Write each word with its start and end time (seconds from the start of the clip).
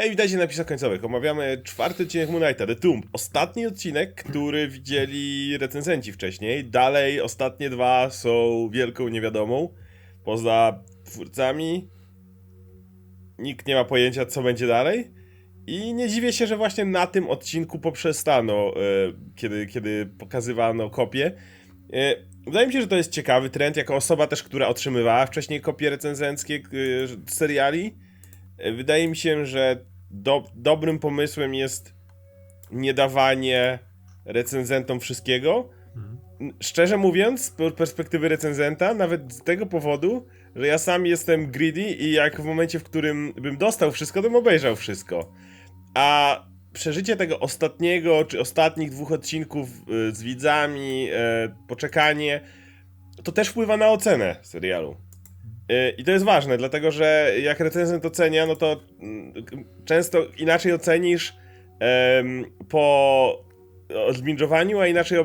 Hej, 0.00 0.10
witajcie 0.10 0.36
na 0.36 0.42
napisach 0.42 0.66
końcowych. 0.66 1.04
Omawiamy 1.04 1.62
czwarty 1.64 2.02
odcinek 2.02 2.30
Moon 2.30 2.42
Knighta, 2.42 2.66
The 2.66 2.76
Tomb. 2.76 3.06
Ostatni 3.12 3.66
odcinek, 3.66 4.14
który 4.14 4.68
widzieli 4.68 5.58
recenzenci 5.58 6.12
wcześniej. 6.12 6.64
Dalej, 6.64 7.20
ostatnie 7.20 7.70
dwa 7.70 8.10
są 8.10 8.30
wielką 8.72 9.08
niewiadomą. 9.08 9.74
Poza 10.24 10.84
twórcami 11.04 11.88
nikt 13.38 13.66
nie 13.66 13.74
ma 13.74 13.84
pojęcia, 13.84 14.26
co 14.26 14.42
będzie 14.42 14.66
dalej. 14.66 15.10
I 15.66 15.94
nie 15.94 16.08
dziwię 16.08 16.32
się, 16.32 16.46
że 16.46 16.56
właśnie 16.56 16.84
na 16.84 17.06
tym 17.06 17.28
odcinku 17.28 17.78
poprzestano, 17.78 18.74
e, 18.76 18.80
kiedy, 19.36 19.66
kiedy 19.66 20.06
pokazywano 20.18 20.90
kopie. 20.90 21.32
E, 21.92 22.14
wydaje 22.46 22.66
mi 22.66 22.72
się, 22.72 22.80
że 22.80 22.88
to 22.88 22.96
jest 22.96 23.12
ciekawy 23.12 23.50
trend, 23.50 23.76
jako 23.76 23.96
osoba 23.96 24.26
też, 24.26 24.42
która 24.42 24.68
otrzymywała 24.68 25.26
wcześniej 25.26 25.60
kopie 25.60 25.90
recenzenckie 25.90 26.54
e, 26.54 26.60
seriali. 27.30 27.94
Wydaje 28.76 29.08
mi 29.08 29.16
się, 29.16 29.46
że 29.46 29.89
do, 30.10 30.44
dobrym 30.54 30.98
pomysłem 30.98 31.54
jest 31.54 31.94
nie 32.70 32.94
dawanie 32.94 33.78
recenzentom 34.24 35.00
wszystkiego. 35.00 35.68
N- 36.40 36.52
Szczerze 36.60 36.96
mówiąc, 36.96 37.44
z 37.44 37.50
per- 37.50 37.74
perspektywy 37.74 38.28
recenzenta, 38.28 38.94
nawet 38.94 39.32
z 39.32 39.42
tego 39.42 39.66
powodu, 39.66 40.26
że 40.56 40.66
ja 40.66 40.78
sam 40.78 41.06
jestem 41.06 41.50
greedy 41.50 41.80
i 41.82 42.12
jak 42.12 42.40
w 42.40 42.44
momencie, 42.44 42.78
w 42.78 42.84
którym 42.84 43.32
bym 43.36 43.56
dostał 43.56 43.92
wszystko, 43.92 44.22
to 44.22 44.28
bym 44.28 44.36
obejrzał 44.36 44.76
wszystko. 44.76 45.32
A 45.94 46.40
przeżycie 46.72 47.16
tego 47.16 47.40
ostatniego, 47.40 48.24
czy 48.24 48.40
ostatnich 48.40 48.90
dwóch 48.90 49.12
odcinków 49.12 49.68
y, 50.08 50.14
z 50.14 50.22
widzami, 50.22 51.08
e, 51.12 51.54
poczekanie, 51.68 52.40
to 53.24 53.32
też 53.32 53.48
wpływa 53.48 53.76
na 53.76 53.88
ocenę 53.88 54.36
serialu. 54.42 54.96
Y, 55.70 55.94
I 55.98 56.04
to 56.04 56.10
jest 56.10 56.24
ważne, 56.24 56.58
dlatego 56.58 56.90
że 56.90 57.32
jak 57.42 57.60
recenzent 57.60 58.06
ocenia, 58.06 58.46
no 58.46 58.56
to 58.56 58.80
mm, 59.00 59.32
często 59.84 60.18
inaczej 60.38 60.72
ocenisz 60.72 61.36
em, 61.80 62.44
po 62.68 63.44
odbingowaniu, 64.06 64.80
a 64.80 64.86
inaczej 64.86 65.18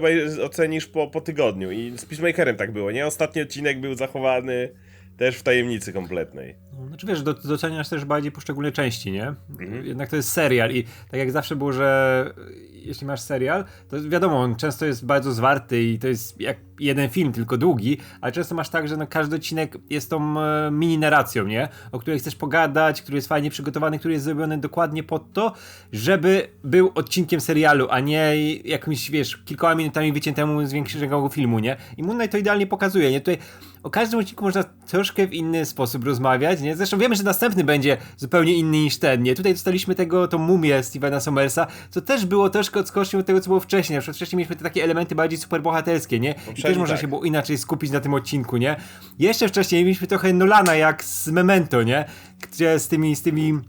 ocenisz 0.43 0.87
po, 0.87 1.07
po 1.07 1.21
tygodniu. 1.21 1.71
I 1.71 1.93
z 1.97 2.05
Peacemakerem 2.05 2.55
tak 2.55 2.71
było, 2.71 2.91
nie? 2.91 3.05
Ostatni 3.05 3.41
odcinek 3.41 3.79
był 3.79 3.95
zachowany 3.95 4.69
też 5.17 5.37
w 5.37 5.43
tajemnicy 5.43 5.93
kompletnej. 5.93 6.55
No, 6.79 6.87
Znaczy 6.87 7.07
wiesz, 7.07 7.23
do- 7.23 7.33
doceniasz 7.33 7.89
też 7.89 8.05
bardziej 8.05 8.31
poszczególne 8.31 8.71
części, 8.71 9.11
nie? 9.11 9.33
Mhm. 9.59 9.85
Jednak 9.85 10.09
to 10.09 10.15
jest 10.15 10.29
serial 10.29 10.71
i 10.71 10.83
tak 10.83 11.19
jak 11.19 11.31
zawsze 11.31 11.55
było, 11.55 11.73
że 11.73 12.33
jeśli 12.71 13.07
masz 13.07 13.21
serial, 13.21 13.65
to 13.89 14.01
wiadomo, 14.09 14.39
on 14.41 14.55
często 14.55 14.85
jest 14.85 15.05
bardzo 15.05 15.31
zwarty 15.31 15.83
i 15.83 15.99
to 15.99 16.07
jest 16.07 16.41
jak 16.41 16.57
jeden 16.79 17.09
film, 17.09 17.31
tylko 17.33 17.57
długi, 17.57 17.97
ale 18.21 18.31
często 18.31 18.55
masz 18.55 18.69
tak, 18.69 18.87
że 18.87 18.97
no 18.97 19.07
każdy 19.07 19.35
odcinek 19.35 19.77
jest 19.89 20.09
tą 20.09 20.39
e, 20.41 20.71
mini 20.71 20.97
narracją, 20.97 21.47
nie? 21.47 21.67
O 21.91 21.99
której 21.99 22.19
chcesz 22.19 22.35
pogadać, 22.35 23.01
który 23.01 23.15
jest 23.17 23.27
fajnie 23.27 23.49
przygotowany, 23.49 23.99
który 23.99 24.13
jest 24.13 24.25
zrobiony 24.25 24.57
dokładnie 24.57 25.03
pod 25.03 25.33
to, 25.33 25.53
żeby 25.93 26.47
był 26.63 26.91
odcinkiem 26.95 27.41
serialu, 27.41 27.87
a 27.89 27.99
nie 27.99 28.35
jakimś, 28.65 29.11
wiesz, 29.11 29.37
kilkoma 29.37 29.75
minutami 29.75 30.13
wyciętemu 30.13 30.65
z 30.65 30.73
większego 30.73 31.29
filmu, 31.29 31.59
nie? 31.59 31.77
I 31.97 32.03
Moon 32.03 32.17
Knight 32.17 32.31
to 32.31 32.37
idealnie 32.37 32.67
pokazuje, 32.67 33.11
nie? 33.11 33.19
Tutaj 33.19 33.37
o 33.83 33.89
każdym 33.89 34.19
odcinku 34.19 34.43
można 34.43 34.63
troszkę 34.63 35.27
w 35.27 35.33
inny 35.33 35.65
sposób 35.65 36.05
rozmawiać, 36.05 36.61
nie? 36.65 36.75
Zresztą 36.75 36.97
wiemy, 36.97 37.15
że 37.15 37.23
następny 37.23 37.63
będzie 37.63 37.97
zupełnie 38.17 38.53
inny 38.53 38.77
niż 38.77 38.97
ten, 38.97 39.23
nie? 39.23 39.35
Tutaj 39.35 39.53
dostaliśmy 39.53 39.95
tego, 39.95 40.27
tą 40.27 40.37
mumię 40.37 40.83
Stevena 40.83 41.19
Somersa, 41.19 41.67
co 41.89 42.01
też 42.01 42.25
było 42.25 42.49
troszkę 42.49 42.79
odskocznią 42.79 43.19
od 43.19 43.25
tego, 43.25 43.41
co 43.41 43.47
było 43.47 43.59
wcześniej. 43.59 43.97
Na 43.97 44.01
przykład 44.01 44.15
wcześniej 44.15 44.37
mieliśmy 44.37 44.55
te 44.55 44.63
takie 44.63 44.83
elementy 44.83 45.15
bardziej 45.15 45.39
superbohaterskie, 45.39 46.19
nie? 46.19 46.35
I 46.57 46.61
też 46.61 46.77
można 46.77 46.95
tak. 46.95 47.01
się 47.01 47.07
było 47.07 47.23
inaczej 47.23 47.57
skupić 47.57 47.91
na 47.91 47.99
tym 47.99 48.13
odcinku, 48.13 48.57
nie? 48.57 48.75
Jeszcze 49.19 49.47
wcześniej 49.47 49.83
mieliśmy 49.83 50.07
trochę 50.07 50.33
Nolana 50.33 50.75
jak 50.75 51.03
z 51.03 51.27
Memento, 51.27 51.83
nie? 51.83 52.05
Gdzie 52.41 52.79
z 52.79 52.87
tymi, 52.87 53.15
z 53.15 53.21
tymi 53.21 53.59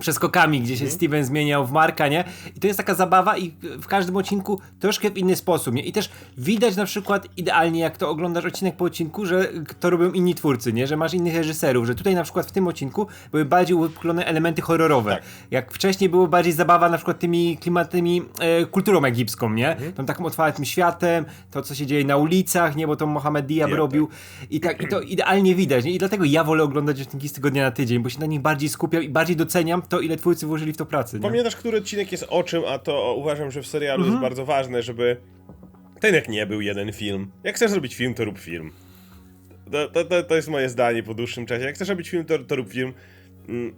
przeskokami, 0.00 0.60
gdzie 0.60 0.76
się 0.76 0.84
Mhm. 0.84 0.96
Steven 0.96 1.24
zmieniał 1.24 1.66
w 1.66 1.72
Marka, 1.72 2.08
nie? 2.08 2.24
I 2.56 2.60
to 2.60 2.66
jest 2.66 2.76
taka 2.76 2.94
zabawa 2.94 3.38
i 3.38 3.50
w 3.62 3.86
każdym 3.86 4.16
odcinku 4.16 4.60
troszkę 4.80 5.10
w 5.10 5.18
inny 5.18 5.36
sposób, 5.36 5.74
nie? 5.74 5.82
I 5.82 5.92
też 5.92 6.10
widać 6.38 6.76
na 6.76 6.84
przykład 6.84 7.28
idealnie, 7.36 7.80
jak 7.80 7.96
to 7.96 8.10
oglądasz 8.10 8.44
odcinek 8.44 8.76
po 8.76 8.84
odcinku, 8.84 9.26
że 9.26 9.48
to 9.80 9.90
robią 9.90 10.12
inni 10.12 10.34
twórcy, 10.34 10.72
nie? 10.72 10.86
Że 10.86 10.96
masz 10.96 11.14
innych 11.14 11.34
reżyserów, 11.34 11.86
że 11.86 11.94
tutaj 11.94 12.14
na 12.14 12.22
przykład 12.22 12.46
w 12.46 12.52
tym 12.52 12.68
odcinku 12.68 13.06
były 13.30 13.44
bardziej 13.44 13.76
uwypuklone 13.76 14.26
elementy 14.26 14.62
horrorowe. 14.62 15.10
Tak. 15.10 15.22
Jak 15.50 15.72
wcześniej 15.72 16.10
było 16.10 16.26
bardziej 16.28 16.52
zabawa 16.52 16.88
na 16.88 16.96
przykład 16.96 17.18
tymi 17.18 17.56
klimatymi 17.56 18.22
e, 18.40 18.66
kulturą 18.66 19.04
egipską, 19.04 19.50
nie? 19.50 19.70
Mhm. 19.72 19.92
Tą 19.92 20.06
takim 20.06 20.26
otwartym 20.26 20.64
światem, 20.64 21.24
to 21.50 21.62
co 21.62 21.74
się 21.74 21.86
dzieje 21.86 22.04
na 22.04 22.16
ulicach, 22.16 22.76
nie? 22.76 22.86
Bo 22.86 22.96
to 22.96 23.06
Mohamed 23.06 23.46
Diab 23.46 23.66
Diab, 23.66 23.78
robił 23.78 24.08
I, 24.50 24.60
tak, 24.60 24.82
i 24.82 24.88
to 24.88 25.00
idealnie 25.00 25.54
widać, 25.54 25.84
nie? 25.84 25.90
I 25.90 25.98
dlatego 25.98 26.24
ja 26.24 26.44
wolę 26.44 26.64
oglądać 26.64 27.00
odcinki 27.02 27.28
z 27.28 27.32
tygodnia 27.32 27.62
na 27.62 27.70
tydzień, 27.70 28.02
bo 28.02 28.08
się 28.08 28.20
na 28.20 28.26
nich 28.26 28.40
bardziej 28.40 28.68
skupiam 28.68 29.02
i 29.02 29.08
bardziej 29.08 29.36
doceniam 29.36 29.82
to, 29.88 30.00
ile 30.00 30.16
twórcy 30.16 30.46
włożyli 30.46 30.72
w 30.72 30.76
to 30.76 30.86
pracy, 30.86 31.16
nie? 31.16 31.22
Pamiętasz, 31.22 31.56
który 31.56 31.78
odcinek 31.78 32.12
jest 32.12 32.26
o 32.28 32.42
czym, 32.42 32.62
a 32.68 32.78
to 32.78 33.14
uważam, 33.14 33.50
że 33.50 33.62
w 33.62 33.66
serialu 33.66 34.02
Mhm. 34.02 34.12
jest 34.12 34.22
bardzo 34.22 34.44
ważne, 34.44 34.82
żeby 34.82 35.16
ten 36.00 36.14
jak 36.14 36.28
nie 36.28 36.46
był 36.46 36.60
jeden 36.60 36.92
film. 36.92 37.30
Jak 37.44 37.56
chcesz 37.56 37.70
zrobić 37.70 37.94
film, 37.94 38.14
to 38.14 38.24
rób 38.24 38.38
film. 38.38 38.70
To, 39.72 39.88
to, 39.88 40.04
to, 40.04 40.22
to 40.22 40.36
jest 40.36 40.48
moje 40.48 40.68
zdanie 40.68 41.02
po 41.02 41.14
dłuższym 41.14 41.46
czasie. 41.46 41.64
Jak 41.64 41.74
chcesz 41.74 41.88
robić 41.88 42.10
film, 42.10 42.24
to, 42.24 42.38
to 42.38 42.56
rób 42.56 42.72
film. 42.72 42.92
Mm. 43.48 43.74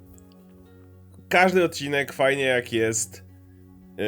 Każdy 1.29 1.65
odcinek 1.65 2.13
fajnie 2.13 2.45
jak 2.45 2.73
jest 2.73 3.25
yy, 3.97 4.05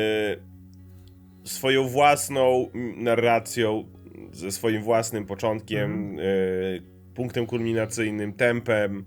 swoją 1.45 1.89
własną 1.89 2.71
narracją, 2.97 3.85
ze 4.33 4.51
swoim 4.51 4.83
własnym 4.83 5.27
początkiem, 5.27 6.17
yy, 6.17 6.83
punktem 7.15 7.47
kulminacyjnym, 7.47 8.33
tempem, 8.33 9.05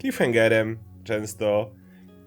cliffhangerem 0.00 0.78
często. 1.04 1.70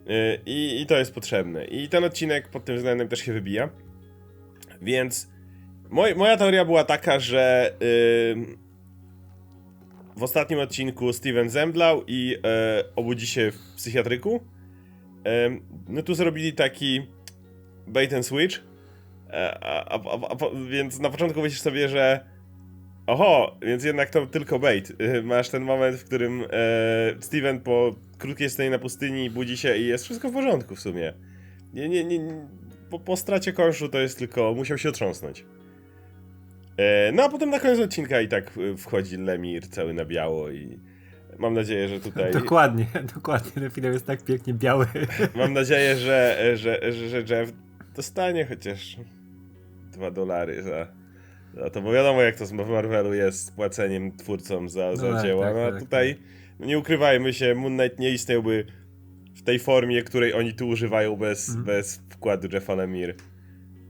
Yy, 0.07 0.39
I, 0.45 0.81
I 0.81 0.85
to 0.85 0.97
jest 0.97 1.13
potrzebne. 1.13 1.65
I 1.65 1.89
ten 1.89 2.03
odcinek 2.03 2.49
pod 2.49 2.65
tym 2.65 2.75
względem 2.75 3.07
też 3.07 3.19
się 3.19 3.33
wybija. 3.33 3.69
Więc 4.81 5.29
moj, 5.89 6.15
moja 6.15 6.37
teoria 6.37 6.65
była 6.65 6.83
taka, 6.83 7.19
że 7.19 7.73
yy, 7.79 8.57
w 10.17 10.23
ostatnim 10.23 10.59
odcinku 10.59 11.13
Steven 11.13 11.49
zemdlał 11.49 12.03
i 12.07 12.27
yy, 12.29 12.39
obudzi 12.95 13.27
się 13.27 13.51
w 13.51 13.75
psychiatryku. 13.75 14.43
Yy, 15.25 15.61
no 15.89 16.03
tu 16.03 16.13
zrobili 16.13 16.53
taki 16.53 17.07
bait 17.87 18.13
and 18.13 18.25
switch. 18.25 18.63
E, 19.29 19.57
A, 19.63 19.83
a, 19.83 19.99
a, 20.29 20.35
więc 20.69 20.99
na 20.99 21.09
początku 21.09 21.41
myślisz 21.41 21.61
sobie, 21.61 21.89
że 21.89 22.25
oho, 23.07 23.57
więc 23.61 23.83
jednak 23.83 24.09
to 24.09 24.25
tylko 24.25 24.59
bait. 24.59 24.93
Masz 25.23 25.49
ten 25.49 25.63
moment, 25.63 25.97
w 25.97 26.05
którym 26.05 26.43
e, 26.43 26.47
Steven 27.19 27.59
po 27.59 27.95
krótkiej 28.17 28.49
scenie 28.49 28.69
na 28.69 28.79
pustyni 28.79 29.29
budzi 29.29 29.57
się 29.57 29.77
i 29.77 29.87
jest 29.87 30.03
wszystko 30.03 30.29
w 30.29 30.33
porządku 30.33 30.75
w 30.75 30.79
sumie. 30.79 31.13
Nie, 31.73 31.89
nie, 31.89 32.03
nie, 32.03 32.19
po, 32.89 32.99
po 32.99 33.17
stracie 33.17 33.53
konszu 33.53 33.89
to 33.89 33.99
jest 33.99 34.19
tylko, 34.19 34.53
musiał 34.53 34.77
się 34.77 34.89
otrząsnąć. 34.89 35.45
E, 36.77 37.11
no 37.11 37.23
a 37.23 37.29
potem 37.29 37.49
na 37.49 37.59
koniec 37.59 37.79
odcinka 37.79 38.21
i 38.21 38.27
tak 38.27 38.57
y, 38.57 38.77
wchodzi 38.77 39.17
Lemir 39.17 39.67
cały 39.67 39.93
na 39.93 40.05
biało 40.05 40.49
i 40.49 40.79
mam 41.39 41.53
nadzieję, 41.53 41.87
że 41.87 41.99
tutaj... 41.99 42.33
Dokładnie, 42.43 42.85
dokładnie. 43.15 43.51
Ten 43.51 43.69
film 43.69 43.93
jest 43.93 44.05
tak 44.05 44.23
pięknie 44.23 44.53
biały. 44.53 44.87
Mam 45.35 45.53
nadzieję, 45.53 45.95
że, 45.95 46.37
że, 46.55 46.91
że, 46.91 47.09
że 47.09 47.35
Jeff 47.35 47.53
dostanie 47.95 48.45
chociaż 48.45 48.97
dwa 49.91 50.11
dolary 50.11 50.63
za, 50.63 50.87
za 51.59 51.69
to, 51.69 51.81
bo 51.81 51.91
wiadomo 51.91 52.21
jak 52.21 52.35
to 52.35 52.45
z- 52.45 52.51
w 52.51 52.69
Marvelu 52.69 53.13
jest 53.13 53.45
z 53.45 53.51
płaceniem 53.51 54.11
twórcom 54.17 54.69
za, 54.69 54.95
za 54.95 55.13
tak, 55.13 55.23
dzieła. 55.23 55.45
tak, 55.45 55.55
no 55.55 55.61
a 55.61 55.71
tak, 55.71 55.79
tutaj 55.79 56.15
no 56.59 56.65
nie 56.65 56.77
ukrywajmy 56.79 57.33
się, 57.33 57.55
Moon 57.55 57.77
Knight 57.77 57.99
nie 57.99 58.11
istniałby 58.11 58.65
w 59.35 59.43
tej 59.43 59.59
formie, 59.59 60.03
której 60.03 60.33
oni 60.33 60.53
tu 60.53 60.67
używają 60.67 61.15
bez, 61.15 61.47
Mhm. 61.49 61.65
bez 61.65 62.01
wkładu 62.09 62.47
Jeffa 62.53 62.75
Lemire. 62.75 63.13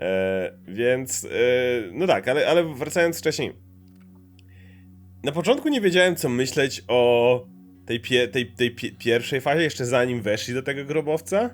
E, 0.02 0.54
więc, 0.68 1.26
e, 1.26 1.30
no 1.92 2.08
tak, 2.08 2.28
ale, 2.28 2.48
ale 2.48 2.64
wracając 2.76 3.20
wcześniej. 3.20 3.54
Na 5.24 5.32
początku 5.32 5.70
nie 5.70 5.82
wiedziałem, 5.82 6.16
co 6.16 6.30
myśleć 6.30 6.84
o 6.88 7.46
tej, 7.86 8.00
pie, 8.00 8.28
tej, 8.28 8.46
tej 8.52 8.76
pie, 8.76 8.92
pierwszej 8.92 9.42
fazie, 9.42 9.62
jeszcze 9.64 9.86
zanim 9.86 10.22
weszli 10.22 10.54
do 10.54 10.62
tego 10.64 10.86
grobowca. 10.86 11.50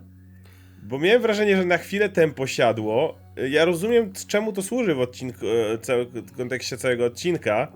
Bo 0.84 1.00
miałem 1.00 1.22
wrażenie, 1.22 1.58
że 1.58 1.66
na 1.66 1.78
chwilę 1.78 2.10
tempo 2.10 2.48
siadło. 2.48 3.18
Ja 3.50 3.66
rozumiem, 3.66 4.14
czemu 4.28 4.54
to 4.54 4.62
służy 4.62 4.96
w 4.96 5.00
odcinku, 5.00 5.46
e, 5.46 5.78
w 6.06 6.32
kontekście 6.38 6.78
całego 6.78 7.06
odcinka, 7.06 7.72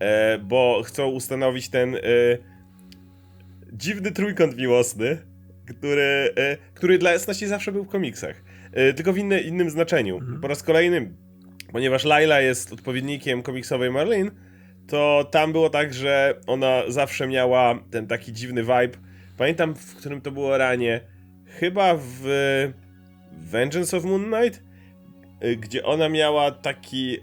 e, 0.00 0.38
bo 0.38 0.82
chcą 0.86 1.08
ustanowić 1.08 1.68
ten 1.68 1.94
e, 1.94 2.00
dziwny 3.72 4.12
trójkąt 4.12 4.56
miłosny, 4.56 5.18
który, 5.66 6.34
który 6.74 6.98
dla 6.98 7.12
jasności 7.12 7.46
zawsze 7.46 7.72
był 7.72 7.84
w 7.84 7.88
komiksach. 7.88 8.44
Tylko 8.96 9.12
w 9.12 9.18
inny, 9.18 9.40
innym 9.40 9.70
znaczeniu. 9.70 10.16
Mhm. 10.16 10.40
Po 10.40 10.48
raz 10.48 10.62
kolejny, 10.62 11.10
ponieważ 11.72 12.04
Laila 12.04 12.40
jest 12.40 12.72
odpowiednikiem 12.72 13.42
komiksowej 13.42 13.90
Marlene, 13.90 14.30
to 14.86 15.28
tam 15.30 15.52
było 15.52 15.70
tak, 15.70 15.94
że 15.94 16.40
ona 16.46 16.82
zawsze 16.88 17.28
miała 17.28 17.78
ten 17.90 18.06
taki 18.06 18.32
dziwny 18.32 18.62
vibe. 18.62 18.98
Pamiętam, 19.36 19.74
w 19.74 19.94
którym 19.94 20.20
to 20.20 20.30
było 20.30 20.58
ranie. 20.58 21.00
Chyba 21.60 21.94
w 21.96 22.22
Vengeance 23.32 23.96
of 23.96 24.04
Moon 24.04 24.24
Knight, 24.32 24.62
y, 25.44 25.56
gdzie 25.56 25.84
ona 25.84 26.08
miała 26.08 26.50
taki. 26.50 27.18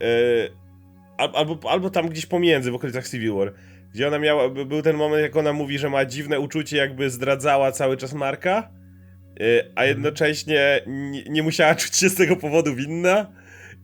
al- 1.18 1.32
Albo, 1.36 1.60
albo 1.72 1.90
tam 1.90 2.10
gdzieś 2.10 2.26
pomiędzy, 2.26 2.72
w 2.72 2.76
okolicach 2.76 3.08
Civil 3.10 3.34
War, 3.34 3.54
gdzie 3.94 4.08
ona 4.08 4.20
miała. 4.20 4.50
by- 4.50 4.66
Był 4.66 4.82
ten 4.82 4.96
moment, 4.96 5.22
jak 5.22 5.36
ona 5.36 5.54
mówi, 5.54 5.78
że 5.80 5.90
ma 5.90 6.06
dziwne 6.06 6.40
uczucie, 6.40 6.78
jakby 6.78 7.10
zdradzała 7.10 7.72
cały 7.72 7.98
czas 7.98 8.14
Marka. 8.14 8.70
a 9.76 9.86
jednocześnie 9.86 10.82
nie, 10.88 11.24
nie 11.24 11.44
musiała 11.44 11.76
czuć 11.82 11.96
się 11.96 12.10
z 12.10 12.16
tego 12.16 12.36
powodu 12.36 12.76
winna. 12.76 13.32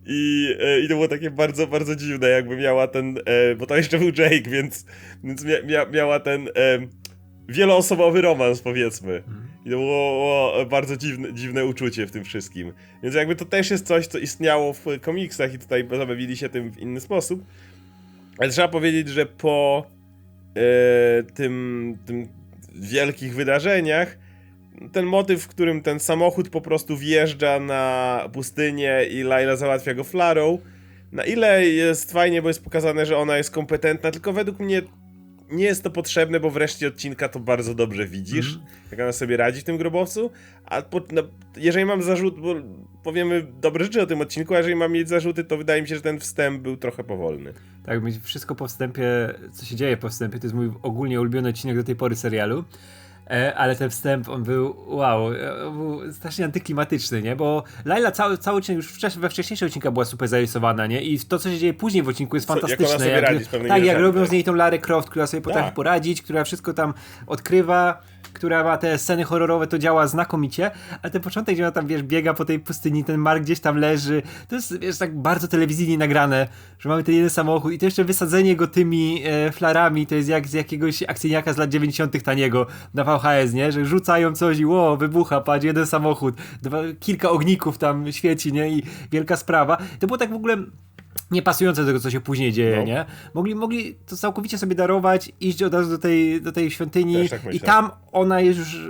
I, 0.05 0.55
I 0.83 0.87
to 0.87 0.93
było 0.93 1.07
takie 1.07 1.31
bardzo, 1.31 1.67
bardzo 1.67 1.95
dziwne, 1.95 2.29
jakby 2.29 2.57
miała 2.57 2.87
ten, 2.87 3.17
e, 3.25 3.55
bo 3.55 3.65
to 3.65 3.75
jeszcze 3.75 3.97
był 3.97 4.07
Jake, 4.07 4.49
więc, 4.49 4.85
więc 5.23 5.45
mia, 5.45 5.61
mia, 5.65 5.85
miała 5.85 6.19
ten 6.19 6.47
e, 6.47 6.51
wieloosobowy 7.49 8.21
romans, 8.21 8.61
powiedzmy. 8.61 9.23
I 9.65 9.69
to 9.69 9.75
było, 9.75 10.53
bardzo 10.65 10.97
dziwne, 10.97 11.33
dziwne 11.33 11.65
uczucie 11.65 12.07
w 12.07 12.11
tym 12.11 12.23
wszystkim. 12.23 12.73
Więc 13.03 13.15
jakby 13.15 13.35
to 13.35 13.45
też 13.45 13.71
jest 13.71 13.87
coś, 13.87 14.07
co 14.07 14.17
istniało 14.17 14.73
w 14.73 14.85
komiksach 15.01 15.53
i 15.53 15.59
tutaj 15.59 15.87
zabawili 15.97 16.37
się 16.37 16.49
tym 16.49 16.71
w 16.71 16.79
inny 16.79 17.01
sposób. 17.01 17.45
Ale 18.37 18.49
trzeba 18.49 18.67
powiedzieć, 18.67 19.09
że 19.09 19.25
po 19.25 19.85
e, 20.55 21.23
tym, 21.23 21.97
tym 22.05 22.27
wielkich 22.75 23.35
wydarzeniach 23.35 24.17
ten 24.91 25.05
motyw, 25.05 25.43
w 25.43 25.47
którym 25.47 25.81
ten 25.81 25.99
samochód 25.99 26.49
po 26.49 26.61
prostu 26.61 26.97
wjeżdża 26.97 27.59
na 27.59 28.29
pustynię 28.33 29.05
i 29.11 29.23
Laila 29.23 29.55
załatwia 29.55 29.93
go 29.93 30.03
flarą, 30.03 30.59
na 31.11 31.23
ile 31.23 31.65
jest 31.65 32.11
fajnie, 32.11 32.41
bo 32.41 32.47
jest 32.47 32.63
pokazane, 32.63 33.05
że 33.05 33.17
ona 33.17 33.37
jest 33.37 33.51
kompetentna, 33.51 34.11
tylko 34.11 34.33
według 34.33 34.59
mnie 34.59 34.81
nie 35.51 35.65
jest 35.65 35.83
to 35.83 35.89
potrzebne, 35.89 36.39
bo 36.39 36.49
wreszcie 36.49 36.87
odcinka 36.87 37.29
to 37.29 37.39
bardzo 37.39 37.75
dobrze 37.75 38.07
widzisz, 38.07 38.59
jak 38.91 38.99
ona 38.99 39.11
sobie 39.11 39.37
radzi 39.37 39.61
w 39.61 39.63
tym 39.63 39.77
grobowcu, 39.77 40.31
a 40.65 40.81
po, 40.81 41.01
no, 41.11 41.23
jeżeli 41.57 41.85
mam 41.85 42.01
zarzut, 42.01 42.39
bo 42.39 42.55
powiemy 43.03 43.47
dobre 43.61 43.83
rzeczy 43.83 44.01
o 44.01 44.05
tym 44.05 44.21
odcinku, 44.21 44.53
a 44.53 44.57
jeżeli 44.57 44.75
mam 44.75 44.91
mieć 44.91 45.09
zarzuty, 45.09 45.43
to 45.43 45.57
wydaje 45.57 45.81
mi 45.81 45.87
się, 45.87 45.95
że 45.95 46.01
ten 46.01 46.19
wstęp 46.19 46.61
był 46.61 46.77
trochę 46.77 47.03
powolny. 47.03 47.53
Tak, 47.85 47.99
wszystko 48.23 48.55
po 48.55 48.67
wstępie, 48.67 49.03
co 49.53 49.65
się 49.65 49.75
dzieje 49.75 49.97
po 49.97 50.09
wstępie, 50.09 50.39
to 50.39 50.45
jest 50.45 50.55
mój 50.55 50.71
ogólnie 50.81 51.21
ulubiony 51.21 51.49
odcinek 51.49 51.75
do 51.75 51.83
tej 51.83 51.95
pory 51.95 52.15
serialu. 52.15 52.63
E, 53.31 53.55
ale 53.55 53.75
ten 53.75 53.89
wstęp, 53.89 54.29
on 54.29 54.43
był, 54.43 54.75
wow, 54.87 55.33
e, 55.33 55.65
on 55.67 55.77
był 55.77 56.13
strasznie 56.13 56.45
antyklimatyczny, 56.45 57.21
nie? 57.21 57.35
Bo 57.35 57.63
Laila 57.85 58.11
cały, 58.11 58.37
cały 58.37 58.57
odcinek, 58.57 58.83
już 58.83 59.15
we 59.17 59.29
wcześniejszych 59.29 59.65
odcinkach 59.67 59.93
była 59.93 60.05
super 60.05 60.27
zarysowana, 60.27 60.87
nie? 60.87 61.01
I 61.01 61.19
to, 61.19 61.39
co 61.39 61.49
się 61.49 61.57
dzieje 61.57 61.73
później 61.73 62.03
w 62.03 62.07
odcinku 62.07 62.35
jest 62.35 62.47
Co- 62.47 62.53
jak 62.53 62.61
fantastyczne. 62.61 63.21
pewnymi 63.51 63.69
tak, 63.69 63.83
jak 63.83 63.97
robią 63.99 64.19
tak. 64.19 64.29
z 64.29 64.31
niej 64.31 64.43
tą 64.43 64.53
Larę 64.53 64.79
Croft, 64.79 65.09
która 65.09 65.27
sobie 65.27 65.41
potrafi 65.41 65.65
Tak. 65.65 65.73
poradzić, 65.73 66.21
która 66.21 66.43
wszystko 66.43 66.73
tam 66.73 66.93
odkrywa, 67.27 68.01
która 68.41 68.63
ma 68.63 68.77
te 68.77 68.97
sceny 68.97 69.23
horrorowe, 69.23 69.67
to 69.67 69.77
działa 69.77 70.07
znakomicie, 70.07 70.71
ale 71.01 71.11
ten 71.11 71.21
początek, 71.21 71.55
gdzie 71.55 71.63
ona 71.63 71.71
tam, 71.71 71.87
wiesz, 71.87 72.03
biega 72.03 72.33
po 72.33 72.45
tej 72.45 72.59
pustyni, 72.59 73.03
ten 73.03 73.17
Mark 73.17 73.43
gdzieś 73.43 73.59
tam 73.59 73.77
leży, 73.77 74.21
to 74.47 74.55
jest, 74.55 74.79
wiesz, 74.79 74.97
tak 74.97 75.17
bardzo 75.17 75.47
telewizyjnie 75.47 75.97
nagrane, 75.97 76.47
że 76.79 76.89
mamy 76.89 77.03
ten 77.03 77.15
jeden 77.15 77.29
samochód 77.29 77.73
i 77.73 77.77
to 77.79 77.85
jeszcze 77.85 78.03
wysadzenie 78.03 78.55
go 78.55 78.67
tymi 78.67 79.23
e, 79.25 79.51
flarami, 79.51 80.07
to 80.07 80.15
jest 80.15 80.29
jak 80.29 80.47
z 80.47 80.53
jakiegoś 80.53 81.03
akcyjniaka 81.03 81.53
z 81.53 81.57
lat 81.57 81.69
90 81.69 82.23
taniego 82.23 82.67
na 82.93 83.03
VHS, 83.03 83.53
nie? 83.53 83.71
Że 83.71 83.85
rzucają 83.85 84.35
coś 84.35 84.59
i 84.59 84.65
ło, 84.65 84.97
wybucha, 84.97 85.41
patrz, 85.41 85.65
jeden 85.65 85.85
samochód, 85.85 86.35
dwa, 86.61 86.79
kilka 86.99 87.29
ogników 87.29 87.77
tam 87.77 88.11
świeci, 88.11 88.53
nie? 88.53 88.69
I 88.69 88.83
wielka 89.11 89.37
sprawa. 89.37 89.77
To 89.99 90.07
było 90.07 90.17
tak 90.17 90.29
w 90.29 90.33
ogóle 90.35 90.57
niepasujące 91.31 91.81
do 91.81 91.87
tego, 91.87 91.99
co 91.99 92.11
się 92.11 92.21
później 92.21 92.51
dzieje, 92.53 92.77
No. 92.77 92.83
nie? 92.83 93.05
Mogli, 93.33 93.55
mogli 93.55 93.95
to 94.05 94.17
całkowicie 94.17 94.57
sobie 94.57 94.75
darować, 94.75 95.31
iść 95.39 95.63
od 95.63 95.73
razu 95.73 95.89
do 95.89 95.97
tej, 95.97 96.41
do 96.41 96.51
tej 96.51 96.71
świątyni 96.71 97.29
tak 97.29 97.53
i 97.53 97.59
tam 97.59 97.91
ona 98.11 98.39
jest 98.41 98.59
już 98.59 98.87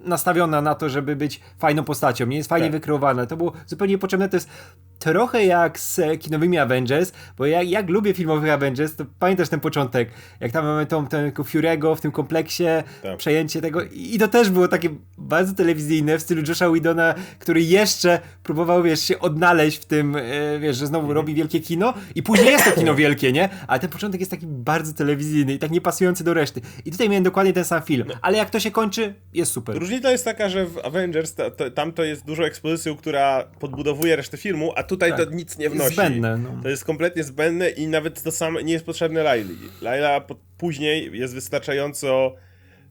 nastawiona 0.00 0.60
na 0.62 0.74
to, 0.74 0.88
żeby 0.88 1.16
być 1.16 1.40
fajną 1.58 1.84
postacią, 1.84 2.26
nie 2.26 2.36
jest 2.36 2.48
fajnie 2.48 2.66
Tak. 2.66 2.72
wykreowana. 2.72 3.26
To 3.26 3.36
było 3.36 3.52
zupełnie 3.66 3.94
niepotrzebne, 3.94 4.28
to 4.28 4.36
jest 4.36 4.48
trochę 4.98 5.44
jak 5.44 5.78
z 5.78 6.00
kinowymi 6.20 6.58
Avengers, 6.58 7.12
bo 7.38 7.46
ja 7.46 7.62
jak 7.62 7.90
lubię 7.90 8.14
filmowych 8.14 8.50
Avengers, 8.50 8.96
to 8.96 9.04
pamiętasz 9.18 9.48
ten 9.48 9.60
początek, 9.60 10.10
jak 10.40 10.52
tam 10.52 10.64
mamy 10.64 10.86
tą, 10.86 11.06
tego 11.06 11.42
Fury'ego 11.42 11.96
w 11.96 12.00
tym 12.00 12.12
kompleksie, 12.12 12.64
Tak. 13.02 13.16
przejęcie 13.16 13.60
tego 13.60 13.82
i 13.92 14.18
to 14.18 14.28
też 14.28 14.50
było 14.50 14.68
takie 14.68 14.88
bardzo 15.18 15.54
telewizyjne 15.54 16.18
w 16.18 16.22
stylu 16.22 16.42
Josha 16.48 16.70
Widona, 16.70 17.14
który 17.38 17.62
jeszcze 17.62 18.20
próbował, 18.42 18.82
wiesz, 18.82 19.00
się 19.00 19.18
odnaleźć 19.18 19.78
w 19.78 19.84
tym, 19.84 20.16
e, 20.16 20.22
wiesz, 20.60 20.76
że 20.76 20.86
znowu 20.86 21.12
robi 21.14 21.34
wielkie 21.34 21.60
kino 21.60 21.94
i 22.14 22.22
później 22.22 22.48
jest 22.48 22.64
to 22.64 22.70
kino 22.70 22.94
wielkie, 22.94 23.32
nie? 23.32 23.48
Ale 23.66 23.80
ten 23.80 23.90
początek 23.90 24.20
jest 24.20 24.30
taki 24.30 24.46
bardzo 24.46 24.92
telewizyjny 24.92 25.54
i 25.54 25.58
tak 25.58 25.70
niepasujący 25.70 26.24
do 26.24 26.34
reszty. 26.34 26.60
I 26.84 26.90
tutaj 26.90 27.08
miałem 27.08 27.24
dokładnie 27.24 27.52
ten 27.52 27.64
sam 27.64 27.82
film, 27.82 28.06
ale 28.22 28.38
jak 28.38 28.50
to 28.50 28.60
się 28.60 28.70
kończy, 28.70 29.14
jest 29.34 29.52
super. 29.52 29.78
Różnica 29.78 30.10
jest 30.10 30.24
taka, 30.24 30.48
że 30.48 30.66
w 30.66 30.78
Avengers 30.84 31.34
ta, 31.34 31.50
to, 31.50 31.70
tam 31.70 31.92
to 31.92 32.04
jest 32.04 32.24
dużo 32.24 32.46
ekspozycji, 32.46 32.96
która 32.96 33.44
podbudowuje 33.60 34.16
resztę 34.16 34.36
filmu, 34.36 34.72
a 34.76 34.82
tutaj 34.86 35.10
Tak. 35.10 35.18
to 35.24 35.30
nic 35.30 35.58
nie 35.58 35.70
wnosi. 35.70 35.94
Zbędne, 35.94 36.38
no. 36.38 36.60
To 36.62 36.68
jest 36.68 36.84
kompletnie 36.84 37.24
zbędne 37.24 37.70
i 37.70 37.86
nawet 37.88 38.22
to 38.22 38.32
samo 38.32 38.60
nie 38.60 38.72
jest 38.72 38.86
potrzebne 38.86 39.22
Laili. 39.22 39.54
Laila 39.82 40.26
później 40.58 41.10
jest 41.18 41.34
wystarczająco 41.34 42.34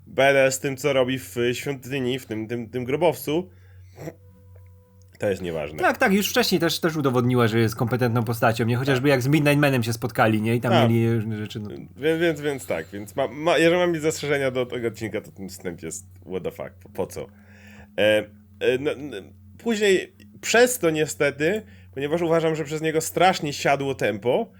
badass 0.07 0.59
tym, 0.59 0.77
co 0.77 0.93
robi 0.93 1.19
w 1.19 1.35
świątyni, 1.53 2.19
w 2.19 2.25
tym, 2.25 2.47
tym, 2.47 2.69
tym 2.69 2.85
grobowcu. 2.85 3.49
To 5.19 5.29
jest 5.29 5.41
nieważne. 5.41 5.79
Tak, 5.79 5.97
tak, 5.97 6.13
już 6.13 6.29
wcześniej 6.29 6.61
też, 6.61 6.79
też 6.79 6.95
udowodniła, 6.95 7.47
że 7.47 7.59
jest 7.59 7.75
kompetentną 7.75 8.23
postacią, 8.23 8.65
nie? 8.65 8.75
Chociażby 8.75 9.09
jak 9.09 9.21
z 9.21 9.27
Midnight 9.27 9.59
Manem 9.59 9.83
się 9.83 9.93
spotkali, 9.93 10.41
nie? 10.41 10.55
I 10.55 10.61
tam 10.61 10.71
Tak. 10.71 10.89
mieli 10.89 11.13
różne 11.15 11.37
rzeczy. 11.37 11.59
No. 11.59 11.69
Więc, 11.97 12.21
więc, 12.21 12.41
więc 12.41 12.65
tak, 12.65 12.87
więc 12.93 13.15
ma, 13.15 13.27
ma, 13.27 13.57
jeżeli 13.57 13.77
mam 13.79 13.91
mieć 13.91 14.01
zastrzeżenia 14.01 14.51
do 14.51 14.65
tego 14.65 14.87
odcinka, 14.87 15.21
to 15.21 15.31
ten 15.31 15.49
wstęp 15.49 15.81
jest 15.83 16.05
what 16.29 16.43
the 16.43 16.51
fuck, 16.51 16.71
po, 16.83 16.89
po 16.89 17.07
co? 17.07 17.27
E, 17.97 18.17
e, 18.59 18.77
no, 18.79 18.91
no, 18.97 19.17
później 19.57 20.15
przez 20.41 20.79
to 20.79 20.89
niestety, 20.89 21.61
ponieważ 21.95 22.21
uważam, 22.21 22.55
że 22.55 22.63
przez 22.63 22.81
niego 22.81 23.01
strasznie 23.01 23.53
siadło 23.53 23.95
tempo, 23.95 24.51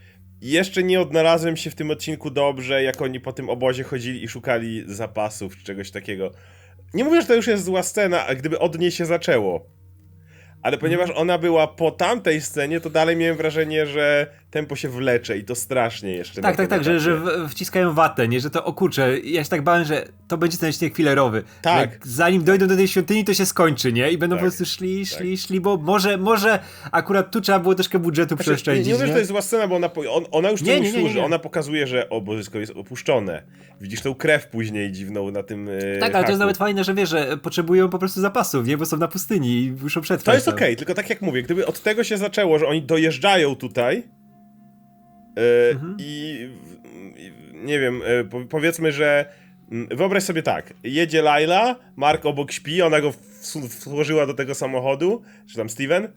jeszcze 0.42 0.84
nie 0.84 1.02
odnalazłem 1.02 1.58
się 1.58 1.70
w 1.70 1.76
tym 1.76 1.92
odcinku 1.92 2.30
dobrze, 2.32 2.84
jak 2.84 3.02
oni 3.02 3.20
po 3.20 3.34
tym 3.34 3.50
obozie 3.50 3.84
chodzili 3.84 4.24
i 4.24 4.28
szukali 4.28 4.84
zapasów 4.88 5.58
czy 5.58 5.64
czegoś 5.64 5.92
takiego. 5.92 6.32
Nie 6.94 7.04
mówię, 7.04 7.22
że 7.22 7.28
to 7.28 7.36
już 7.36 7.48
jest 7.48 7.64
zła 7.64 7.84
scena, 7.84 8.28
a 8.28 8.36
gdyby 8.36 8.60
od 8.60 8.80
niej 8.80 8.92
się 8.92 9.06
zaczęło. 9.06 9.75
Ale 10.66 10.78
ponieważ 10.78 11.10
ona 11.16 11.38
była 11.38 11.68
po 11.68 11.92
tamtej 11.92 12.42
scenie, 12.42 12.80
to 12.80 12.90
dalej 12.90 13.18
miałem 13.18 13.38
wrażenie, 13.38 13.86
że 13.86 14.28
tempo 14.52 14.76
się 14.76 14.90
wlecze 14.90 15.38
i 15.38 15.44
to 15.44 15.56
strasznie 15.56 16.12
jeszcze. 16.12 16.42
Tak, 16.42 16.56
tak, 16.56 16.68
tak, 16.68 16.84
że, 16.84 17.00
że 17.00 17.22
wciskają 17.50 17.94
watę, 17.94 18.28
nie? 18.28 18.40
Że 18.40 18.50
to, 18.50 18.66
o 18.66 18.74
kurczę, 18.74 19.20
ja 19.20 19.44
się 19.44 19.50
tak 19.50 19.62
bałem, 19.62 19.86
że 19.86 20.06
to 20.28 20.38
będzie 20.38 20.58
ten 20.58 20.70
odcinek 20.70 20.96
filerowy. 20.96 21.44
Tak. 21.62 21.92
Jak 21.92 22.08
zanim 22.08 22.44
dojdą 22.44 22.68
do 22.68 22.76
tej 22.76 22.88
świątyni, 22.88 23.24
to 23.26 23.34
się 23.34 23.46
skończy, 23.46 23.94
nie? 23.94 24.12
I 24.12 24.18
będą 24.18 24.36
Tak, 24.36 24.40
po 24.46 24.50
prostu 24.50 24.66
szli, 24.66 25.06
szli, 25.06 25.38
szli, 25.38 25.62
bo 25.62 25.78
może, 25.78 26.18
może 26.18 26.60
akurat 26.92 27.32
tu 27.32 27.42
trzeba 27.42 27.60
było 27.60 27.76
troszkę 27.76 28.00
budżetu 28.00 28.36
Znaczy, 28.36 28.50
nie, 28.50 28.56
przeoszczędzić, 28.56 28.88
nie 28.88 28.94
mówię, 28.94 29.04
nie? 29.04 29.08
że 29.08 29.14
to 29.14 29.20
jest 29.20 29.32
zła 29.32 29.42
scena, 29.42 29.68
bo 29.68 29.76
ona, 29.76 29.90
on, 30.10 30.26
ona 30.32 30.50
już 30.52 30.62
Nie, 30.62 30.68
nie, 30.68 30.82
nie, 30.82 30.88
nie, 30.88 30.94
nie, 30.94 31.00
służy. 31.00 31.16
nie. 31.16 31.26
Ona 31.26 31.40
pokazuje, 31.40 31.88
że 31.88 32.10
obozysko 32.10 32.60
jest 32.60 32.72
opuszczone. 32.76 33.44
Widzisz 33.82 34.02
tą 34.02 34.16
krew 34.16 34.48
później 34.48 34.92
dziwną 34.92 35.32
na 35.32 35.44
tym 35.44 35.70
e, 35.70 35.98
Tak, 36.00 36.02
ale 36.02 36.12
to 36.12 36.18
haku. 36.18 36.30
jest 36.30 36.40
nawet 36.40 36.58
fajne, 36.58 36.84
że 36.84 36.94
wiesz, 36.94 37.10
że 37.10 37.38
potrzebują 37.38 37.90
po 37.90 38.00
prostu 38.00 38.22
zapasów, 38.22 38.68
nie? 38.68 38.78
Bo 38.78 38.86
są 38.86 38.98
na 38.98 39.08
pustyni 39.08 39.64
i 39.64 39.72
muszą 39.72 40.02
przetrwać. 40.02 40.26
To 40.26 40.34
jest 40.34 40.55
okej, 40.56 40.76
tylko 40.76 40.94
tak 40.94 41.10
jak 41.10 41.22
mówię, 41.22 41.44
gdyby 41.44 41.66
od 41.66 41.82
tego 41.84 42.04
się 42.04 42.18
zaczęło, 42.18 42.60
że 42.60 42.68
oni 42.68 42.82
dojeżdżają 42.82 43.56
tutaj 43.56 44.04
e, 45.38 45.72
Mhm. 45.72 45.98
i, 46.00 46.50
i 47.18 47.32
nie 47.66 47.80
wiem, 47.80 48.02
po, 48.30 48.42
powiedzmy, 48.50 48.92
że 48.92 49.26
wyobraź 49.72 50.24
sobie 50.24 50.44
tak, 50.44 50.74
jedzie 50.84 51.22
Laila, 51.22 51.76
Mark 51.96 52.26
obok 52.26 52.52
śpi, 52.52 52.82
ona 52.82 53.02
go 53.02 53.14
włożyła 53.86 54.26
do 54.26 54.34
tego 54.34 54.56
samochodu, 54.56 55.22
czy 55.50 55.56
tam 55.56 55.70
Steven, 55.70 56.08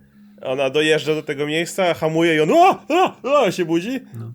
ona 0.42 0.70
dojeżdża 0.70 1.14
do 1.14 1.22
tego 1.22 1.46
miejsca, 1.46 1.94
hamuje 1.94 2.34
i 2.36 2.40
on 2.40 2.50
o, 2.52 2.84
o, 2.88 3.16
o, 3.42 3.50
się 3.50 3.64
budzi 3.64 4.00
No. 4.14 4.32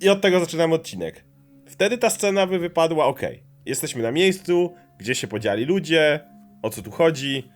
i 0.00 0.08
od 0.08 0.20
tego 0.20 0.40
zaczynamy 0.40 0.74
odcinek. 0.74 1.24
Wtedy 1.66 1.98
ta 1.98 2.10
scena 2.10 2.46
by 2.46 2.58
wypadła 2.58 3.06
ok. 3.06 3.20
Jesteśmy 3.66 4.02
na 4.02 4.12
miejscu, 4.12 4.74
gdzie 4.98 5.14
się 5.14 5.26
podzieli 5.26 5.64
ludzie, 5.64 6.20
o 6.62 6.70
co 6.70 6.82
tu 6.82 6.90
chodzi. 6.90 7.48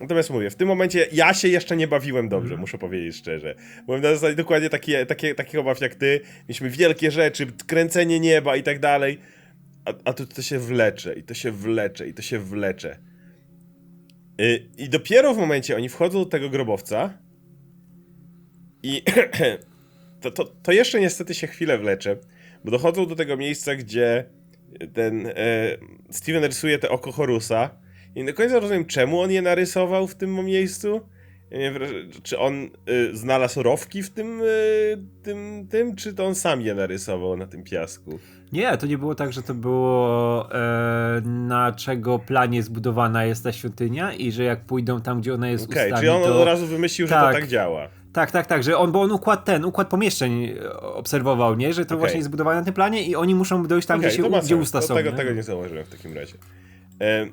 Natomiast 0.00 0.30
mówię, 0.30 0.50
w 0.50 0.56
tym 0.56 0.68
momencie 0.68 1.06
ja 1.12 1.34
się 1.34 1.48
jeszcze 1.48 1.76
nie 1.76 1.88
bawiłem 1.88 2.28
dobrze, 2.28 2.44
Mhm. 2.44 2.60
muszę 2.60 2.78
powiedzieć 2.78 3.16
szczerze. 3.16 3.54
Byłem 3.86 4.02
na 4.02 4.14
zasadzie 4.14 4.36
dokładnie 4.36 4.70
takie, 4.70 5.06
takie, 5.06 5.34
takich 5.34 5.60
obaw 5.60 5.80
jak 5.80 5.94
ty. 5.94 6.20
Mieliśmy 6.42 6.70
wielkie 6.70 7.10
rzeczy, 7.10 7.46
kręcenie 7.66 8.20
nieba 8.20 8.56
i 8.56 8.62
tak 8.62 8.78
dalej. 8.78 9.18
A, 9.84 9.94
a 10.04 10.12
tu 10.12 10.26
to 10.26 10.42
się 10.42 10.58
wlecze, 10.58 11.14
i 11.14 11.22
to 11.22 11.34
się 11.34 11.50
wlecze, 11.50 12.08
i 12.08 12.14
to 12.14 12.22
się 12.22 12.38
wlecze. 12.38 12.98
Y, 14.40 14.68
I 14.78 14.88
dopiero 14.88 15.34
w 15.34 15.38
momencie 15.38 15.76
oni 15.76 15.88
wchodzą 15.88 16.18
do 16.18 16.26
tego 16.26 16.48
grobowca 16.50 17.18
i 18.82 19.02
to, 20.22 20.30
to, 20.30 20.44
to 20.44 20.72
jeszcze 20.72 21.00
niestety 21.00 21.34
się 21.34 21.46
chwilę 21.46 21.78
wlecze, 21.78 22.16
bo 22.64 22.70
dochodzą 22.70 23.06
do 23.06 23.16
tego 23.16 23.36
miejsca, 23.36 23.74
gdzie 23.74 24.24
ten 24.94 25.26
e, 25.26 25.32
Steven 26.10 26.44
rysuje 26.44 26.78
te 26.78 26.88
oko 26.88 27.12
Horusa 27.12 27.79
i 28.14 28.20
nie 28.20 28.26
do 28.26 28.34
końca 28.34 28.60
rozumiem, 28.60 28.84
czemu 28.84 29.20
on 29.20 29.30
je 29.30 29.42
narysował 29.42 30.06
w 30.06 30.14
tym 30.14 30.44
miejscu. 30.44 31.00
Ja 31.50 31.58
nie 31.58 31.72
wiem, 31.72 31.82
czy 32.22 32.38
on 32.38 32.70
y, 32.88 33.16
znalazł 33.16 33.62
rowki 33.62 34.02
w 34.02 34.10
tym, 34.10 34.42
y, 34.42 34.98
tym, 35.22 35.66
tym, 35.70 35.96
czy 35.96 36.14
to 36.14 36.26
on 36.26 36.34
sam 36.34 36.60
je 36.60 36.74
narysował 36.74 37.36
na 37.36 37.46
tym 37.46 37.62
piasku? 37.64 38.18
Nie, 38.52 38.76
to 38.76 38.86
nie 38.86 38.98
było 38.98 39.14
tak, 39.14 39.32
że 39.32 39.42
to 39.42 39.54
było 39.54 40.48
e, 40.54 41.20
na 41.24 41.72
czego 41.72 42.18
planie 42.18 42.62
zbudowana 42.62 43.24
jest 43.24 43.44
ta 43.44 43.52
świątynia 43.52 44.12
i 44.12 44.32
że 44.32 44.44
jak 44.44 44.64
pójdą 44.64 45.00
tam, 45.00 45.20
gdzie 45.20 45.34
ona 45.34 45.48
jest 45.48 45.64
Okej, 45.64 45.76
ustami, 45.84 45.96
czyli 45.96 46.08
on 46.08 46.22
to... 46.22 46.40
od 46.40 46.46
razu 46.46 46.66
wymyślił, 46.66 47.06
że 47.06 47.14
Tak. 47.14 47.34
to 47.34 47.40
tak 47.40 47.48
działa. 47.48 47.88
Tak, 48.12 48.30
tak, 48.30 48.46
tak, 48.46 48.62
że 48.62 48.78
on, 48.78 48.92
bo 48.92 49.00
on 49.00 49.12
układ 49.12 49.44
ten, 49.44 49.64
układ 49.64 49.88
pomieszczeń 49.88 50.44
e, 50.44 50.72
obserwował, 50.80 51.56
nie? 51.56 51.72
Że 51.72 51.84
to 51.84 51.86
Okej. 51.94 51.98
właśnie 51.98 52.16
jest 52.16 52.26
zbudowane 52.28 52.58
na 52.58 52.64
tym 52.64 52.74
planie 52.74 53.02
i 53.02 53.16
oni 53.16 53.34
muszą 53.34 53.66
dojść 53.66 53.88
tam, 53.88 54.00
Okej, 54.00 54.10
gdzie, 54.10 54.22
się, 54.22 54.40
gdzie 54.42 54.56
usta 54.56 54.80
to 54.80 54.86
są. 54.86 54.94
tego, 54.94 55.10
nie? 55.10 55.16
tego 55.16 55.32
nie 55.32 55.42
zauważyłem 55.42 55.84
w 55.84 55.88
takim 55.88 56.14
razie. 56.14 56.34
Em, 56.98 57.32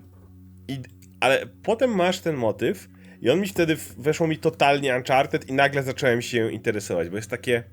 I 0.68 0.82
ale 1.20 1.48
potem 1.64 1.96
masz 1.96 2.20
ten 2.20 2.36
motyw 2.36 2.90
i 3.22 3.30
on 3.30 3.40
mi 3.40 3.48
wtedy 3.48 3.78
weszło 3.98 4.28
mi 4.28 4.38
totalnie 4.38 4.96
Uncharted 4.96 5.50
i 5.50 5.54
nagle 5.54 5.84
zacząłem 5.84 6.22
się 6.22 6.52
interesować, 6.52 7.10
bo 7.10 7.16
jest 7.16 7.30
takie... 7.30 7.64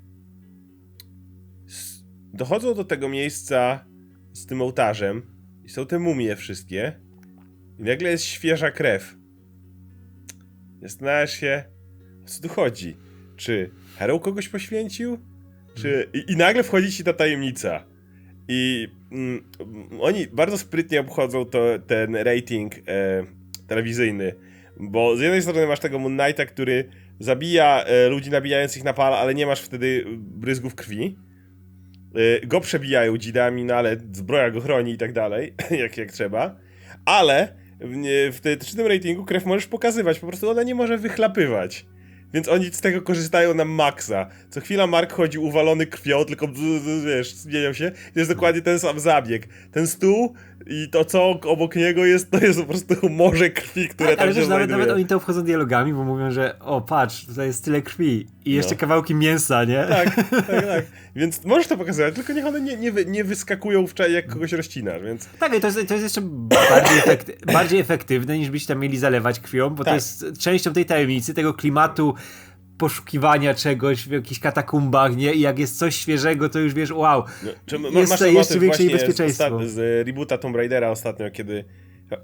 Dochodzą 2.33 2.75
do 2.75 2.85
tego 2.85 3.09
miejsca 3.09 3.85
z 4.33 4.47
tym 4.47 4.63
ołtarzem 4.63 5.23
i 5.65 5.69
są 5.69 5.87
te 5.87 5.99
mumie 5.99 6.37
wszystkie 6.37 7.01
i 7.79 7.83
nagle 7.83 8.11
jest 8.11 8.25
świeża 8.25 8.71
krew. 8.71 9.17
Zastanawiasz 10.83 11.33
się, 11.33 11.65
o 12.25 12.29
co 12.29 12.43
tu 12.43 12.49
chodzi? 12.49 12.97
Czy 13.37 13.71
Harrow 13.97 14.23
kogoś 14.23 14.49
poświęcił? 14.49 15.19
Czy... 15.75 16.11
I, 16.13 16.33
I 16.33 16.37
nagle 16.37 16.63
wchodzi 16.63 16.93
ci 16.93 17.05
ta 17.05 17.13
tajemnica. 17.13 17.85
I 18.49 18.89
mm, 19.15 19.45
oni 20.01 20.27
bardzo 20.27 20.59
sprytnie 20.59 21.01
obchodzą 21.01 21.45
to, 21.45 21.65
ten 21.87 22.17
rating 22.17 22.75
e, 22.79 22.81
telewizyjny, 23.67 24.35
bo 24.81 25.17
z 25.17 25.21
jednej 25.21 25.43
strony 25.43 25.67
masz 25.67 25.81
tego 25.81 25.99
Moon 25.99 26.19
Knighta, 26.19 26.47
który 26.47 26.85
zabija 27.21 27.85
e, 27.85 28.09
ludzi 28.09 28.31
nabijając 28.31 28.77
ich 28.77 28.85
na 28.85 28.93
pala, 28.93 29.19
ale 29.19 29.35
nie 29.35 29.47
masz 29.47 29.61
wtedy 29.61 30.05
bryzgów 30.19 30.75
krwi. 30.75 31.17
E, 32.43 32.47
go 32.47 32.61
przebijają 32.61 33.19
dzidami, 33.19 33.65
no 33.65 33.75
ale 33.75 33.97
zbroja 34.13 34.51
go 34.51 34.61
chroni 34.61 34.93
i 34.93 34.99
tak 34.99 35.13
dalej, 35.13 35.55
jak, 35.83 35.97
jak 35.97 36.13
trzeba. 36.13 36.57
Ale 37.05 37.49
w, 37.81 37.97
nie- 37.97 38.33
w 38.33 38.75
tym 38.77 38.87
ratingu 38.87 39.25
krew 39.25 39.45
możesz 39.47 39.67
pokazywać, 39.67 40.19
po 40.19 40.27
prostu 40.27 40.51
ona 40.51 40.63
nie 40.63 40.75
może 40.75 40.99
wychlapywać. 40.99 41.87
Więc 42.35 42.49
oni 42.49 42.67
z 42.73 42.81
tego 42.81 43.03
korzystają 43.03 43.55
na 43.55 43.65
maksa. 43.65 44.27
Co 44.51 44.61
chwila 44.61 44.87
Mark 44.87 45.13
chodzi 45.13 45.39
uwalony 45.39 45.87
krwią, 45.87 46.25
tylko 46.25 46.49
wiesz, 47.07 47.35
zmienią 47.35 47.73
się. 47.73 47.91
To 47.91 48.19
jest 48.19 48.31
dokładnie 48.31 48.63
ten 48.63 48.79
sam 48.79 49.01
zabieg. 49.01 49.49
Ten 49.73 49.87
stół 49.87 50.35
i 50.67 50.89
to 50.89 51.05
co 51.05 51.31
obok 51.31 51.77
niego 51.77 52.05
jest, 52.05 52.31
to 52.31 52.39
jest 52.39 52.61
po 52.61 52.67
prostu 52.67 53.11
morze 53.11 53.51
krwi, 53.51 53.89
które 53.89 54.09
Tak, 54.09 54.19
tam 54.19 54.23
ale 54.27 54.35
się 54.35 54.41
też 54.41 54.49
nawet, 54.49 54.67
znajduje. 54.69 54.79
nawet 54.79 54.95
oni 54.97 55.07
to 55.07 55.21
wchodzą 55.21 55.43
dialogami, 55.43 55.93
bo 55.93 56.05
mówią, 56.05 56.31
że 56.31 56.59
o 56.59 56.81
patrz, 56.81 57.27
tutaj 57.27 57.47
jest 57.47 57.65
tyle 57.65 57.83
krwi 57.83 58.27
i 58.45 58.53
jeszcze 58.53 58.75
No. 58.75 58.81
kawałki 58.81 59.15
mięsa, 59.15 59.65
nie? 59.65 59.85
Tak, 59.89 60.15
tak, 60.47 60.67
tak. 60.67 60.85
Więc 61.17 61.45
możesz 61.45 61.67
to 61.67 61.77
pokazywać, 61.77 62.15
tylko 62.15 62.33
niech 62.33 62.47
one 62.47 62.61
nie, 62.61 62.77
nie, 62.77 62.93
nie 63.07 63.25
wyskakują 63.25 63.87
w 63.87 63.95
jak 64.11 64.27
kogoś 64.27 64.53
rozcinasz, 64.53 65.03
więc... 65.03 65.29
Tak, 65.39 65.57
i 65.57 65.61
to 65.61 65.67
jest, 65.67 65.89
to 65.89 65.95
jest 65.95 66.05
jeszcze 66.05 66.21
bardziej, 66.71 66.99
efekty, 66.99 67.37
bardziej 67.53 67.81
efektywne 67.81 68.39
niż 68.39 68.51
byś 68.51 68.67
tam 68.67 68.79
mieli 68.79 68.99
zalewać 68.99 69.41
krwią, 69.41 69.71
bo 69.71 69.77
to 69.77 69.85
Tak. 69.85 69.95
jest 69.95 70.25
częścią 70.41 70.73
tej 70.73 70.85
tajemnicy, 70.87 71.35
tego 71.35 71.55
klimatu 71.55 72.15
poszukiwania 72.79 73.55
czegoś 73.55 74.09
w 74.09 74.11
jakichś 74.11 74.41
katakumbach, 74.41 75.17
nie? 75.17 75.33
I 75.35 75.41
jak 75.41 75.59
jest 75.59 75.79
coś 75.79 75.97
świeżego, 75.97 76.49
to 76.49 76.59
już 76.59 76.75
wiesz, 76.75 76.91
wow, 76.91 77.25
No, 77.45 77.51
czy 77.67 77.79
ma- 77.79 77.89
Jest 77.89 78.11
masz 78.11 78.19
to 78.19 78.27
jeszcze 78.27 78.59
większe 78.59 78.85
niebezpieczeństwo. 78.85 79.67
Z, 79.67 79.71
z 79.71 80.07
reboota 80.07 80.39
Tomb 80.39 80.57
Raidera 80.57 80.91
ostatnio, 80.91 81.31
kiedy... 81.31 81.65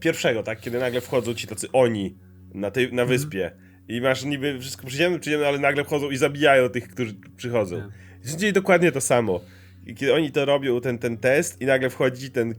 Pierwszego, 0.01 0.43
tak? 0.43 0.61
Kiedy 0.61 0.79
nagle 0.79 1.01
wchodzą 1.01 1.35
ci 1.35 1.47
tacy 1.47 1.69
oni 1.73 2.17
na, 2.55 2.71
tej, 2.71 2.85
Mhm. 2.85 2.97
na 2.97 3.05
wyspie. 3.05 3.51
I 3.89 4.01
masz 4.01 4.25
niby 4.25 4.59
wszystko 4.61 4.87
przyziemne, 4.87 5.19
przyziemne, 5.19 5.49
ale 5.49 5.59
nagle 5.59 5.85
wchodzą 5.85 6.11
i 6.11 6.17
zabijają 6.17 6.69
tych, 6.69 6.89
którzy 6.89 7.15
przychodzą. 7.37 7.77
Tak. 7.77 7.91
Jest 8.25 8.37
dzieje 8.37 8.53
dokładnie 8.53 8.93
to 8.93 9.01
samo. 9.01 9.41
I 9.87 9.95
kiedy 9.95 10.15
oni 10.15 10.33
to 10.33 10.45
robią, 10.45 10.81
ten, 10.81 10.99
ten 10.99 11.17
test, 11.19 11.61
i 11.61 11.67
nagle 11.67 11.91
wchodzi 11.91 12.31
ten 12.31 12.55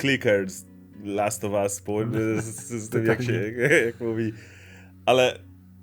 clicker 0.00 0.50
z 0.50 0.64
Last 1.04 1.44
of 1.44 1.52
Us, 1.52 1.80
po, 1.80 2.00
z, 2.38 2.44
z, 2.44 2.84
z 2.84 2.88
tym 2.88 3.06
jak 3.06 3.22
się 3.22 3.32
jak 3.86 4.00
mówi. 4.00 4.32
Ale 5.06 5.38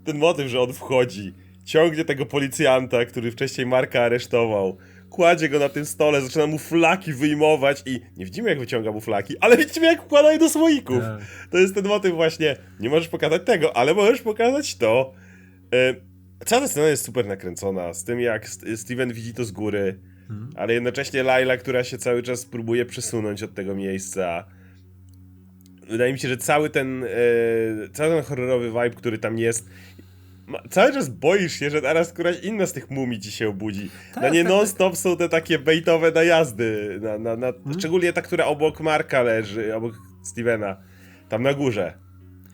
ten 0.06 0.18
motyw, 0.18 0.48
że 0.48 0.62
on 0.62 0.74
wchodzi, 0.74 1.34
ciągnie 1.64 2.06
tego 2.06 2.26
policjanta, 2.26 3.06
który 3.06 3.32
wcześniej 3.32 3.68
Marka 3.68 4.02
aresztował, 4.02 4.78
kładzie 5.10 5.50
go 5.50 5.60
na 5.60 5.70
tym 5.70 5.86
stole, 5.86 6.22
zaczyna 6.22 6.48
mu 6.48 6.58
flaki 6.58 7.14
wyjmować 7.14 7.84
i 7.86 8.00
nie 8.18 8.26
widzimy 8.26 8.50
jak 8.50 8.60
wyciąga 8.60 8.92
mu 8.92 9.02
flaki, 9.02 9.36
ale 9.40 9.58
widzimy 9.58 9.86
jak 9.86 10.02
wkłada 10.04 10.32
je 10.34 10.40
do 10.40 10.50
słoików. 10.50 11.00
Tak. 11.00 11.22
To 11.50 11.58
jest 11.58 11.76
ten 11.76 11.88
motyw 11.88 12.14
właśnie, 12.14 12.56
nie 12.80 12.90
możesz 12.90 13.08
pokazać 13.08 13.42
tego, 13.46 13.78
ale 13.78 13.94
możesz 13.94 14.22
pokazać 14.22 14.76
to. 14.78 15.14
E, 15.74 15.96
Cała 16.46 16.62
ta 16.62 16.68
scena 16.68 16.88
jest 16.88 17.06
super 17.06 17.26
nakręcona, 17.26 17.94
z 17.94 18.04
tym 18.04 18.20
jak 18.20 18.46
St- 18.50 18.78
Steven 18.78 19.14
widzi 19.14 19.34
to 19.34 19.46
z 19.46 19.52
góry, 19.52 20.00
Mhm. 20.30 20.50
ale 20.56 20.74
jednocześnie 20.74 21.24
Laila, 21.24 21.58
która 21.58 21.84
się 21.84 21.98
cały 21.98 22.24
czas 22.24 22.46
próbuje 22.46 22.86
przesunąć 22.86 23.44
od 23.44 23.54
tego 23.54 23.76
miejsca. 23.76 24.46
Wydaje 25.90 26.14
mi 26.14 26.20
się, 26.20 26.28
że 26.28 26.38
cały 26.38 26.70
ten, 26.70 27.04
e, 27.04 27.08
cały 27.94 28.16
ten 28.16 28.24
horrorowy 28.24 28.68
vibe, 28.68 28.90
który 28.90 29.18
tam 29.18 29.38
jest, 29.40 29.70
ma, 30.48 30.60
cały 30.70 30.94
czas 30.94 31.10
boisz 31.10 31.54
się, 31.54 31.70
że 31.70 31.82
teraz 31.82 32.14
któraś 32.14 32.40
inna 32.40 32.66
z 32.66 32.74
tych 32.74 32.90
mumii 32.92 33.20
ci 33.20 33.32
się 33.32 33.50
obudzi. 33.50 33.90
Tak, 34.14 34.24
na 34.24 34.30
nie 34.30 34.44
tak, 34.44 34.52
non-stop 34.52 34.98
są 34.98 35.18
te 35.18 35.30
takie 35.30 35.60
baitowe 35.60 36.12
najazdy, 36.12 37.00
na, 37.02 37.18
na, 37.18 37.36
na, 37.36 37.48
Mhm. 37.48 37.80
szczególnie 37.80 38.14
ta, 38.14 38.22
która 38.22 38.46
obok 38.46 38.80
Marka 38.80 39.22
leży, 39.22 39.76
obok 39.76 39.94
Stevena, 40.24 40.78
tam 41.30 41.44
na 41.44 41.54
górze, 41.54 41.94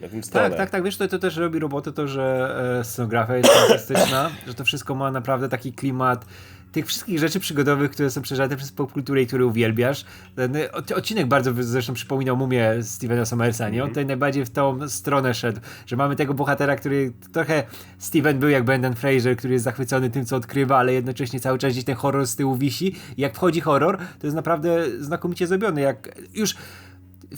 na 0.02 0.08
tym 0.08 0.24
stole. 0.24 0.50
Tak, 0.50 0.58
tak, 0.58 0.70
tak, 0.70 0.84
wiesz, 0.84 0.98
to, 0.98 1.08
to 1.08 1.20
też 1.20 1.38
robi 1.38 1.60
robotę 1.60 1.92
to, 1.92 2.08
że 2.08 2.56
e, 2.80 2.84
scenografia 2.84 3.38
jest 3.38 3.50
fantastyczna, 3.50 4.32
że 4.48 4.54
to 4.54 4.66
wszystko 4.66 4.96
ma 4.96 5.12
naprawdę 5.12 5.50
taki 5.50 5.74
klimat 5.74 6.26
tych 6.72 6.88
wszystkich 6.88 7.20
rzeczy 7.20 7.40
przygodowych, 7.40 7.92
które 7.92 8.10
są 8.10 8.22
przeżarte 8.22 8.58
przez 8.58 8.72
popkulturę 8.72 9.22
i 9.22 9.28
które 9.28 9.46
uwielbiasz. 9.46 10.06
Ten 10.36 10.56
e, 10.56 10.72
od- 10.72 10.92
odcinek 10.92 11.28
bardzo 11.28 11.52
zresztą 11.60 11.94
przypominał 11.94 12.38
mumię 12.38 12.70
Stevena 12.82 13.26
Somersa, 13.26 13.70
nie? 13.70 13.84
On 13.84 13.90
tutaj 13.90 14.06
najbardziej 14.06 14.46
w 14.46 14.50
tą 14.50 14.90
stronę 14.90 15.34
szedł, 15.34 15.60
że 15.86 15.96
mamy 15.96 16.16
tego 16.16 16.34
bohatera, 16.34 16.76
który 16.76 17.14
trochę 17.32 17.64
Steven 17.98 18.40
był 18.40 18.50
jak 18.50 18.64
Brendan 18.64 18.96
Fraser, 18.96 19.38
który 19.38 19.54
jest 19.54 19.66
zachwycony 19.66 20.10
tym, 20.10 20.26
co 20.26 20.36
odkrywa, 20.36 20.78
ale 20.78 20.94
jednocześnie 20.94 21.40
cały 21.40 21.58
czas 21.58 21.72
gdzieś 21.72 21.84
ten 21.84 21.96
horror 21.96 22.28
z 22.28 22.36
tyłu 22.36 22.56
wisi. 22.56 22.96
I 23.18 23.22
jak 23.22 23.36
wchodzi 23.36 23.62
horror, 23.62 23.98
to 24.20 24.28
jest 24.28 24.36
naprawdę 24.36 24.86
znakomicie 25.00 25.48
zrobiony. 25.48 25.82
Jak 25.82 26.10
już 26.34 26.56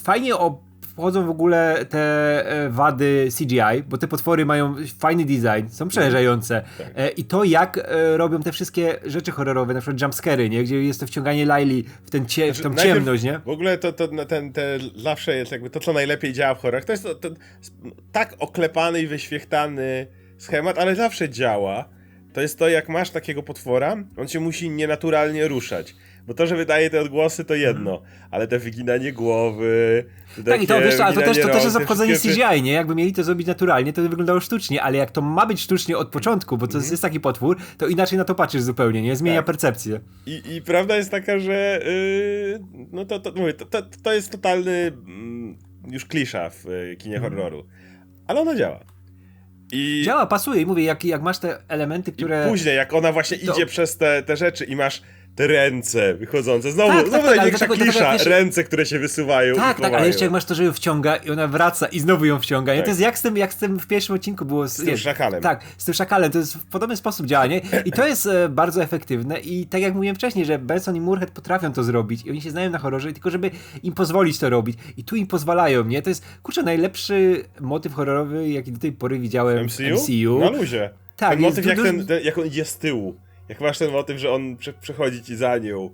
fajnie 0.00 0.36
o 0.36 0.71
wchodzą 0.92 1.26
w 1.26 1.30
ogóle 1.30 1.86
te 1.88 2.00
e, 2.64 2.68
wady 2.70 3.28
CGI, 3.38 3.82
bo 3.88 3.98
te 3.98 4.08
potwory 4.08 4.46
mają 4.46 4.74
fajny 4.98 5.24
design, 5.24 5.68
są 5.68 5.88
przerażające. 5.88 6.62
Tak. 6.78 6.86
E, 6.96 7.08
I 7.08 7.24
to 7.24 7.44
jak 7.44 7.78
e, 7.78 8.16
robią 8.16 8.42
te 8.42 8.52
wszystkie 8.52 8.98
rzeczy 9.06 9.30
horrorowe, 9.30 9.74
na 9.74 9.80
przykład 9.80 10.00
jumpscary, 10.02 10.50
nie? 10.50 10.64
Gdzie 10.64 10.84
jest 10.84 11.00
to 11.00 11.06
wciąganie 11.06 11.46
Laili 11.46 11.84
w, 12.04 12.10
ten 12.10 12.26
cie, 12.26 12.54
w 12.54 12.60
tą 12.60 12.72
Znaczy, 12.72 12.88
ciemność, 12.88 13.22
nie? 13.22 13.38
W 13.38 13.48
ogóle 13.48 13.78
to, 13.78 13.92
to 13.92 14.06
na 14.06 14.24
ten, 14.24 14.52
te 14.52 14.78
zawsze 14.96 15.36
jest 15.36 15.52
jakby 15.52 15.70
to, 15.70 15.80
co 15.80 15.92
najlepiej 15.92 16.32
działa 16.32 16.54
w 16.54 16.58
horrorach. 16.58 16.84
To 16.84 16.92
jest 16.92 17.04
to, 17.04 17.14
to, 17.14 17.28
tak 18.12 18.34
oklepany 18.38 19.00
i 19.00 19.06
wyświechtany 19.06 20.06
schemat, 20.38 20.78
ale 20.78 20.96
zawsze 20.96 21.28
działa. 21.28 21.88
To 22.32 22.40
jest 22.40 22.58
to, 22.58 22.68
jak 22.68 22.88
masz 22.88 23.10
takiego 23.10 23.42
potwora, 23.42 23.96
on 24.16 24.28
się 24.28 24.40
musi 24.40 24.70
nienaturalnie 24.70 25.48
ruszać. 25.48 25.94
Bo 26.26 26.34
to, 26.34 26.46
że 26.46 26.56
wydaje 26.56 26.90
te 26.90 27.00
odgłosy, 27.00 27.44
to 27.44 27.54
jedno, 27.54 28.02
ale 28.30 28.48
te 28.48 28.58
wyginanie 28.58 29.12
głowy. 29.12 30.04
te 30.36 30.42
Tak, 30.42 30.62
i 30.62 30.66
to 30.66 30.80
wiesz, 30.80 31.00
ale 31.00 31.14
to 31.14 31.20
też, 31.20 31.38
to 31.40 31.48
też 31.48 31.64
jest 31.64 31.76
obchodzenie 31.76 32.16
CGI, 32.16 32.62
nie? 32.62 32.72
Jakby 32.72 32.94
mieli 32.94 33.12
to 33.12 33.24
zrobić 33.24 33.46
naturalnie, 33.46 33.92
to 33.92 34.02
by 34.02 34.08
wyglądało 34.08 34.40
sztucznie, 34.40 34.82
ale 34.82 34.98
jak 34.98 35.10
to 35.10 35.20
ma 35.22 35.46
być 35.46 35.60
sztucznie 35.60 35.96
od 35.98 36.08
początku, 36.08 36.58
bo 36.58 36.66
to 36.66 36.74
Mhm. 36.78 36.90
jest 36.90 37.02
taki 37.02 37.20
potwór, 37.20 37.56
to 37.78 37.86
inaczej 37.86 38.18
na 38.18 38.24
to 38.24 38.34
patrzysz 38.34 38.62
zupełnie, 38.62 39.02
nie? 39.02 39.16
Zmienia 39.16 39.38
Tak. 39.38 39.46
percepcję. 39.46 40.00
I, 40.26 40.42
I 40.54 40.62
prawda 40.62 40.96
jest 40.96 41.10
taka, 41.10 41.38
że 41.38 41.80
yy, 41.84 42.86
no 42.92 43.04
to, 43.04 43.18
to, 43.20 43.32
mówię, 43.32 43.52
to, 43.52 43.64
to, 43.66 43.82
to 44.02 44.12
jest 44.12 44.30
totalny 44.32 44.92
mm, 45.06 45.58
już 45.90 46.04
klisza 46.04 46.50
w 46.50 46.66
y, 46.66 46.96
kinie 46.96 47.16
Mhm. 47.16 47.34
horroru. 47.34 47.66
Ale 48.26 48.40
ona 48.40 48.54
działa. 48.56 48.80
I 49.74 50.02
Działa, 50.04 50.26
pasuje 50.26 50.60
i 50.62 50.66
mówię, 50.66 50.84
jak, 50.84 51.04
jak 51.04 51.22
masz 51.22 51.38
te 51.38 51.58
elementy, 51.68 52.12
które... 52.12 52.46
później, 52.48 52.76
jak 52.76 52.92
ona 52.92 53.12
właśnie 53.12 53.38
To- 53.38 53.52
idzie 53.52 53.66
przez 53.66 53.96
te, 53.96 54.22
te 54.22 54.36
rzeczy 54.36 54.64
i 54.64 54.76
masz 54.76 55.02
te 55.34 55.46
ręce 55.46 56.14
wychodzące. 56.14 56.72
Znowu, 56.72 56.88
Tak, 56.90 56.98
tak, 57.00 57.08
znowu 57.08 57.26
tak, 57.26 57.36
największa 57.36 57.66
tego 57.66 57.74
klisza. 57.84 58.12
wiesz- 58.12 58.26
Ręce, 58.26 58.64
które 58.64 58.86
się 58.86 58.98
wysuwają. 58.98 59.54
Tak, 59.56 59.80
tak, 59.80 59.94
ale 59.94 60.06
jeszcze 60.06 60.24
jak 60.24 60.32
masz 60.32 60.44
to, 60.44 60.54
że 60.54 60.64
ją 60.64 60.72
wciąga 60.72 61.16
i 61.16 61.30
ona 61.30 61.48
wraca 61.48 61.86
i 61.86 62.00
znowu 62.00 62.24
ją 62.24 62.38
wciąga. 62.38 62.74
Tak. 62.74 62.84
To 62.84 62.90
jest 62.90 63.00
jak 63.00 63.18
z 63.18 63.22
tym, 63.22 63.36
jak 63.36 63.52
z 63.52 63.56
tym 63.56 63.78
w 63.78 63.86
pierwszym 63.86 64.14
odcinku 64.14 64.44
było. 64.44 64.68
Z, 64.68 64.76
tym 64.76 64.86
nie, 64.86 64.98
szakalem. 64.98 65.42
Tak, 65.42 65.60
z 65.78 65.84
tym 65.84 65.94
szakalem. 65.94 66.30
To 66.32 66.38
jest 66.38 66.54
w 66.56 66.64
podobny 66.66 66.96
sposób 66.96 67.26
działanie 67.26 67.60
i 67.84 67.92
to 67.92 68.06
jest 68.06 68.26
e, 68.26 68.48
bardzo 68.48 68.82
efektywne 68.82 69.38
i 69.40 69.66
tak 69.66 69.82
jak 69.82 69.94
mówiłem 69.94 70.16
wcześniej, 70.16 70.44
że 70.44 70.58
Benson 70.58 70.96
i 70.96 71.00
Moorhead 71.00 71.30
potrafią 71.30 71.72
to 71.72 71.82
zrobić 71.84 72.22
i 72.26 72.30
oni 72.30 72.40
się 72.40 72.50
znają 72.50 72.70
na 72.70 72.78
horrorze, 72.78 73.12
tylko 73.12 73.30
żeby 73.30 73.50
im 73.82 73.92
pozwolić 73.92 74.38
to 74.38 74.50
robić 74.50 74.78
i 74.96 75.04
tu 75.04 75.16
im 75.16 75.26
pozwalają, 75.26 75.84
nie? 75.84 76.02
To 76.02 76.10
jest, 76.10 76.24
kurczę, 76.42 76.62
najlepszy 76.62 77.44
motyw 77.60 77.92
horrorowy, 77.94 78.48
jaki 78.48 78.72
do 78.72 78.78
tej 78.78 78.92
pory 78.92 79.18
widziałem 79.18 79.68
w 79.68 79.72
MCU? 79.80 79.82
MCU. 79.94 80.38
Na 80.38 80.50
luzie. 80.50 80.90
Tak, 81.16 81.30
ten 81.30 81.40
motyw, 81.40 81.66
jak, 81.66 81.82
ten, 81.82 82.06
ten, 82.06 82.22
jak 82.24 82.38
on 82.38 82.46
idzie 82.46 82.64
z 82.64 82.76
tyłu. 82.78 83.14
Jak 83.52 83.60
masz 83.60 83.78
ten 83.78 83.90
motyw, 83.90 84.18
że 84.18 84.32
on 84.32 84.56
prze, 84.56 84.72
przechodzi 84.72 85.22
ci 85.22 85.36
za 85.36 85.58
nią. 85.58 85.90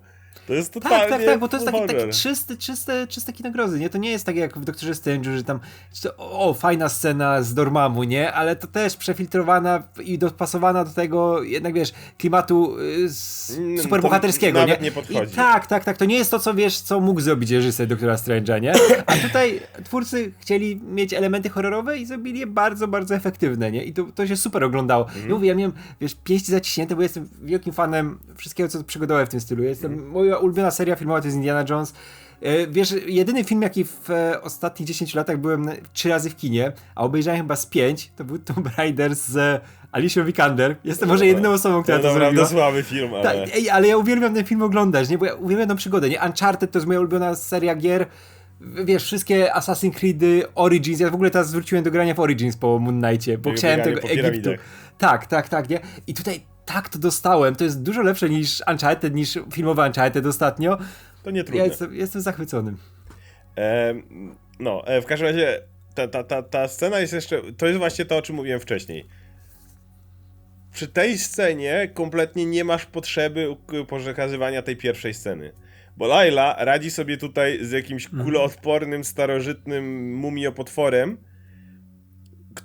To 0.49 0.55
jest 0.55 0.73
totalnie 0.73 0.99
Tak, 0.99 1.09
tak, 1.09 1.25
tak, 1.25 1.38
bo 1.38 1.49
to 1.49 1.57
jest 1.57 1.67
taki, 1.67 1.87
taki 1.87 2.11
czysty, 2.12 2.57
czysty, 2.57 3.07
czysty 3.09 3.33
kinogrozy, 3.33 3.78
nie? 3.78 3.90
To 3.90 3.99
nie 3.99 4.11
jest 4.11 4.26
tak 4.26 4.37
jak 4.37 4.59
w 4.59 4.64
Doktorze 4.64 4.93
Strange'u, 4.93 5.37
że 5.37 5.45
tam 5.45 5.61
o, 6.19 6.55
fajna 6.55 6.88
scena 6.88 7.43
z 7.43 7.55
Dormammu, 7.55 8.05
nie? 8.05 8.33
Ale 8.33 8.57
to 8.57 8.67
też 8.67 8.97
przefiltrowana 8.97 9.83
i 10.05 10.19
dopasowana 10.19 10.85
do 10.85 10.90
tego, 10.90 11.43
jednak 11.43 11.75
wiesz, 11.75 11.93
klimatu 12.19 12.76
y, 12.78 13.09
Mm, 13.59 13.78
superbohaterskiego, 13.83 14.64
nie? 14.64 14.78
nie 14.83 14.93
podchodzi. 14.93 15.33
I 15.33 15.37
tak, 15.37 15.67
tak, 15.67 15.85
tak, 15.85 15.97
to 15.97 16.05
nie 16.05 16.17
jest 16.17 16.31
to, 16.31 16.38
co 16.38 16.55
wiesz, 16.55 16.81
co 16.81 17.00
mógł 17.00 17.21
zrobić 17.21 17.50
reżyser 17.50 17.87
Doktora 17.88 18.14
Strange'a, 18.14 18.61
nie? 18.61 18.73
A 19.07 19.17
tutaj 19.17 19.61
twórcy 19.85 20.33
chcieli 20.38 20.76
mieć 20.76 21.12
elementy 21.14 21.49
horrorowe 21.49 21.99
i 21.99 22.07
zrobili 22.07 22.40
je 22.40 22.47
bardzo, 22.47 22.88
bardzo 22.88 23.14
efektywne, 23.14 23.71
nie? 23.73 23.85
I 23.85 23.93
to, 23.93 24.05
to 24.14 24.26
się 24.26 24.37
super 24.37 24.64
oglądało. 24.64 25.05
Mhm. 25.07 25.28
Ja 25.28 25.35
mówię, 25.35 25.49
ja 25.49 25.55
miałem, 25.55 25.73
wiesz, 26.00 26.17
pięści 26.25 26.52
zaciśnięte, 26.52 26.97
bo 26.97 27.02
jestem 27.02 27.28
wielkim 27.43 27.73
fanem 27.73 28.19
wszystkiego, 28.37 28.69
co 28.69 28.85
przygodowe 28.85 29.26
w 29.26 29.28
tym 29.28 29.40
stylu. 29.40 29.62
Jestem, 29.62 29.93
Mhm. 29.93 30.12
Moja 30.38 30.45
ulubiona 30.45 30.71
seria 30.71 30.97
filmowa 30.97 31.21
to 31.21 31.26
jest 31.26 31.37
Indiana 31.37 31.64
Jones. 31.71 31.95
E, 32.42 32.66
Wiesz, 32.66 32.95
jedyny 33.07 33.45
film, 33.45 33.62
jaki 33.62 33.85
w 33.85 34.11
e, 34.11 34.42
ostatnich 34.42 34.88
10 34.88 35.14
latach 35.14 35.38
byłem 35.38 35.71
trzy 35.92 36.09
razy 36.09 36.30
w 36.30 36.37
kinie, 36.37 36.73
a 36.95 37.02
obejrzałem 37.04 37.40
chyba 37.40 37.57
z 37.57 37.66
pięć, 37.66 38.12
to 38.16 38.25
był 38.25 38.38
Tomb 38.38 38.68
Raider 38.76 39.14
z 39.14 39.62
Alicia 39.92 40.25
Vikander. 40.25 40.76
Jestem 40.85 41.09
może 41.09 41.26
jedyną 41.26 41.50
osobą, 41.50 41.83
która 41.83 41.99
To 41.99 42.02
to 42.02 42.12
zrobiła. 42.14 42.47
słaby 42.47 42.83
film, 42.83 43.14
ale... 43.14 43.23
Tak, 43.23 43.37
ej, 43.54 43.71
ale 43.71 43.88
ja 43.88 43.97
uwielbiam 43.97 44.35
ten 44.35 44.45
film 44.45 44.62
oglądać, 44.62 45.09
nie? 45.09 45.18
Bo 45.18 45.25
ja 45.26 45.35
uwielbiam 45.35 45.68
tę 45.68 45.76
przygodę, 45.76 46.09
nie? 46.09 46.21
Uncharted 46.26 46.71
to 46.71 46.78
jest 46.78 46.87
moja 46.87 47.00
ulubiona 47.00 47.35
seria 47.35 47.75
gier. 47.75 48.07
Wiesz, 48.85 49.04
wszystkie 49.04 49.50
Assassin's 49.54 49.95
Creed, 49.95 50.16
Origins, 50.54 51.00
ja 51.00 51.11
w 51.11 51.14
ogóle 51.14 51.30
teraz 51.30 51.52
wróciłem 51.52 51.85
do 51.85 51.90
grania 51.90 52.14
w 52.14 52.21
Origins 52.21 52.57
po 52.57 52.78
Moon 52.78 53.02
Knightie, 53.02 53.38
bo 53.38 53.52
chciałem 53.52 53.80
tego 53.83 54.00
Egiptu. 54.00 54.50
Tak, 54.99 55.26
tak, 55.26 55.49
tak, 55.49 55.68
nie? 55.71 55.80
I 56.07 56.14
tutaj 56.14 56.40
tak 56.68 56.88
to 56.88 56.98
dostałem, 56.98 57.56
to 57.56 57.64
jest 57.64 57.82
dużo 57.82 58.02
lepsze 58.02 58.28
niż 58.30 58.62
Uncharted, 58.70 59.14
niż 59.14 59.38
filmowy 59.52 59.82
Uncharted 59.82 60.26
ostatnio. 60.26 60.78
To 61.22 61.30
nie 61.30 61.38
Ja 61.38 61.44
trudne. 61.44 61.66
jestem, 61.66 61.94
jestem 61.94 62.22
zachwycony. 62.22 62.75
No, 64.60 64.87
e, 64.87 65.00
w 65.02 65.06
każdym 65.06 65.28
razie 65.28 65.62
ta, 65.94 66.08
ta, 66.08 66.25
ta, 66.25 66.42
ta 66.42 66.68
scena 66.68 66.98
jest 67.00 67.12
jeszcze. 67.12 67.42
To 67.56 67.66
jest 67.66 67.78
właśnie 67.78 68.04
to, 68.04 68.16
o 68.16 68.22
czym 68.22 68.37
mówiłem 68.37 68.60
wcześniej. 68.60 69.06
Przy 70.72 70.88
tej 70.88 71.18
scenie 71.18 71.90
kompletnie 71.94 72.46
nie 72.46 72.64
masz 72.64 72.87
potrzeby 72.87 73.56
przekazywania 73.98 74.62
tej 74.62 74.76
pierwszej 74.76 75.14
sceny. 75.14 75.52
Bo 75.96 76.06
Laila 76.06 76.56
radzi 76.58 76.90
sobie 76.90 77.16
tutaj 77.16 77.58
z 77.64 77.70
jakimś 77.70 78.08
kuloodpornym, 78.08 79.04
starożytnym 79.04 80.14
mumiopotworem, 80.14 81.18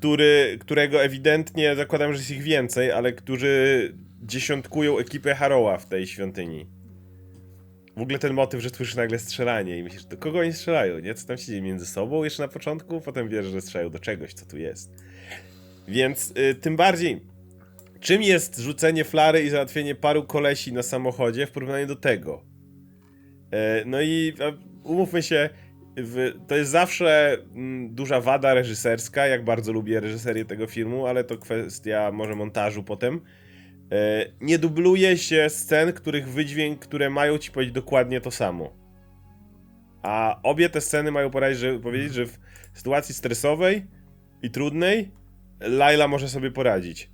który, 0.04 0.58
którego 0.60 1.04
ewidentnie, 1.04 1.76
zakładam, 1.76 2.14
że 2.14 2.20
jest 2.20 2.32
ich 2.32 2.42
więcej, 2.42 2.92
ale 2.92 3.14
którzy 3.14 3.94
dziesiątkują 4.22 4.98
ekipę 4.98 5.36
Haroła 5.36 5.78
w 5.78 5.86
tej 5.86 6.08
świątyni. 6.08 6.68
W 7.98 8.02
ogóle 8.02 8.20
ten 8.20 8.34
motyw, 8.34 8.62
że 8.62 8.70
słyszysz 8.70 8.96
nagle 8.96 9.20
strzelanie 9.20 9.78
i 9.78 9.84
myślisz, 9.84 10.06
do 10.06 10.18
kogo 10.18 10.40
oni 10.40 10.54
strzelają, 10.54 11.00
nie? 11.00 11.14
Co 11.14 11.28
tam 11.28 11.38
się 11.38 11.46
dzieje 11.46 11.62
między 11.62 11.86
sobą 11.86 12.24
jeszcze 12.24 12.44
na 12.44 12.48
początku? 12.48 13.02
Potem 13.02 13.30
wiesz, 13.30 13.46
że 13.46 13.62
strzelają 13.62 13.90
do 13.90 14.00
czegoś, 14.00 14.34
co 14.34 14.46
tu 14.46 14.58
jest. 14.58 14.92
Więc 15.88 16.34
y, 16.38 16.56
tym 16.56 16.76
bardziej, 16.76 17.22
czym 18.00 18.22
jest 18.22 18.60
rzucenie 18.60 19.04
flary 19.04 19.44
i 19.44 19.50
załatwienie 19.50 19.96
paru 19.96 20.24
kolesi 20.24 20.74
na 20.74 20.84
samochodzie 20.84 21.48
w 21.48 21.52
porównaniu 21.52 21.88
do 21.88 21.96
tego? 21.96 22.44
E, 23.52 23.84
no 23.86 24.02
i 24.02 24.34
e, 24.40 24.54
umówmy 24.84 25.24
się, 25.24 25.50
w, 25.98 26.34
to 26.48 26.56
jest 26.56 26.72
zawsze 26.72 27.38
mm, 27.56 27.96
duża 27.96 28.22
wada 28.22 28.54
reżyserska, 28.54 29.28
jak 29.28 29.44
bardzo 29.44 29.72
lubię 29.72 30.00
reżyserię 30.00 30.46
tego 30.46 30.68
filmu, 30.68 31.08
ale 31.08 31.24
to 31.24 31.38
kwestia 31.38 32.12
może 32.12 32.36
montażu 32.36 32.84
potem. 32.84 33.22
E, 33.92 34.26
nie 34.42 34.60
dubluje 34.60 35.18
się 35.18 35.50
scen, 35.50 35.94
których 35.94 36.30
wydźwięk, 36.30 36.80
które 36.80 37.10
mają 37.10 37.38
ci 37.38 37.52
powiedzieć 37.52 37.76
dokładnie 37.76 38.22
to 38.22 38.32
samo. 38.32 38.74
A 40.02 40.40
obie 40.44 40.70
te 40.70 40.82
sceny 40.82 41.12
mają 41.12 41.30
poradzić, 41.30 41.60
że, 41.60 41.80
powiedzieć, 41.80 42.14
że 42.14 42.26
w 42.26 42.40
sytuacji 42.74 43.16
stresowej 43.16 43.86
i 44.42 44.50
trudnej 44.50 45.12
Laila 45.60 46.08
może 46.08 46.30
sobie 46.30 46.52
poradzić. 46.52 47.10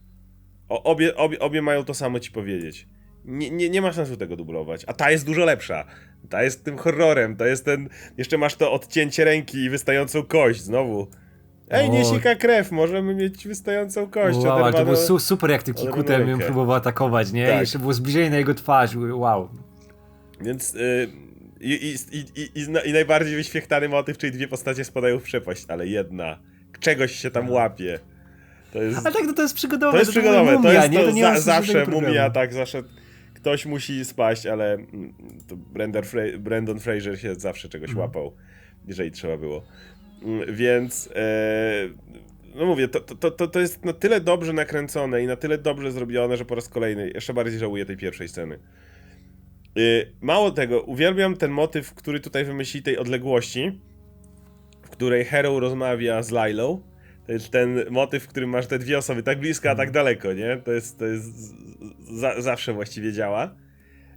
O, 0.69 0.83
obie, 0.83 1.15
obie, 1.15 1.39
obie 1.39 1.61
mają 1.61 1.83
to 1.83 1.93
samo 1.93 2.19
ci 2.19 2.31
powiedzieć. 2.31 2.87
Nie, 3.25 3.51
nie, 3.51 3.69
nie 3.69 3.81
ma 3.81 3.93
sensu 3.93 4.17
tego 4.17 4.35
dublować. 4.35 4.85
A 4.87 4.93
ta 4.93 5.11
jest 5.11 5.25
dużo 5.25 5.45
lepsza. 5.45 5.85
Ta 6.29 6.43
jest 6.43 6.63
tym 6.63 6.77
horrorem. 6.77 7.35
To 7.35 7.45
jest 7.45 7.65
ten. 7.65 7.89
Jeszcze 8.17 8.37
masz 8.37 8.55
to 8.55 8.71
odcięcie 8.71 9.25
ręki 9.25 9.57
i 9.57 9.69
wystającą 9.69 10.23
kość 10.23 10.61
znowu. 10.61 11.07
Ej, 11.69 11.89
nie 11.89 12.05
sika 12.05 12.35
krew, 12.35 12.71
możemy 12.71 13.15
mieć 13.15 13.47
wystającą 13.47 14.07
kość. 14.07 14.37
Wow, 14.37 14.63
ale 14.63 14.73
to 14.73 14.85
było 14.85 14.97
su 14.97 15.19
super, 15.19 15.49
jak 15.49 15.61
oderwaną 15.61 15.91
kikutem 15.91 16.29
ją 16.29 16.39
próbował 16.39 16.75
atakować, 16.75 17.31
nie? 17.31 17.47
Tak. 17.47 17.59
Jeszcze 17.59 17.79
było 17.79 17.93
zbliżenie 17.93 18.29
na 18.29 18.37
jego 18.37 18.53
twarz, 18.53 18.91
wow. 18.95 19.49
Więc 20.41 20.75
y, 20.75 21.09
i, 21.59 21.95
i, 22.11 22.41
i, 22.41 22.49
i, 22.85 22.93
najbardziej 22.93 23.35
wyświechtany 23.35 23.89
motyw, 23.89 24.17
czyli 24.17 24.31
dwie 24.31 24.47
postacie 24.47 24.85
spadają 24.85 25.19
w 25.19 25.23
przepaść, 25.23 25.65
ale 25.67 25.87
jedna 25.87 26.39
czegoś 26.79 27.15
się 27.15 27.31
tam 27.31 27.49
łapie. 27.49 27.99
To 28.73 28.81
jest, 28.81 28.97
Ale 28.97 29.11
tak, 29.11 29.23
no 29.27 29.33
to 29.33 29.41
jest 29.41 29.55
przygodowe. 29.55 29.91
to 29.91 29.99
jest 29.99 30.11
przygodowe, 30.11 30.51
to 30.51 30.59
mumia, 30.59 30.73
jest 30.73 30.91
nie? 30.91 30.99
to, 30.99 31.11
nie 31.11 31.21
za, 31.23 31.39
zawsze 31.39 31.85
mumia, 31.85 32.29
tak, 32.29 32.53
zawsze 32.53 32.83
ktoś 33.41 33.65
musi 33.65 34.05
spaść, 34.05 34.45
ale 34.45 34.73
mm, 34.73 35.13
Fra- 36.03 36.37
Brandon 36.39 36.79
Fraser 36.79 37.19
się 37.19 37.35
zawsze 37.35 37.69
czegoś 37.69 37.89
Mhm. 37.89 38.07
łapał, 38.07 38.35
jeżeli 38.87 39.11
trzeba 39.11 39.37
było. 39.37 39.63
Mm, 40.23 40.55
Więc 40.55 41.09
e, 41.15 41.89
no 42.55 42.65
mówię, 42.65 42.87
to, 42.87 42.99
to, 42.99 43.31
to, 43.31 43.47
to 43.47 43.59
jest 43.59 43.85
na 43.85 43.93
tyle 43.93 44.21
dobrze 44.21 44.53
nakręcone 44.53 45.23
i 45.23 45.27
na 45.27 45.35
tyle 45.35 45.57
dobrze 45.57 45.91
zrobione, 45.91 46.37
że 46.37 46.45
po 46.45 46.55
raz 46.55 46.69
kolejny 46.69 47.11
jeszcze 47.15 47.33
bardziej 47.33 47.59
żałuję 47.59 47.85
tej 47.85 47.97
pierwszej 47.97 48.27
sceny. 48.27 48.59
Y, 49.77 50.11
Mało 50.21 50.51
tego, 50.51 50.81
uwielbiam 50.81 51.37
ten 51.37 51.51
motyw, 51.51 51.93
który 51.93 52.19
tutaj 52.19 52.45
wymyślili 52.45 52.83
tej 52.83 52.97
odległości, 52.97 53.79
w 54.83 54.89
której 54.89 55.25
Hero 55.25 55.59
rozmawia 55.59 56.23
z 56.23 56.31
Lailą. 56.31 56.81
To 57.25 57.31
jest 57.33 57.49
ten 57.49 57.83
motyw, 57.89 58.23
w 58.23 58.27
którym 58.27 58.49
masz 58.49 58.67
te 58.67 58.79
dwie 58.79 58.97
osoby 58.97 59.23
tak 59.23 59.39
blisko, 59.39 59.69
a 59.69 59.75
tak 59.75 59.91
daleko, 59.91 60.33
nie? 60.33 60.57
To 60.57 60.71
jest, 60.71 60.99
to 60.99 61.05
jest 61.05 61.55
za, 62.09 62.41
zawsze 62.41 62.73
właściwie 62.73 63.13
działa. 63.13 63.49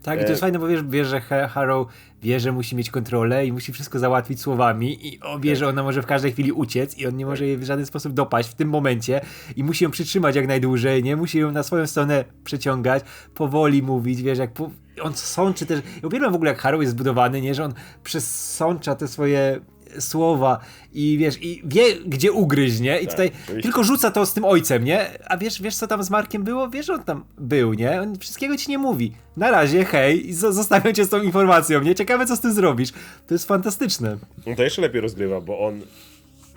Tak, 0.02 0.20
i 0.20 0.24
to 0.24 0.30
jest 0.30 0.42
E, 0.42 0.46
fajne, 0.46 0.58
bo 0.58 0.66
wiesz, 0.66 0.82
wie, 0.82 1.04
że 1.04 1.20
Harrow 1.20 1.86
wie, 2.22 2.40
że 2.40 2.52
musi 2.52 2.76
mieć 2.76 2.90
kontrolę 2.90 3.46
i 3.46 3.52
musi 3.52 3.72
wszystko 3.72 3.98
załatwić 3.98 4.40
słowami 4.40 5.06
i 5.08 5.20
wie, 5.40 5.56
że 5.56 5.68
ona 5.68 5.82
może 5.82 6.02
w 6.02 6.06
każdej 6.06 6.32
chwili 6.32 6.52
uciec 6.52 6.98
i 6.98 7.06
on 7.06 7.16
nie 7.16 7.26
może 7.26 7.46
jej 7.46 7.56
w 7.56 7.64
żaden 7.64 7.86
sposób 7.86 8.12
dopaść 8.12 8.48
w 8.48 8.54
tym 8.54 8.68
momencie 8.68 9.20
i 9.56 9.64
musi 9.64 9.84
ją 9.84 9.90
przytrzymać 9.90 10.36
jak 10.36 10.46
najdłużej, 10.46 11.02
nie? 11.02 11.16
Musi 11.16 11.38
ją 11.38 11.52
na 11.52 11.62
swoją 11.62 11.86
stronę 11.86 12.24
przeciągać, 12.44 13.04
powoli 13.34 13.82
mówić, 13.82 14.22
wiesz, 14.22 14.38
jak 14.38 14.52
po... 14.52 14.70
on 15.02 15.14
sączy 15.14 15.66
też, 15.66 15.80
ja 16.02 16.08
uwielbiam 16.08 16.32
w 16.32 16.34
ogóle 16.34 16.50
jak 16.50 16.60
Harrow 16.60 16.80
jest 16.80 16.92
zbudowany, 16.92 17.40
nie? 17.40 17.54
Że 17.54 17.64
on 17.64 17.74
przesącza 18.04 18.94
te 18.94 19.08
swoje 19.08 19.60
słowa 19.98 20.58
i 20.92 21.18
wiesz, 21.18 21.42
i 21.42 21.62
wie, 21.64 21.82
gdzie 22.06 22.32
ugryźć, 22.32 22.80
nie? 22.80 22.98
I 23.00 23.06
Tak, 23.06 23.10
tutaj 23.10 23.30
oczywiście. 23.44 23.62
tylko 23.62 23.84
rzuca 23.84 24.10
to 24.10 24.26
z 24.26 24.34
tym 24.34 24.44
ojcem, 24.44 24.84
nie? 24.84 25.06
A 25.28 25.36
wiesz, 25.36 25.62
wiesz 25.62 25.76
co 25.76 25.86
tam 25.86 26.02
z 26.02 26.10
Markiem 26.10 26.44
było? 26.44 26.68
Wiesz, 26.70 26.90
on 26.90 27.04
tam 27.04 27.24
był, 27.38 27.74
nie? 27.74 28.00
On 28.00 28.18
wszystkiego 28.18 28.56
ci 28.56 28.70
nie 28.70 28.78
mówi. 28.78 29.12
Na 29.36 29.50
razie, 29.50 29.84
hej, 29.84 30.28
i 30.30 30.34
zo- 30.34 30.52
zostawiam 30.52 30.94
cię 30.94 31.04
z 31.04 31.08
tą 31.08 31.22
informacją, 31.22 31.82
nie? 31.82 31.94
Ciekawe, 31.94 32.26
co 32.26 32.36
z 32.36 32.40
tym 32.40 32.52
zrobisz. 32.52 32.92
To 33.26 33.34
jest 33.34 33.48
fantastyczne. 33.48 34.18
No 34.46 34.56
to 34.56 34.62
jeszcze 34.62 34.82
lepiej 34.82 35.00
rozgrywa, 35.00 35.40
bo 35.40 35.66
on 35.66 35.80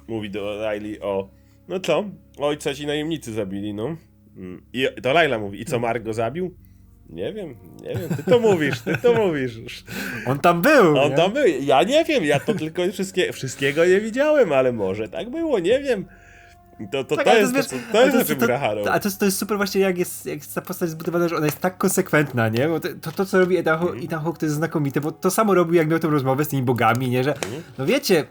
mówi 0.07 0.29
do 0.29 0.55
Laili 0.55 0.99
o 1.01 1.29
no 1.67 1.79
co, 1.79 2.03
ojca 2.37 2.73
ci 2.73 2.87
najemnicy 2.87 3.33
zabili, 3.33 3.73
no. 3.73 3.95
Mm. 4.37 4.61
I 4.73 4.87
to 5.03 5.13
Laila 5.13 5.39
mówi, 5.39 5.61
i 5.61 5.65
co, 5.65 5.79
Mark 5.79 6.03
go 6.03 6.13
zabił? 6.13 6.55
Nie 7.09 7.33
wiem, 7.33 7.55
nie 7.81 7.95
wiem, 7.95 8.09
ty 8.17 8.23
to 8.23 8.39
mówisz, 8.39 8.79
ty 8.79 8.97
to 8.97 9.13
mówisz. 9.13 9.83
On 10.27 10.39
tam 10.39 10.61
był, 10.61 10.97
On 10.99 11.09
nie? 11.09 11.15
tam 11.15 11.33
był, 11.33 11.43
ja 11.61 11.83
nie 11.83 12.05
wiem, 12.05 12.23
ja 12.23 12.39
to 12.39 12.53
tylko 12.53 12.81
wszystkie, 12.91 13.33
wszystkiego 13.33 13.85
nie 13.85 14.01
widziałem, 14.01 14.51
ale 14.53 14.71
może 14.73 15.09
tak 15.09 15.29
było, 15.29 15.59
nie 15.59 15.79
wiem. 15.79 16.05
To, 16.91 17.03
to, 17.03 17.15
Tak, 17.15 17.25
to 17.25 17.35
jest, 17.35 17.53
wiesz, 17.55 17.67
to, 17.67 17.75
to, 17.91 18.05
jest 18.05 18.17
o 18.17 18.25
czym 18.25 18.39
to, 18.39 18.57
Harrow. 18.57 18.87
A 18.87 18.99
to, 18.99 19.09
to 19.19 19.25
jest 19.25 19.37
super 19.37 19.57
właśnie, 19.57 19.81
jak 19.81 19.97
jest, 19.97 20.25
jak 20.25 20.37
jest 20.37 20.55
ta 20.55 20.61
postać 20.61 20.89
zbudowana, 20.89 21.27
że 21.27 21.35
ona 21.37 21.45
jest 21.45 21.59
tak 21.59 21.77
konsekwentna, 21.77 22.49
nie? 22.49 22.67
Bo 22.67 22.79
to, 22.79 22.87
to, 23.01 23.11
to 23.11 23.25
co 23.25 23.39
robi 23.39 23.57
Ethan, 23.57 23.79
Hawke- 23.79 24.03
Ethan 24.05 24.23
Hawke, 24.23 24.37
to 24.39 24.45
jest 24.45 24.55
znakomite, 24.55 25.01
bo 25.01 25.11
to 25.11 25.31
samo 25.31 25.53
robił, 25.53 25.73
jak 25.75 25.87
miał 25.89 25.99
tą 25.99 26.09
rozmowę 26.09 26.45
z 26.45 26.47
tymi 26.47 26.63
bogami, 26.63 27.09
nie? 27.09 27.23
Że, 27.23 27.33
no 27.77 27.85
wiecie, 27.85 28.23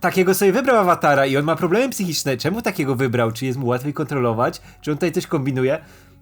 takiego 0.00 0.34
sobie 0.34 0.52
wybrał 0.52 0.76
awatara 0.76 1.26
i 1.26 1.36
on 1.36 1.44
ma 1.44 1.56
problemy 1.56 1.88
psychiczne. 1.88 2.36
Czemu 2.36 2.62
takiego 2.62 2.94
wybrał? 2.94 3.32
Czy 3.32 3.46
jest 3.46 3.58
mu 3.58 3.66
łatwiej 3.66 3.92
kontrolować? 3.94 4.60
Czy 4.80 4.90
on 4.90 4.96
tutaj 4.96 5.12
coś 5.12 5.26
kombinuje? 5.26 5.78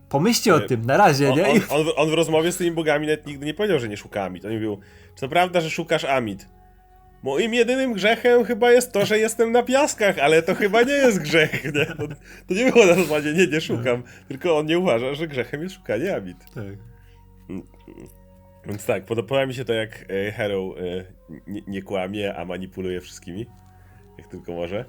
Pomyślcie 0.09 0.55
o 0.55 0.61
tym, 0.61 0.87
na 0.87 0.97
razie, 0.97 1.31
On, 1.31 1.39
nie? 1.39 1.45
on, 1.45 1.61
on, 1.71 1.87
on 1.97 2.11
w 2.11 2.15
rozmowie 2.15 2.53
z 2.53 2.57
tymi 2.57 2.71
bogami 2.71 3.07
nawet 3.07 3.27
nigdy 3.27 3.47
nie 3.47 3.55
powiedział, 3.55 3.79
że 3.79 3.89
nie 3.89 3.97
szuka 3.97 4.25
Amit. 4.25 4.45
On 4.45 4.53
mówił, 4.53 4.81
czy 5.15 5.21
to 5.21 5.29
prawda, 5.29 5.61
że 5.61 5.71
szukasz 5.71 6.05
Amit? 6.05 6.49
Moim 7.23 7.55
jedynym 7.55 7.93
grzechem 7.93 8.45
chyba 8.45 8.73
jest 8.73 8.93
to, 8.93 9.07
że 9.07 9.19
jestem 9.19 9.53
na 9.53 9.63
piaskach, 9.63 10.19
ale 10.19 10.43
to 10.43 10.55
chyba 10.55 10.83
nie 10.83 10.93
jest 10.93 11.23
grzech, 11.23 11.65
nie? 11.65 11.87
To, 11.87 12.09
to 12.49 12.55
nie 12.55 12.73
było 12.73 12.87
na 12.87 12.95
zasadzie, 12.95 13.33
nie, 13.33 13.47
nie 13.47 13.61
szukam, 13.61 14.03
tylko 14.29 14.59
on 14.59 14.67
nie 14.67 14.79
uważa, 14.79 15.15
że 15.15 15.29
grzechem 15.29 15.63
jest 15.63 15.75
szukanie 15.75 16.17
Amit. 16.17 16.37
Tak. 16.55 16.65
Więc 18.67 18.87
tak, 18.87 19.05
podoba 19.05 19.47
mi 19.47 19.55
się 19.55 19.65
to, 19.65 19.73
jak 19.73 20.05
e, 20.11 20.33
Hero 20.33 20.75
e, 20.79 21.05
nie, 21.47 21.61
nie 21.67 21.83
kłamie, 21.83 22.35
a 22.37 22.45
manipuluje 22.45 23.01
wszystkimi, 23.01 23.47
jak 24.19 24.27
tylko 24.27 24.53
może. 24.53 24.85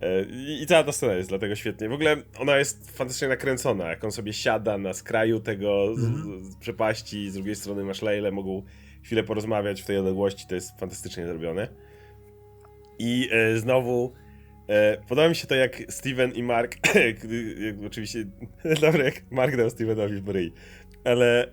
E, 0.00 0.22
I, 0.60 0.66
cała 0.66 0.84
ta 0.84 0.92
scena 0.92 1.12
jest 1.12 1.28
dlatego 1.28 1.54
świetnie. 1.54 1.88
W 1.88 1.92
ogóle 1.92 2.16
ona 2.38 2.56
jest 2.56 2.96
fantastycznie 2.96 3.28
nakręcona, 3.28 3.88
jak 3.88 4.04
on 4.04 4.12
sobie 4.12 4.32
siada 4.32 4.78
na 4.78 4.92
skraju 4.92 5.40
tego 5.40 5.96
z, 5.96 6.00
z, 6.00 6.52
z 6.52 6.56
przepaści, 6.56 7.30
z 7.30 7.34
drugiej 7.34 7.56
strony 7.56 7.84
masz 7.84 8.02
Leilę, 8.02 8.30
mogą 8.30 8.62
chwilę 9.02 9.22
porozmawiać 9.22 9.82
w 9.82 9.86
tej 9.86 9.98
odległości, 9.98 10.46
to 10.48 10.54
jest 10.54 10.80
fantastycznie 10.80 11.26
zrobione. 11.26 11.68
I 12.98 13.28
e, 13.32 13.58
znowu 13.58 14.12
e, 14.68 14.96
podoba 15.08 15.28
mi 15.28 15.34
się 15.34 15.46
to, 15.46 15.54
jak 15.54 15.82
Steven 15.88 16.32
i 16.32 16.42
Mark, 16.42 16.76
oczywiście, 17.86 18.24
dobra, 18.80 19.04
jak 19.04 19.30
Mark 19.30 19.56
dał 19.56 19.70
Stevenowi 19.70 20.20
w 20.20 20.28
ryj, 20.28 20.52
ale 21.04 21.44
e, 21.44 21.48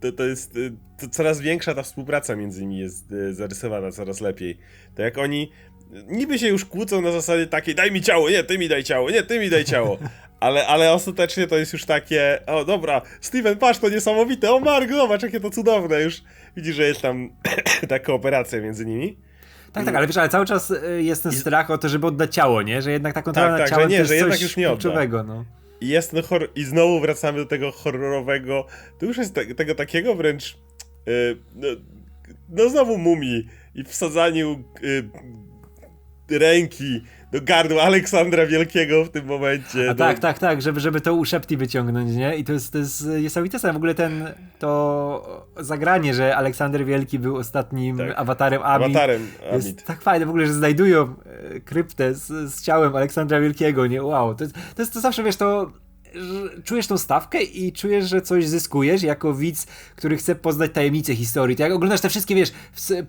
to, 0.00 0.12
to 0.12 0.24
jest 0.24 0.56
e, 0.56 0.58
to 0.98 1.08
coraz 1.08 1.40
większa 1.40 1.74
ta 1.74 1.82
współpraca 1.82 2.36
między 2.36 2.60
nimi 2.60 2.78
jest 2.78 3.12
e, 3.12 3.34
zarysowana 3.34 3.92
coraz 3.92 4.20
lepiej. 4.20 4.58
To 4.94 5.02
jak 5.02 5.18
oni 5.18 5.50
niby 6.08 6.38
się 6.38 6.48
już 6.48 6.64
kłócą 6.64 7.00
na 7.00 7.12
zasadzie 7.12 7.46
takiej 7.46 7.74
daj 7.74 7.92
mi 7.92 8.02
ciało, 8.02 8.30
nie, 8.30 8.44
ty 8.44 8.58
mi 8.58 8.68
daj 8.68 8.84
ciało, 8.84 9.10
nie, 9.10 9.22
ty 9.22 9.38
mi 9.38 9.50
daj 9.50 9.64
ciało. 9.64 9.98
Ale, 10.40 10.66
ale 10.66 10.92
ostatecznie 10.92 11.46
to 11.46 11.58
jest 11.58 11.72
już 11.72 11.84
takie, 11.84 12.38
o 12.46 12.64
dobra, 12.64 13.02
Steven, 13.20 13.56
patrz, 13.56 13.78
to 13.78 13.88
niesamowite, 13.88 14.52
o 14.52 14.60
Mark, 14.60 14.92
zobacz, 14.92 15.22
jakie 15.22 15.40
to 15.40 15.50
cudowne, 15.50 16.02
już 16.02 16.22
widzisz, 16.56 16.76
że 16.76 16.82
jest 16.82 17.02
tam 17.02 17.30
ta 17.88 17.98
kooperacja 17.98 18.60
między 18.60 18.86
nimi. 18.86 19.16
Tak, 19.72 19.84
tak, 19.84 19.94
ale 19.94 20.06
wiesz, 20.06 20.16
ale 20.16 20.28
cały 20.28 20.46
czas 20.46 20.70
y, 20.70 21.02
jest 21.02 21.22
ten 21.22 21.32
strach 21.32 21.70
o 21.70 21.78
to, 21.78 21.88
żeby 21.88 22.06
oddać 22.06 22.34
ciało, 22.34 22.62
nie? 22.62 22.82
Że 22.82 22.92
jednak 22.92 23.14
ta 23.14 23.22
kontrola 23.22 23.48
Tak, 23.48 23.58
tak, 23.58 23.68
że 23.68 23.74
ciałem 23.74 23.90
nie, 23.90 23.96
to 23.96 24.00
jest 24.00 24.08
że 24.08 24.16
jednak 24.16 24.40
już 24.40 24.56
nie 24.56 24.66
kluczowego, 24.66 25.22
no. 25.22 25.44
I 25.80 25.88
jest 25.88 26.10
ten 26.10 26.22
horror, 26.22 26.48
i 26.54 26.64
znowu 26.64 27.00
wracamy 27.00 27.38
do 27.38 27.46
tego 27.46 27.72
horrorowego, 27.72 28.66
to 28.98 29.06
już 29.06 29.16
jest 29.16 29.34
te, 29.34 29.54
tego 29.54 29.74
takiego 29.74 30.14
wręcz, 30.14 30.56
yy, 31.06 31.38
no, 31.56 31.68
no 32.48 32.68
znowu 32.68 32.98
mumii 32.98 33.48
i 33.74 33.84
wsadzaniu 33.84 34.64
yy, 34.82 35.08
ręki 36.30 37.02
do 37.32 37.40
gardła 37.42 37.82
Aleksandra 37.82 38.46
Wielkiego 38.46 39.04
w 39.04 39.08
tym 39.08 39.26
momencie. 39.26 39.84
A 39.84 39.86
no, 39.86 39.94
tak, 39.94 40.18
tak, 40.18 40.38
tak, 40.38 40.62
żeby, 40.62 40.80
żeby 40.80 41.00
to 41.00 41.14
uszepti 41.14 41.56
wyciągnąć, 41.56 42.14
nie? 42.16 42.36
I 42.36 42.44
to 42.44 42.52
jest, 42.52 42.72
to 42.72 42.78
jest 42.78 43.06
niesamowite. 43.06 43.58
W 43.72 43.76
ogóle 43.76 43.94
ten, 43.94 44.28
to 44.58 45.46
zagranie, 45.56 46.14
że 46.14 46.36
Aleksander 46.36 46.84
Wielki 46.84 47.18
był 47.18 47.36
ostatnim 47.36 47.98
Tak. 47.98 48.12
awatarem 48.16 48.62
Ami. 48.62 48.84
Awatarem 48.84 49.26
Jest 49.52 49.66
Amit. 49.66 49.84
tak 49.84 50.02
fajne 50.02 50.26
w 50.26 50.28
ogóle, 50.28 50.46
że 50.46 50.52
znajdują 50.52 51.14
e, 51.54 51.60
kryptę 51.60 52.14
z, 52.14 52.26
z 52.54 52.62
ciałem 52.62 52.96
Aleksandra 52.96 53.40
Wielkiego, 53.40 53.86
nie? 53.86 54.02
Wow, 54.02 54.34
to 54.34 54.44
jest, 54.44 54.54
to 54.54 54.82
jest 54.82 54.92
to 54.94 55.00
zawsze, 55.00 55.22
wiesz, 55.22 55.36
to 55.36 55.72
czujesz 56.64 56.86
tą 56.86 56.98
stawkę 56.98 57.42
i 57.42 57.72
czujesz, 57.72 58.08
że 58.08 58.22
coś 58.22 58.46
zyskujesz 58.46 59.02
jako 59.02 59.34
widz, 59.34 59.66
który 59.96 60.16
chce 60.16 60.34
poznać 60.34 60.70
tajemnice 60.74 61.14
historii. 61.14 61.56
To 61.56 61.62
jak 61.62 61.72
oglądasz 61.72 62.00
te 62.00 62.08
wszystkie, 62.08 62.34
wiesz, 62.34 62.52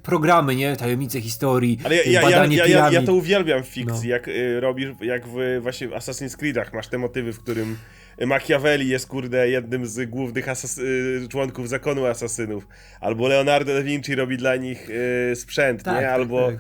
programy, 0.04 0.56
nie? 0.56 0.76
Tajemnice 0.76 1.22
historii, 1.22 1.80
Ale 1.84 1.96
ja, 1.96 2.04
ja, 2.04 2.12
ja, 2.12 2.22
badanie 2.22 2.58
ja, 2.58 2.66
ja, 2.66 2.78
ja 2.80 2.90
piramid. 2.90 3.08
to 3.08 3.14
uwielbiam 3.14 3.64
w 3.64 3.68
fikcji, 3.68 4.10
No. 4.10 4.16
jak 4.16 4.28
y, 4.28 4.60
robisz, 4.60 4.90
jak 5.02 5.28
w 5.28 5.60
właśnie 5.62 5.88
w 5.88 5.92
Assassin's 5.92 6.38
Creedach 6.38 6.74
masz 6.74 6.88
te 6.88 6.98
motywy, 6.98 7.34
w 7.34 7.40
którym 7.40 7.78
Machiavelli 8.26 8.88
jest, 8.88 9.08
kurde, 9.08 9.50
jednym 9.50 9.86
z 9.86 10.10
głównych 10.10 10.46
asas- 10.48 10.82
y, 11.24 11.28
członków 11.30 11.70
zakonu 11.70 12.06
asasynów, 12.06 12.68
albo 13.02 13.28
Leonardo 13.28 13.74
da 13.74 13.82
Vinci 13.82 14.16
robi 14.16 14.38
dla 14.38 14.56
nich 14.56 14.90
y, 15.32 15.36
sprzęt, 15.36 15.84
Tak, 15.84 15.96
nie? 15.96 16.02
tak, 16.02 16.12
Albo 16.12 16.46
tak. 16.52 16.56
y, 16.56 16.60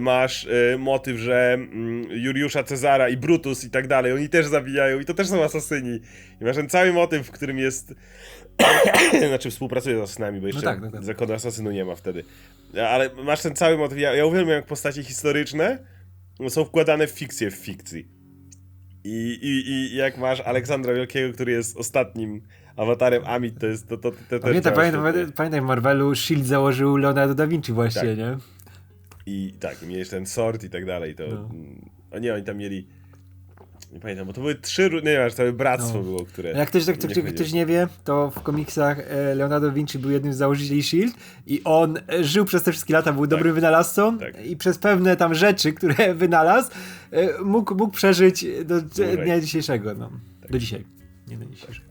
masz 0.00 0.44
y, 0.44 0.76
motyw, 0.78 1.18
że 1.18 1.52
mm, 1.54 2.06
Juliusza 2.10 2.62
Cezara 2.62 3.08
i 3.08 3.16
Brutus 3.16 3.64
i 3.64 3.70
tak 3.70 3.86
dalej, 3.86 4.12
oni 4.12 4.28
też 4.28 4.46
zabijają 4.46 5.00
i 5.00 5.04
to 5.04 5.14
też 5.14 5.28
są 5.28 5.44
asasyni. 5.44 6.00
I 6.40 6.44
masz 6.44 6.56
ten 6.56 6.68
cały 6.68 6.92
motyw, 6.92 7.26
w 7.26 7.30
którym 7.30 7.58
jest... 7.58 7.94
znaczy 9.28 9.50
współpracuje 9.50 9.98
z 9.98 10.00
asasynami, 10.00 10.40
bo 10.40 10.46
jeszcze 10.46 10.62
tak, 10.62 10.80
tak, 10.80 10.92
tak. 10.92 11.04
zakonu 11.04 11.32
asasynu 11.32 11.70
nie 11.70 11.84
ma 11.84 11.94
wtedy. 11.94 12.24
Ale 12.88 13.10
masz 13.24 13.42
ten 13.42 13.54
cały 13.56 13.78
motyw. 13.78 13.98
Ja, 13.98 14.14
ja 14.14 14.26
uwielbiam, 14.26 14.54
jak 14.54 14.66
postacie 14.66 15.02
historyczne 15.02 15.78
są 16.48 16.64
wkładane 16.64 17.06
w 17.06 17.10
fikcję 17.10 17.50
w 17.50 17.54
fikcji. 17.54 18.08
I, 19.04 19.38
i, 19.42 19.70
I 19.70 19.96
jak 19.96 20.18
masz 20.18 20.40
Aleksandra 20.40 20.94
Wielkiego, 20.94 21.34
który 21.34 21.52
jest 21.52 21.76
ostatnim 21.76 22.42
awatarem 22.76 23.22
Amit, 23.26 23.60
to 23.60 23.66
jest 23.66 23.88
to, 23.88 23.96
to, 23.96 24.10
to, 24.10 24.38
to 24.38 24.52
świetnie. 24.52 24.72
pamiętam, 24.72 25.02
pamiętam 25.36 25.64
w 25.64 25.68
Marvelu 25.68 26.14
Shield 26.14 26.46
założył 26.46 26.96
Leonardo 26.96 27.34
da 27.34 27.46
Vinci 27.46 27.72
właśnie, 27.72 28.16
Tak. 28.16 28.18
nie? 28.18 28.36
I 29.28 29.52
tak, 29.60 29.82
i 29.82 29.86
miałeś 29.86 30.08
ten 30.08 30.26
sort 30.26 30.64
i 30.64 30.70
tak 30.70 30.84
dalej, 30.84 31.14
to... 31.14 31.26
No. 31.26 31.36
mm, 31.36 31.90
O 32.10 32.18
nie, 32.18 32.34
oni 32.34 32.44
tam 32.44 32.56
mieli... 32.56 32.86
Nie 33.92 34.00
pamiętam, 34.00 34.26
bo 34.26 34.32
to 34.32 34.40
były 34.40 34.54
trzy... 34.54 34.90
Nie 34.94 35.00
wiem, 35.02 35.30
całe 35.30 35.52
bractwo 35.52 35.98
No. 35.98 36.02
było, 36.04 36.24
które... 36.24 36.50
Jak 36.50 36.68
ktoś, 36.68 36.86
jak 36.86 37.02
nie 37.02 37.08
ktoś, 37.10 37.32
ktoś 37.32 37.52
nie 37.52 37.66
wie, 37.66 37.88
to 38.04 38.30
w 38.30 38.42
komiksach 38.42 38.98
e, 38.98 39.34
Leonardo 39.34 39.72
Vinci 39.72 39.98
był 39.98 40.10
jednym 40.10 40.32
z 40.32 40.36
założycieli 40.36 40.82
SHIELD 40.82 41.14
i 41.46 41.60
on 41.64 41.98
e, 42.12 42.24
żył 42.24 42.44
przez 42.44 42.62
te 42.62 42.72
wszystkie 42.72 42.94
lata, 42.94 43.12
był 43.12 43.26
dobrym 43.26 43.54
wynalazcą 43.54 44.18
tak. 44.18 44.46
i 44.46 44.56
przez 44.56 44.78
pewne 44.78 45.16
tam 45.16 45.34
rzeczy, 45.34 45.72
które 45.72 46.14
wynalazł, 46.24 46.70
e, 47.10 47.42
mógł, 47.42 47.74
mógł 47.74 47.92
przeżyć 47.92 48.46
do 48.64 48.82
Dłużej. 48.82 49.18
dnia 49.18 49.40
dzisiejszego, 49.40 49.94
no. 49.94 50.10
Do 50.50 50.58
dzisiaj. 50.58 50.84
Nie 51.28 51.36
do 51.36 51.44
dzisiejszego. 51.44 51.88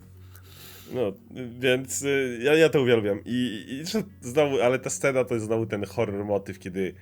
No, 0.93 1.13
więc 1.59 2.05
ja, 2.39 2.53
ja 2.55 2.69
to 2.69 2.81
uwielbiam. 2.81 3.19
I, 3.25 3.65
i 3.69 4.01
znowu, 4.21 4.61
ale 4.61 4.79
ta 4.79 4.89
scena 4.89 5.23
to 5.23 5.33
jest 5.33 5.45
znowu 5.45 5.65
ten 5.65 5.85
horror 5.85 6.25
motyw, 6.25 6.59
kiedy 6.59 6.93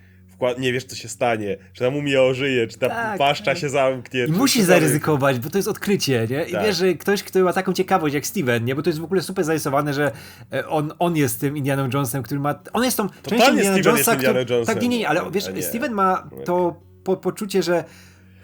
nie 0.59 0.73
wiesz, 0.73 0.83
co 0.83 0.95
się 0.95 1.07
stanie, 1.07 1.57
czy 1.73 1.83
ta 1.83 1.89
mumia 1.91 2.21
ożyje, 2.21 2.67
czy 2.67 2.77
ta 2.77 2.89
Tak, 2.89 3.17
paszcza 3.17 3.45
tak. 3.45 3.57
się 3.57 3.69
zamknie. 3.69 4.25
I 4.25 4.31
musisz 4.31 4.63
zaryzykować, 4.63 5.39
bo 5.39 5.49
to 5.49 5.57
jest 5.57 5.67
odkrycie, 5.67 6.27
nie? 6.29 6.43
I 6.43 6.51
Tak. 6.51 6.65
wiesz, 6.65 6.77
że 6.77 6.93
ktoś, 6.93 7.23
kto 7.23 7.39
ma 7.43 7.53
taką 7.53 7.73
ciekawość 7.73 8.15
jak 8.15 8.25
Steven, 8.25 8.65
nie? 8.65 8.75
Bo 8.75 8.81
to 8.81 8.89
jest 8.89 8.99
w 8.99 9.03
ogóle 9.03 9.21
super 9.21 9.45
zarysowane, 9.45 9.93
że 9.93 10.11
e, 10.53 10.67
on, 10.67 10.93
on 10.99 11.15
jest 11.15 11.41
tym 11.41 11.57
Indianą 11.57 11.89
Jonesem, 11.93 12.23
który 12.23 12.39
ma... 12.39 12.59
On 12.73 12.83
jest 12.83 12.97
tą 12.97 13.09
częścią 13.09 13.29
Totalnie 13.29 13.63
Indiana 13.63 13.77
Steven 13.77 13.91
Jonesa, 13.93 14.11
jest 14.11 14.23
Indianą 14.23 14.39
który... 14.39 14.55
Jonesem. 14.55 14.75
Tak, 14.75 14.83
nie, 14.83 14.89
nie, 14.89 15.09
ale 15.09 15.21
wiesz, 15.31 15.53
nie. 15.53 15.61
Steven 15.63 15.91
ma 15.91 16.29
to 16.45 16.81
po, 17.03 17.17
poczucie, 17.17 17.63
że 17.63 17.83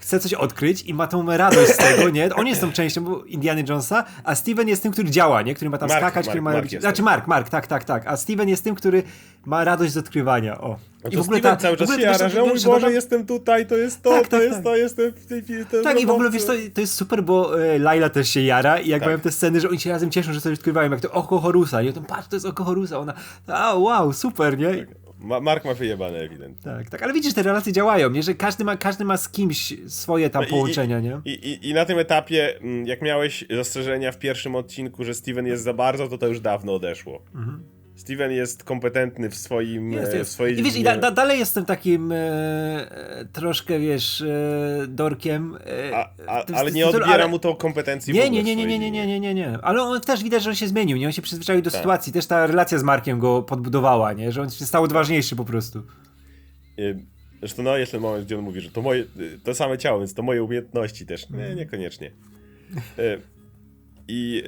chce 0.02 0.20
coś 0.20 0.34
odkryć 0.34 0.82
i 0.82 0.94
ma 0.94 1.08
tą 1.08 1.38
radość 1.38 1.72
z 1.74 1.78
tego, 1.78 2.10
nie? 2.10 2.36
On 2.36 2.48
jest 2.48 2.62
tą 2.62 2.72
częścią 2.72 3.04
bo 3.04 3.24
Indiany 3.24 3.64
Jonesa, 3.70 4.04
a 4.24 4.36
Steven 4.36 4.68
jest 4.68 4.84
tym, 4.84 4.92
który 4.92 5.10
działa, 5.10 5.42
nie? 5.42 5.56
Który 5.56 5.70
ma 5.70 5.78
tam 5.78 5.90
Mark, 5.90 6.02
skakać, 6.02 6.16
Mark, 6.16 6.28
który 6.28 6.42
ma 6.42 6.52
Mark 6.52 6.64
robić... 6.64 6.82
Znaczy 6.82 6.96
tym. 6.96 7.06
Mark, 7.06 7.28
Mark, 7.28 7.50
tak, 7.50 7.68
tak, 7.68 7.84
tak. 7.84 8.08
A 8.08 8.18
Steven 8.18 8.50
jest 8.50 8.64
tym, 8.64 8.76
który 8.76 9.04
ma 9.46 9.64
radość 9.64 9.92
z 9.92 9.98
odkrywania, 9.98 10.62
o. 10.62 10.78
No 11.04 11.10
to 11.10 11.24
Steven 11.24 11.58
cały 11.58 11.76
w 11.76 11.80
czas 11.80 11.90
ogóle 11.90 12.00
się 12.00 12.12
jara, 12.12 12.30
że 12.30 12.44
mój 12.44 12.60
że 12.60 12.70
Boże, 12.70 12.92
jestem 12.92 13.26
tutaj, 13.26 13.68
to 13.68 13.78
jest 13.78 14.02
to, 14.04 14.10
Tak, 14.10 14.24
to 14.24 14.30
tak, 14.30 14.42
jest 14.42 14.56
tak. 14.56 14.64
to, 14.64 14.76
jestem 14.76 15.12
w 15.12 15.26
tej 15.26 15.44
chwili. 15.44 15.66
Tak, 15.84 16.02
i 16.02 16.06
w 16.06 16.10
ogóle 16.10 16.30
wiesz, 16.30 16.46
to, 16.46 16.54
to 16.74 16.82
jest 16.82 16.94
super, 16.94 17.24
bo 17.24 17.64
e, 17.64 17.80
Laila 17.80 18.10
też 18.10 18.30
się 18.30 18.42
jara 18.42 18.80
i 18.80 18.90
jak 18.90 19.00
Tak. 19.00 19.08
mają 19.08 19.20
te 19.20 19.32
sceny, 19.32 19.62
że 19.62 19.70
oni 19.70 19.80
się 19.80 19.90
razem 19.90 20.12
cieszą, 20.12 20.34
że 20.34 20.42
coś 20.42 20.54
odkrywają, 20.54 20.92
jak 20.92 21.02
to 21.02 21.12
oko 21.12 21.40
Horusa, 21.40 21.82
nie? 21.82 21.94
To 21.94 22.02
patrz, 22.02 22.28
to 22.28 22.36
jest 22.36 22.46
oko 22.46 22.64
Horusa, 22.64 23.00
ona, 23.00 23.14
a 23.48 23.76
wow, 23.76 24.14
super, 24.14 24.58
nie? 24.58 24.88
Ma, 25.21 25.39
Mark 25.39 25.65
ma 25.65 25.73
wyjebane 25.73 26.17
ewidentnie. 26.19 26.63
Tak, 26.63 26.89
tak, 26.89 27.03
ale 27.03 27.13
widzisz, 27.13 27.34
te 27.34 27.43
relacje 27.43 27.73
działają, 27.73 28.10
nie? 28.10 28.23
Że 28.23 28.34
każdy 28.36 28.63
ma, 28.63 28.77
każdy 28.77 29.05
ma 29.05 29.17
z 29.17 29.29
kimś 29.29 29.73
swoje 29.88 30.29
tam 30.29 30.41
No 30.41 30.47
i- 30.47 30.51
połączenia, 30.51 30.99
nie? 30.99 31.21
I, 31.25 31.31
i, 31.31 31.69
I 31.69 31.73
na 31.73 31.86
tym 31.86 31.99
etapie, 31.99 32.57
mm, 32.62 32.88
jak 32.88 33.01
miałeś 33.01 33.45
zastrzeżenia 33.49 34.12
w 34.12 34.17
pierwszym 34.19 34.55
odcinku, 34.55 35.03
że 35.03 35.13
Steven 35.13 35.47
jest 35.47 35.63
za 35.63 35.73
bardzo, 35.73 36.07
to 36.07 36.17
to 36.17 36.27
już 36.27 36.39
dawno 36.39 36.75
odeszło. 36.75 37.21
Steven 38.02 38.32
jest 38.32 38.64
kompetentny 38.64 39.30
w 39.30 39.36
swoim 39.36 39.84
Mhm. 39.86 40.02
Jest, 40.02 40.14
e, 40.14 40.16
w 40.16 40.20
jest. 40.20 40.32
swojej 40.32 40.60
I 40.60 40.64
wiesz, 40.64 40.76
i 40.76 40.84
da, 40.84 40.98
da, 40.98 41.12
dalej 41.12 41.40
jestem 41.40 41.66
takim 41.66 42.12
e, 42.12 42.16
e, 42.18 43.26
troszkę, 43.34 43.80
wiesz, 43.80 44.22
e, 44.22 44.86
dorkiem. 44.88 45.58
E, 45.92 45.96
A, 45.96 46.10
a, 46.28 46.42
w 46.42 46.46
tym- 46.46 46.56
ale 46.56 46.72
w 46.72 46.74
nie 46.74 46.88
odbiera 46.88 47.06
ale- 47.08 47.28
mu 47.28 47.40
to 47.40 47.56
kompetencji 47.56 48.14
w 48.14 48.16
Nie, 48.16 48.30
nie, 48.30 48.42
w 48.42 48.46
nie, 48.46 48.56
nie, 48.56 48.66
nie, 48.66 48.80
nie, 48.80 48.92
nie, 48.92 49.08
nie, 49.08 49.20
nie, 49.20 49.34
nie. 49.34 49.58
Ale 49.62 49.82
on 49.82 50.02
też 50.02 50.24
widać, 50.24 50.44
że 50.44 50.50
on 50.50 50.56
się 50.56 50.68
zmienił, 50.68 50.98
nie? 50.98 51.06
On 51.06 51.12
się 51.12 51.22
przyzwyczaił 51.22 51.62
do 51.62 51.72
Tak. 51.72 51.78
sytuacji. 51.80 52.14
Też 52.14 52.26
ta 52.28 52.48
relacja 52.48 52.78
z 52.80 52.84
Markiem 52.84 53.20
go 53.20 53.42
podbudowała, 53.44 54.14
nie? 54.14 54.32
Że 54.32 54.42
on 54.42 54.50
się 54.50 54.66
stał 54.66 54.84
odważniejszy 54.84 55.36
po 55.36 55.46
prostu. 55.46 55.84
Y, 56.80 57.00
Zresztą 57.40 57.64
no 57.64 57.78
jest 57.78 57.92
ten 57.92 58.02
moment, 58.02 58.26
gdzie 58.26 58.38
on 58.38 58.44
mówi, 58.44 58.62
że 58.62 58.70
to 58.72 58.82
moje, 58.82 59.04
to 59.44 59.54
same 59.56 59.78
ciało, 59.78 60.00
więc 60.00 60.14
to 60.14 60.24
moje 60.24 60.44
umiejętności 60.44 61.06
też. 61.06 61.30
Nie, 61.30 61.56
niekoniecznie. 61.56 62.12
Y, 63.00 63.22
I 64.08 64.44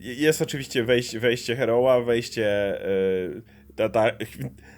jest 0.00 0.42
oczywiście 0.42 0.84
wejście, 0.84 1.20
wejście 1.20 1.56
Heroa, 1.56 2.00
wejście 2.00 2.76
y, 2.86 3.42
ta, 3.76 3.88
ta 3.88 4.10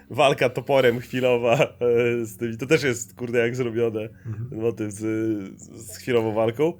walka 0.09 0.49
toporem 0.49 0.99
chwilowa 0.99 1.77
y, 2.21 2.25
z 2.25 2.37
tymi, 2.37 2.57
to 2.57 2.65
też 2.65 2.83
jest 2.83 3.15
kurde 3.15 3.39
jak 3.39 3.55
zrobione, 3.55 4.09
ten 4.49 4.61
motyw 4.61 4.91
z, 4.91 5.01
z 5.61 5.97
chwilową 5.97 6.33
walką. 6.33 6.73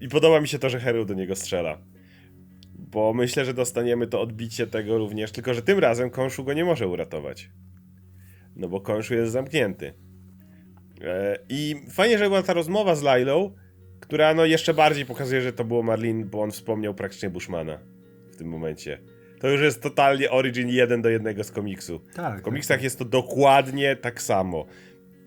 I 0.00 0.08
podoba 0.08 0.40
mi 0.40 0.48
się 0.48 0.58
to, 0.58 0.70
że 0.70 0.80
Hero 0.80 1.04
do 1.04 1.14
niego 1.14 1.36
strzela. 1.36 1.78
Bo 2.74 3.14
myślę, 3.14 3.44
że 3.44 3.54
dostaniemy 3.54 4.06
to 4.06 4.20
odbicie 4.20 4.66
tego 4.66 4.98
również, 4.98 5.32
tylko 5.32 5.54
że 5.54 5.62
tym 5.62 5.78
razem 5.78 6.10
Konshu 6.10 6.44
go 6.44 6.52
nie 6.52 6.64
może 6.64 6.88
uratować. 6.88 7.50
No 8.56 8.68
bo 8.68 8.80
Konshu 8.80 9.14
jest 9.14 9.32
zamknięty. 9.32 9.94
E, 11.00 11.38
I 11.48 11.76
fajnie, 11.90 12.18
że 12.18 12.24
była 12.24 12.42
ta 12.42 12.52
rozmowa 12.52 12.94
z 12.94 13.02
Lailą, 13.02 13.54
która 14.02 14.34
no 14.34 14.44
jeszcze 14.44 14.74
bardziej 14.74 15.06
pokazuje, 15.06 15.42
że 15.42 15.52
to 15.52 15.64
było 15.64 15.82
Marlin, 15.82 16.28
bo 16.28 16.42
on 16.42 16.50
wspomniał 16.50 16.94
praktycznie 16.94 17.30
Bushmana 17.30 17.78
w 18.32 18.36
tym 18.36 18.48
momencie. 18.48 18.98
To 19.40 19.48
już 19.48 19.60
jest 19.60 19.82
totalnie 19.82 20.30
origin 20.30 20.68
jeden 20.68 21.02
do 21.02 21.08
jednego 21.08 21.44
z 21.44 21.50
komiksu. 21.50 22.00
Tak. 22.14 22.40
W 22.40 22.42
komiksach 22.42 22.82
jest 22.82 22.98
to 22.98 23.04
dokładnie 23.04 23.96
tak 23.96 24.22
samo. 24.22 24.66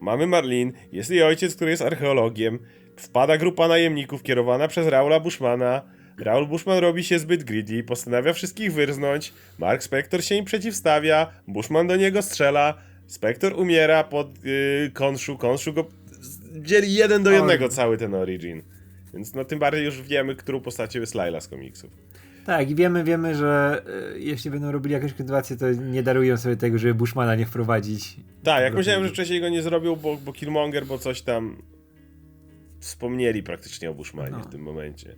Mamy 0.01 0.27
Marlin, 0.27 0.73
jest 0.91 1.09
jej 1.09 1.23
ojciec, 1.23 1.55
który 1.55 1.71
jest 1.71 1.81
archeologiem, 1.81 2.59
wpada 2.95 3.37
grupa 3.37 3.67
najemników 3.67 4.23
kierowana 4.23 4.67
przez 4.67 4.87
Raula 4.87 5.19
Bushmana. 5.19 5.81
Raul 6.19 6.47
Bushman 6.47 6.79
robi 6.79 7.03
się 7.03 7.19
zbyt 7.19 7.43
greedy, 7.43 7.83
postanawia 7.83 8.33
wszystkich 8.33 8.73
wyrznąć, 8.73 9.33
Mark 9.59 9.83
Spector 9.83 10.23
się 10.23 10.35
im 10.35 10.45
przeciwstawia, 10.45 11.31
Bushman 11.47 11.87
do 11.87 11.95
niego 11.95 12.21
strzela, 12.21 12.73
Spector 13.07 13.59
umiera 13.59 14.03
pod 14.03 14.43
yy, 14.43 14.91
Konshu, 14.93 15.37
Konshu 15.37 15.73
go 15.73 15.85
dzieli 16.61 16.93
jeden 16.93 17.23
do 17.23 17.31
jednego 17.31 17.69
cały 17.69 17.97
ten 17.97 18.13
origin. 18.15 18.63
Więc 19.13 19.33
no 19.33 19.45
tym 19.45 19.59
bardziej 19.59 19.85
już 19.85 20.01
wiemy, 20.01 20.35
którą 20.35 20.61
postacią 20.61 20.99
jest 20.99 21.15
Laila 21.15 21.41
z 21.41 21.47
komiksów. 21.47 21.91
Tak, 22.45 22.69
i 22.69 22.75
wiemy, 22.75 23.03
wiemy, 23.03 23.35
że 23.35 23.81
e, 24.13 24.19
jeśli 24.19 24.51
będą 24.51 24.71
robili 24.71 24.93
jakąś 24.93 25.13
kontynuację, 25.13 25.57
to 25.57 25.71
nie 25.71 26.03
darują 26.03 26.37
sobie 26.37 26.55
tego, 26.57 26.77
żeby 26.77 26.93
Bushmana 26.93 27.35
nie 27.35 27.45
wprowadzić. 27.45 28.15
Tak, 28.43 28.61
jak 28.63 28.73
myślałem, 28.73 29.03
że 29.03 29.09
wcześniej 29.09 29.41
go 29.41 29.49
nie 29.49 29.61
zrobił, 29.61 29.97
bo, 29.97 30.17
bo 30.17 30.33
Killmonger, 30.33 30.85
bo 30.85 30.97
coś 30.97 31.21
tam 31.21 31.61
wspomnieli 32.79 33.43
praktycznie 33.43 33.89
o 33.89 33.93
Bushmanie 33.93 34.31
No. 34.31 34.39
w 34.43 34.47
tym 34.47 34.61
momencie. 34.61 35.15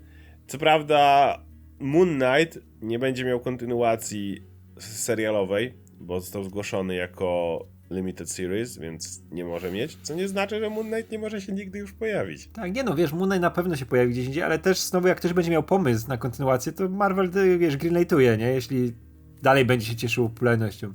Co 0.48 0.58
prawda 0.58 1.34
Moon 1.80 2.20
Knight 2.20 2.60
nie 2.82 3.00
będzie 3.00 3.26
miał 3.26 3.40
kontynuacji 3.40 4.42
serialowej, 4.80 5.74
bo 6.00 6.20
został 6.20 6.44
zgłoszony 6.44 6.96
jako 6.96 7.60
Limited 7.92 8.32
Series, 8.32 8.78
więc 8.78 9.22
nie 9.32 9.46
może 9.46 9.72
mieć, 9.72 9.98
co 10.04 10.16
nie 10.16 10.28
znaczy, 10.28 10.60
że 10.60 10.70
Moon 10.70 10.88
Knight 10.88 11.12
nie 11.12 11.20
może 11.20 11.42
się 11.42 11.54
nigdy 11.54 11.80
już 11.80 11.94
pojawić. 11.94 12.48
Tak, 12.48 12.76
nie 12.76 12.84
no, 12.84 12.96
wiesz, 12.96 13.14
Moon 13.14 13.30
Knight 13.30 13.42
na 13.42 13.52
pewno 13.52 13.76
się 13.76 13.86
pojawi 13.86 14.12
gdzieś 14.12 14.26
indziej, 14.26 14.44
ale 14.44 14.60
też 14.60 14.80
znowu 14.82 15.08
jak 15.08 15.18
ktoś 15.18 15.34
będzie 15.34 15.52
miał 15.52 15.64
pomysł 15.64 16.08
na 16.08 16.18
kontynuację, 16.18 16.72
to 16.72 16.90
Marvel, 16.90 17.32
wiesz, 17.60 17.78
greenlightuje, 17.78 18.38
nie? 18.38 18.48
Jeśli 18.48 18.94
dalej 19.42 19.66
będzie 19.66 19.86
się 19.86 19.96
cieszył 19.96 20.30
popularnością. 20.30 20.94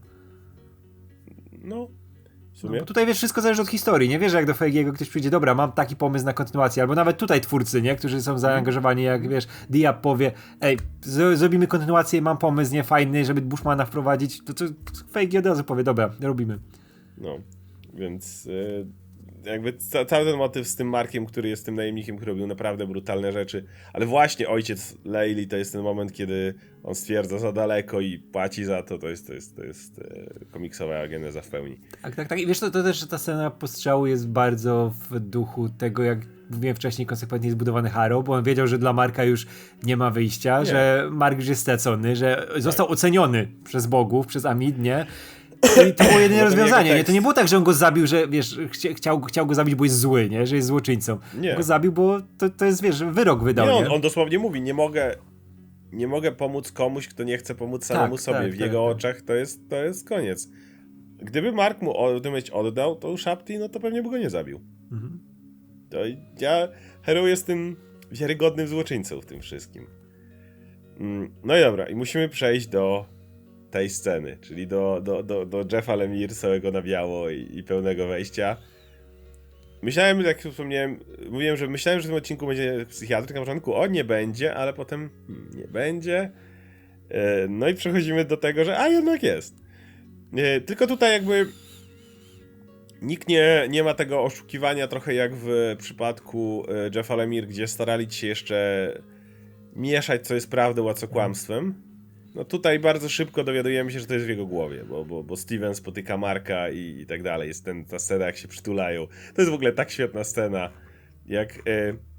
No, 1.64 1.88
No, 2.64 2.70
bo 2.70 2.84
tutaj 2.84 3.06
wiesz, 3.06 3.16
wszystko 3.16 3.40
zależy 3.40 3.62
od 3.62 3.68
historii. 3.68 4.08
Nie 4.08 4.18
wiesz, 4.18 4.32
jak 4.32 4.46
do 4.46 4.54
Feigiego 4.54 4.92
ktoś 4.92 5.08
przyjdzie, 5.08 5.30
dobra, 5.30 5.54
mam 5.54 5.72
taki 5.72 5.96
pomysł 5.96 6.24
na 6.24 6.32
kontynuację, 6.32 6.82
albo 6.82 6.94
nawet 6.94 7.18
tutaj 7.18 7.40
twórcy, 7.40 7.82
nie, 7.82 7.96
którzy 7.96 8.22
są 8.22 8.38
zaangażowani, 8.38 9.02
jak 9.02 9.28
wiesz, 9.28 9.46
Diab 9.70 10.00
powie, 10.00 10.32
ej, 10.60 10.78
zrobimy 11.34 11.66
kontynuację, 11.66 12.22
mam 12.22 12.38
pomysł, 12.38 12.72
nie, 12.72 12.84
fajny, 12.84 13.24
żeby 13.24 13.40
Bushmana 13.40 13.84
wprowadzić, 13.84 14.44
to 14.44 14.54
co 14.54 14.64
Feigi 15.12 15.38
od 15.38 15.46
razu 15.46 15.64
powie, 15.64 15.84
dobra, 15.84 16.10
robimy. 16.20 16.58
No, 17.18 17.38
więc 17.94 18.46
y, 18.46 18.86
jakby 19.44 19.72
ca 19.72 20.04
cały 20.04 20.24
ten 20.24 20.36
motyw 20.36 20.68
z 20.68 20.76
tym 20.76 20.88
Markiem, 20.88 21.26
który 21.26 21.48
jest 21.48 21.66
tym 21.66 21.74
najemnikiem, 21.74 22.16
który 22.16 22.32
robił 22.32 22.46
naprawdę 22.46 22.86
brutalne 22.86 23.32
rzeczy, 23.32 23.64
ale 23.92 24.06
właśnie 24.06 24.48
ojciec 24.48 24.96
Leili 25.04 25.46
to 25.46 25.56
jest 25.56 25.72
ten 25.72 25.82
moment, 25.82 26.12
kiedy 26.12 26.54
on 26.84 26.94
stwierdza 26.94 27.38
za 27.38 27.52
daleko 27.52 28.00
i 28.00 28.18
płaci 28.18 28.64
za 28.64 28.82
to, 28.82 28.98
to 28.98 29.08
jest, 29.08 29.26
to 29.26 29.34
jest, 29.34 29.56
to 29.56 29.64
jest 29.64 29.98
y, 29.98 30.46
komiksowa 30.50 31.08
geneza 31.08 31.42
w 31.42 31.48
pełni. 31.48 31.78
Tak, 32.02 32.14
tak, 32.16 32.28
tak. 32.28 32.40
I 32.40 32.46
wiesz, 32.46 32.60
to, 32.60 32.70
to 32.70 32.82
też 32.82 33.06
ta 33.06 33.18
scena 33.18 33.50
postrzału 33.50 34.06
jest 34.06 34.28
bardzo 34.28 34.94
w 35.10 35.20
duchu 35.20 35.68
tego, 35.68 36.02
jak 36.02 36.18
mówiłem 36.50 36.76
wcześniej, 36.76 37.06
konsekwentnie 37.06 37.50
zbudowany 37.50 37.90
Harrow, 37.90 38.24
bo 38.24 38.32
on 38.32 38.44
wiedział, 38.44 38.66
że 38.66 38.78
dla 38.78 38.92
Marka 38.92 39.24
już 39.24 39.46
nie 39.82 39.96
ma 39.96 40.10
wyjścia, 40.10 40.60
Nie. 40.60 40.66
że 40.66 41.08
Mark 41.12 41.38
już 41.38 41.48
jest 41.48 41.60
stracony, 41.60 42.16
że 42.16 42.48
został 42.56 42.88
oceniony 42.88 43.48
przez 43.64 43.86
bogów, 43.86 44.26
przez 44.26 44.44
Amid, 44.46 44.78
nie? 44.78 45.06
I 45.88 45.94
to 45.94 46.04
było 46.04 46.20
jedyne 46.20 46.44
rozwiązanie, 46.50 46.94
nie? 46.94 47.04
To 47.04 47.12
nie 47.12 47.20
było 47.22 47.32
tak, 47.32 47.48
że 47.48 47.56
on 47.56 47.64
go 47.64 47.72
zabił, 47.72 48.06
że 48.06 48.28
wiesz, 48.28 48.58
chcia, 48.70 48.94
chciał, 48.94 49.20
chciał 49.22 49.46
go 49.46 49.54
zabić, 49.54 49.74
bo 49.74 49.84
jest 49.84 49.98
zły, 49.98 50.28
nie? 50.28 50.46
Że 50.46 50.56
jest 50.56 50.68
złoczyńcą. 50.68 51.18
Nie. 51.40 51.54
Go 51.56 51.62
zabił, 51.62 51.92
bo 51.92 52.20
to, 52.38 52.50
to 52.50 52.64
jest, 52.64 52.82
wiesz, 52.82 53.04
wyrok 53.04 53.42
wydał, 53.44 53.66
Nie, 53.66 53.72
on, 53.72 53.92
on 53.92 54.00
dosłownie 54.00 54.38
mówi, 54.38 54.62
nie 54.62 54.74
mogę, 54.74 55.14
nie 55.92 56.06
mogę 56.08 56.32
pomóc 56.32 56.72
komuś, 56.72 57.08
kto 57.08 57.24
nie 57.24 57.38
chce 57.38 57.54
pomóc 57.54 57.84
samemu 57.84 58.14
Tak, 58.16 58.22
sobie. 58.24 58.38
tak, 58.38 58.48
w 58.48 58.50
tak, 58.50 58.60
jego 58.60 58.86
tak. 58.88 58.96
oczach 58.96 59.22
to 59.22 59.34
jest, 59.34 59.68
to 59.68 59.76
jest 59.84 60.08
koniec. 60.08 60.48
Gdyby 61.18 61.52
Mark 61.52 61.82
mu 61.82 61.96
o- 61.96 62.20
tę 62.20 62.30
myśl 62.30 62.50
oddał, 62.54 62.96
to 62.96 63.16
Shapti, 63.16 63.58
no 63.58 63.68
to 63.68 63.80
pewnie 63.80 64.02
by 64.02 64.10
go 64.10 64.18
nie 64.18 64.30
zabił. 64.30 64.60
Mhm. 64.92 65.20
To 65.90 65.98
ja, 66.40 66.68
Hero 67.02 67.26
jest 67.26 67.46
tym 67.46 67.76
wiarygodnym 68.12 68.68
złoczyńcą 68.68 69.20
w 69.20 69.26
tym 69.26 69.40
wszystkim. 69.40 69.86
Mm, 71.00 71.30
No 71.44 71.56
i 71.56 71.60
dobra, 71.60 71.88
i 71.88 71.94
musimy 71.94 72.28
przejść 72.28 72.66
do 72.68 73.06
tej 73.72 73.90
sceny, 73.90 74.38
czyli 74.40 74.66
do, 74.66 75.00
do, 75.04 75.22
do, 75.22 75.46
do 75.46 75.64
Jeffa 75.72 75.94
Lemire 75.94 76.34
całego 76.34 76.70
na 76.70 76.82
biało 76.82 77.30
i, 77.30 77.48
i 77.58 77.62
pełnego 77.62 78.06
wejścia. 78.06 78.56
Myślałem, 79.82 80.20
jak 80.20 80.40
wspomniałem, 80.40 81.00
mówiłem, 81.30 81.56
że 81.56 81.68
myślałem, 81.68 82.00
że 82.00 82.04
w 82.04 82.08
tym 82.08 82.16
odcinku 82.16 82.46
będzie 82.46 82.86
psychiatryk 82.88 83.34
na 83.34 83.40
początku, 83.40 83.74
o 83.74 83.86
nie 83.86 84.04
będzie, 84.04 84.54
ale 84.54 84.72
potem 84.72 85.10
hmm, 85.26 85.50
nie 85.54 85.68
będzie. 85.68 86.30
E, 87.08 87.48
No 87.48 87.68
i 87.68 87.74
przechodzimy 87.74 88.24
do 88.24 88.36
tego, 88.36 88.64
że 88.64 88.78
a 88.78 88.88
jednak 88.88 89.22
jest. 89.22 89.54
E, 90.36 90.60
Tylko 90.60 90.86
tutaj 90.86 91.12
jakby 91.12 91.46
nikt 93.02 93.28
nie, 93.28 93.66
nie 93.70 93.84
ma 93.84 93.94
tego 93.94 94.22
oszukiwania 94.22 94.88
trochę 94.88 95.14
jak 95.14 95.34
w 95.34 95.76
przypadku 95.78 96.64
e, 96.68 96.90
Jeffa 96.96 97.16
Lemire, 97.16 97.46
gdzie 97.46 97.66
starali 97.66 98.10
się 98.10 98.26
jeszcze 98.26 98.92
mieszać, 99.76 100.26
co 100.26 100.34
jest 100.34 100.50
prawdą, 100.50 100.90
a 100.90 100.94
co 100.94 101.08
kłamstwem. 101.08 101.91
No 102.34 102.44
tutaj 102.44 102.78
bardzo 102.78 103.08
szybko 103.08 103.44
dowiadujemy 103.44 103.90
się, 103.90 104.00
że 104.00 104.06
to 104.06 104.14
jest 104.14 104.26
w 104.26 104.28
jego 104.28 104.46
głowie, 104.46 104.84
bo, 104.84 105.04
bo, 105.04 105.22
bo 105.22 105.36
Steven 105.36 105.74
spotyka 105.74 106.16
Marka 106.16 106.70
i, 106.70 106.98
i 107.00 107.06
tak 107.06 107.22
dalej. 107.22 107.48
Jest 107.48 107.64
ten, 107.64 107.84
ta 107.84 107.98
scena, 107.98 108.26
jak 108.26 108.36
się 108.36 108.48
przytulają. 108.48 109.06
To 109.06 109.42
jest 109.42 109.50
w 109.50 109.54
ogóle 109.54 109.72
tak 109.72 109.90
świetna 109.90 110.24
scena, 110.24 110.70
jak 111.26 111.52
e, 111.58 111.60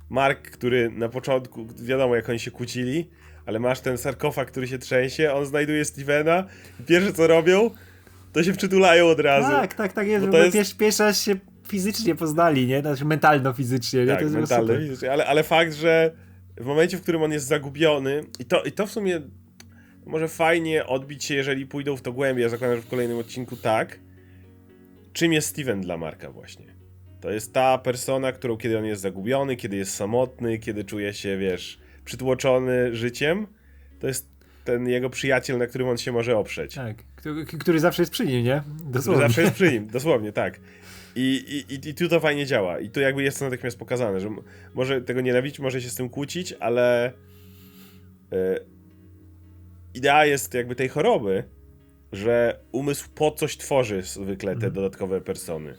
Mark, 0.10 0.52
który 0.52 0.90
na 0.90 1.10
początku, 1.10 1.68
wiadomo 1.76 2.16
jak 2.16 2.30
oni 2.30 2.40
się 2.40 2.52
kłócili, 2.52 3.10
ale 3.46 3.60
masz 3.60 3.80
ten 3.80 3.98
sarkofag, 3.98 4.52
który 4.52 4.68
się 4.68 4.78
trzęsie, 4.78 5.34
on 5.34 5.46
znajduje 5.46 5.86
Stevena 5.86 6.48
i 6.80 6.84
pierwsze 6.84 7.14
co 7.14 7.28
robią, 7.28 7.70
to 8.34 8.44
się 8.44 8.54
przytulają 8.54 9.08
od 9.08 9.20
razu. 9.20 9.52
Tak, 9.52 9.74
tak, 9.74 9.94
tak 9.94 10.08
jest. 10.08 10.26
Bo 10.26 10.32
to 10.32 10.46
jest- 10.46 10.78
pierwszy 10.78 11.04
raz 11.04 11.22
się 11.22 11.36
fizycznie 11.68 12.16
poznali, 12.16 12.68
nie? 12.68 12.82
Znaczy 12.82 13.06
mentalno-fizycznie, 13.06 14.00
nie? 14.00 14.08
Tak, 14.08 14.18
to 14.18 14.24
jest 14.24 14.36
mentalny, 14.36 14.68
super. 14.68 14.82
fizycznie, 14.82 15.12
ale, 15.12 15.26
ale 15.26 15.44
fakt, 15.44 15.74
że 15.74 16.12
w 16.58 16.66
momencie, 16.66 16.98
w 16.98 17.02
którym 17.02 17.24
on 17.24 17.32
jest 17.32 17.48
zagubiony, 17.48 18.24
i 18.40 18.46
to, 18.46 18.64
i 18.64 18.72
to 18.72 18.88
w 18.88 18.92
sumie 18.92 19.22
może 20.06 20.28
fajnie 20.28 20.86
odbić 20.86 21.24
się, 21.24 21.36
jeżeli 21.36 21.68
pójdą 21.68 21.98
w 21.98 22.02
to 22.02 22.14
głębiej, 22.14 22.44
ja 22.44 22.50
zakładam, 22.50 22.76
że 22.76 22.82
w 22.82 22.88
kolejnym 22.88 23.18
odcinku 23.18 23.56
tak. 23.56 24.00
Czym 25.14 25.34
jest 25.34 25.48
Steven 25.48 25.82
dla 25.82 25.98
Marka 25.98 26.32
właśnie? 26.32 26.66
To 27.22 27.32
jest 27.32 27.54
ta 27.54 27.78
persona, 27.78 28.32
którą 28.32 28.58
kiedy 28.58 28.78
on 28.78 28.86
jest 28.86 29.02
zagubiony, 29.02 29.56
kiedy 29.56 29.78
jest 29.78 29.96
samotny, 29.96 30.60
kiedy 30.60 30.84
czuje 30.84 31.14
się, 31.14 31.38
wiesz, 31.38 31.80
przytłoczony 32.06 32.96
życiem, 32.96 33.48
to 34.00 34.08
jest 34.08 34.30
ten 34.64 34.90
jego 34.90 35.10
przyjaciel, 35.10 35.58
na 35.58 35.68
którym 35.68 35.88
on 35.88 35.98
się 35.98 36.12
może 36.12 36.38
oprzeć. 36.38 36.76
Tak, 36.76 36.98
który, 37.16 37.46
który 37.46 37.80
zawsze 37.80 38.02
jest 38.02 38.12
przy 38.12 38.26
nim, 38.26 38.44
nie? 38.44 38.64
Który 38.78 38.92
Dosłownie. 38.92 39.22
zawsze 39.22 39.42
jest 39.42 39.54
przy 39.54 39.72
nim, 39.72 39.88
dosłownie, 39.98 40.32
tak. 40.32 40.60
I, 41.16 41.66
i, 41.70 41.90
i, 41.90 41.94
tu 41.94 42.10
to 42.10 42.20
fajnie 42.20 42.46
działa. 42.46 42.80
I 42.80 42.90
tu 42.90 43.00
jakby 43.00 43.24
jest 43.24 43.40
to 43.40 43.46
natychmiast 43.46 43.80
pokazane, 43.80 44.20
że 44.20 44.30
może 44.74 45.02
tego 45.02 45.22
nienawidzić, 45.22 45.60
może 45.60 45.82
się 45.82 45.90
z 45.90 45.96
tym 45.96 46.10
kłócić, 46.10 46.54
ale 46.60 47.06
e, 47.06 47.14
idea 49.94 50.26
jest 50.26 50.54
jakby 50.54 50.76
tej 50.76 50.90
choroby, 50.90 51.44
że 52.12 52.60
umysł 52.72 53.10
po 53.16 53.32
coś 53.32 53.58
tworzy 53.58 54.02
zwykle 54.02 54.52
te 54.52 54.56
Mhm. 54.56 54.74
dodatkowe 54.74 55.22
persony. 55.22 55.74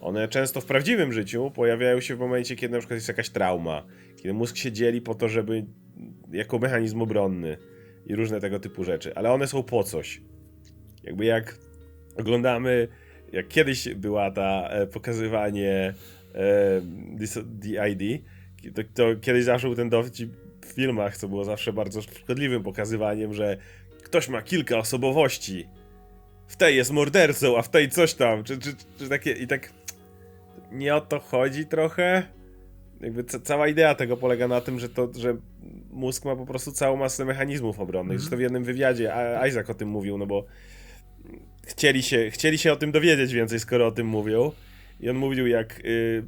One 0.00 0.28
często 0.28 0.60
w 0.60 0.64
prawdziwym 0.64 1.12
życiu 1.12 1.50
pojawiają 1.54 2.00
się 2.00 2.16
w 2.16 2.18
momencie, 2.18 2.56
kiedy 2.56 2.72
na 2.72 2.78
przykład 2.78 2.96
jest 2.96 3.08
jakaś 3.08 3.30
trauma, 3.30 3.86
kiedy 4.16 4.34
mózg 4.34 4.56
się 4.56 4.72
dzieli 4.72 5.00
po 5.00 5.14
to, 5.14 5.28
żeby 5.28 5.64
jako 6.32 6.58
mechanizm 6.58 7.02
obronny 7.02 7.56
i 8.06 8.14
różne 8.14 8.40
tego 8.40 8.60
typu 8.60 8.84
rzeczy, 8.84 9.14
ale 9.14 9.32
one 9.32 9.46
są 9.46 9.62
po 9.62 9.84
coś. 9.84 10.20
Jakby 11.02 11.24
jak 11.24 11.58
oglądamy, 12.16 12.88
jak 13.32 13.48
kiedyś 13.48 13.88
była 13.94 14.30
ta 14.30 14.68
e, 14.68 14.86
pokazywanie 14.86 15.94
e, 16.34 16.80
DID, 17.44 18.22
to, 18.74 18.82
to 18.94 19.20
kiedyś 19.20 19.44
zawsze 19.44 19.66
był 19.66 19.76
ten 19.76 19.88
dowcip 19.90 20.32
filmach, 20.66 21.16
co 21.16 21.28
było 21.28 21.44
zawsze 21.44 21.72
bardzo 21.72 22.02
szkodliwym 22.02 22.62
pokazywaniem, 22.62 23.34
że 23.34 23.56
ktoś 24.02 24.28
ma 24.28 24.42
kilka 24.42 24.78
osobowości. 24.78 25.68
W 26.48 26.56
tej 26.56 26.76
jest 26.76 26.90
mordercą, 26.90 27.58
a 27.58 27.62
w 27.62 27.70
tej 27.70 27.90
coś 27.90 28.14
tam. 28.14 28.44
Czy, 28.44 28.58
czy, 28.58 28.74
czy 28.98 29.08
takie. 29.08 29.32
I 29.32 29.46
tak. 29.46 29.72
Nie 30.72 30.94
o 30.94 31.00
to 31.00 31.20
chodzi 31.20 31.66
trochę. 31.66 32.22
Jakby 33.00 33.24
ca 33.24 33.40
cała 33.40 33.68
idea 33.68 33.94
tego 33.94 34.16
polega 34.16 34.48
na 34.48 34.60
tym, 34.60 34.78
że 34.78 34.88
to, 34.88 35.08
że 35.18 35.36
mózg 35.90 36.24
ma 36.24 36.36
po 36.36 36.46
prostu 36.46 36.72
całą 36.72 36.96
masę 36.96 37.24
mechanizmów 37.24 37.80
obronnych. 37.80 38.20
Zresztą 38.20 38.36
w 38.36 38.40
jednym 38.40 38.64
wywiadzie 38.64 39.14
a- 39.14 39.46
Isaac 39.46 39.70
o 39.70 39.74
tym 39.74 39.88
mówił, 39.88 40.18
no 40.18 40.26
bo 40.26 40.44
chcieli 41.66 42.02
się, 42.02 42.30
chcieli 42.30 42.58
się 42.58 42.72
o 42.72 42.76
tym 42.76 42.92
dowiedzieć 42.92 43.32
więcej, 43.32 43.60
skoro 43.60 43.86
o 43.86 43.92
tym 43.92 44.06
mówią. 44.06 44.52
I 45.00 45.10
on 45.10 45.16
mówił, 45.16 45.46
jak 45.46 45.80
y, 45.84 46.24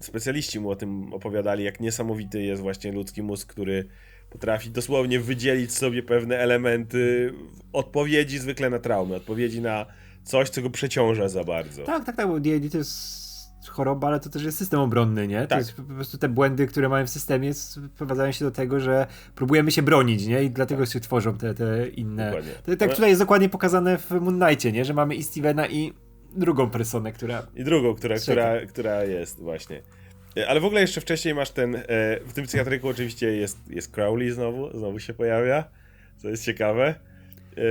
specjaliści 0.00 0.60
mu 0.60 0.70
o 0.70 0.76
tym 0.76 1.12
opowiadali, 1.12 1.64
jak 1.64 1.80
niesamowity 1.80 2.42
jest 2.42 2.62
właśnie 2.62 2.92
ludzki 2.92 3.22
mózg, 3.22 3.48
który 3.48 3.84
potrafi 4.30 4.70
dosłownie 4.70 5.20
wydzielić 5.20 5.72
sobie 5.72 6.02
pewne 6.02 6.38
elementy 6.38 7.32
odpowiedzi 7.72 8.38
zwykle 8.38 8.70
na 8.70 8.78
traumy, 8.78 9.14
odpowiedzi 9.16 9.60
na 9.60 9.86
coś, 10.24 10.50
co 10.50 10.62
go 10.62 10.70
przeciąża 10.70 11.28
za 11.28 11.44
bardzo. 11.44 11.84
Tak, 11.84 12.04
tak, 12.04 12.16
tak, 12.16 12.28
bo 12.28 12.40
D&D 12.40 12.70
to 12.70 12.78
jest 12.78 13.26
choroba, 13.68 14.08
ale 14.08 14.20
to 14.20 14.28
też 14.30 14.42
jest 14.42 14.58
system 14.58 14.80
obronny, 14.80 15.28
nie? 15.28 15.40
To 15.42 15.46
Tak. 15.46 15.58
jest 15.58 15.72
po 15.74 15.82
prostu 15.82 16.18
te 16.18 16.28
błędy, 16.28 16.66
które 16.66 16.88
mamy 16.88 17.06
w 17.06 17.10
systemie 17.10 17.54
sprowadzają 17.54 18.32
się 18.32 18.44
do 18.44 18.50
tego, 18.50 18.80
że 18.80 19.06
próbujemy 19.34 19.70
się 19.70 19.82
bronić, 19.82 20.26
nie? 20.26 20.44
I 20.44 20.50
dlatego 20.50 20.86
się 20.86 21.00
tworzą 21.00 21.38
te, 21.38 21.54
te 21.54 21.88
inne... 21.88 22.26
Dokładnie. 22.26 22.52
To, 22.64 22.76
tak 22.76 22.88
No- 22.88 22.94
tutaj 22.94 23.10
jest 23.10 23.20
dokładnie 23.22 23.48
pokazane 23.48 23.98
w 23.98 24.10
Moon 24.10 24.40
Knightie, 24.40 24.72
nie? 24.72 24.84
Że 24.84 24.94
mamy 24.94 25.14
i 25.14 25.22
Stevena 25.22 25.66
i 25.68 25.92
drugą 26.36 26.70
personę, 26.70 27.12
która... 27.12 27.46
I 27.54 27.64
drugą, 27.64 27.94
która, 27.94 28.16
która, 28.18 28.66
która 28.66 29.04
jest 29.04 29.40
właśnie. 29.40 29.82
Ale 30.48 30.60
w 30.60 30.64
ogóle 30.64 30.80
jeszcze 30.80 31.00
wcześniej 31.00 31.34
masz 31.34 31.50
ten. 31.50 31.74
E, 31.76 31.82
w 32.26 32.32
tym 32.34 32.44
psychiatryku 32.46 32.88
oczywiście 32.88 33.36
jest, 33.36 33.58
jest 33.70 33.92
Crowley 33.92 34.30
znowu, 34.30 34.78
znowu 34.78 34.98
się 34.98 35.14
pojawia, 35.14 35.64
co 36.16 36.28
jest 36.28 36.44
ciekawe. 36.44 36.94
E, 37.56 37.62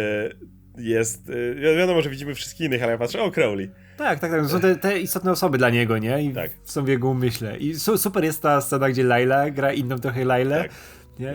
jest. 0.78 1.30
E, 1.30 1.56
wi- 1.56 1.62
wiadomo, 1.78 2.02
że 2.02 2.10
widzimy 2.10 2.36
wszystkich 2.36 2.68
innych, 2.68 2.84
ale 2.84 2.92
ja 2.92 2.98
patrzę, 2.98 3.22
o 3.24 3.32
Crowley. 3.32 3.70
Tak, 3.98 4.20
tak, 4.20 4.32
tak. 4.32 4.46
Są 4.46 4.60
te, 4.60 4.76
te 4.76 5.00
istotne 5.00 5.32
osoby 5.32 5.58
dla 5.58 5.70
niego, 5.70 5.98
nie? 5.98 6.24
I 6.24 6.34
Tak. 6.34 6.52
są 6.64 6.86
w 6.86 6.88
jego 6.88 7.10
umyśle. 7.10 7.58
I 7.58 7.76
su, 7.76 7.98
super 7.98 8.24
jest 8.24 8.42
ta 8.42 8.62
scena, 8.62 8.90
gdzie 8.90 9.04
Laila 9.04 9.50
gra 9.50 9.74
inną 9.74 10.00
trochę 10.00 10.26
Lailę. 10.26 10.62
Tak. 10.62 10.72
Nie? 11.20 11.34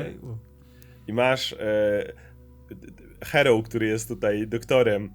I 1.06 1.12
masz. 1.12 1.52
E, 1.52 1.56
Hero, 3.24 3.62
który 3.62 3.86
jest 3.86 4.08
tutaj 4.08 4.46
doktorem. 4.46 5.14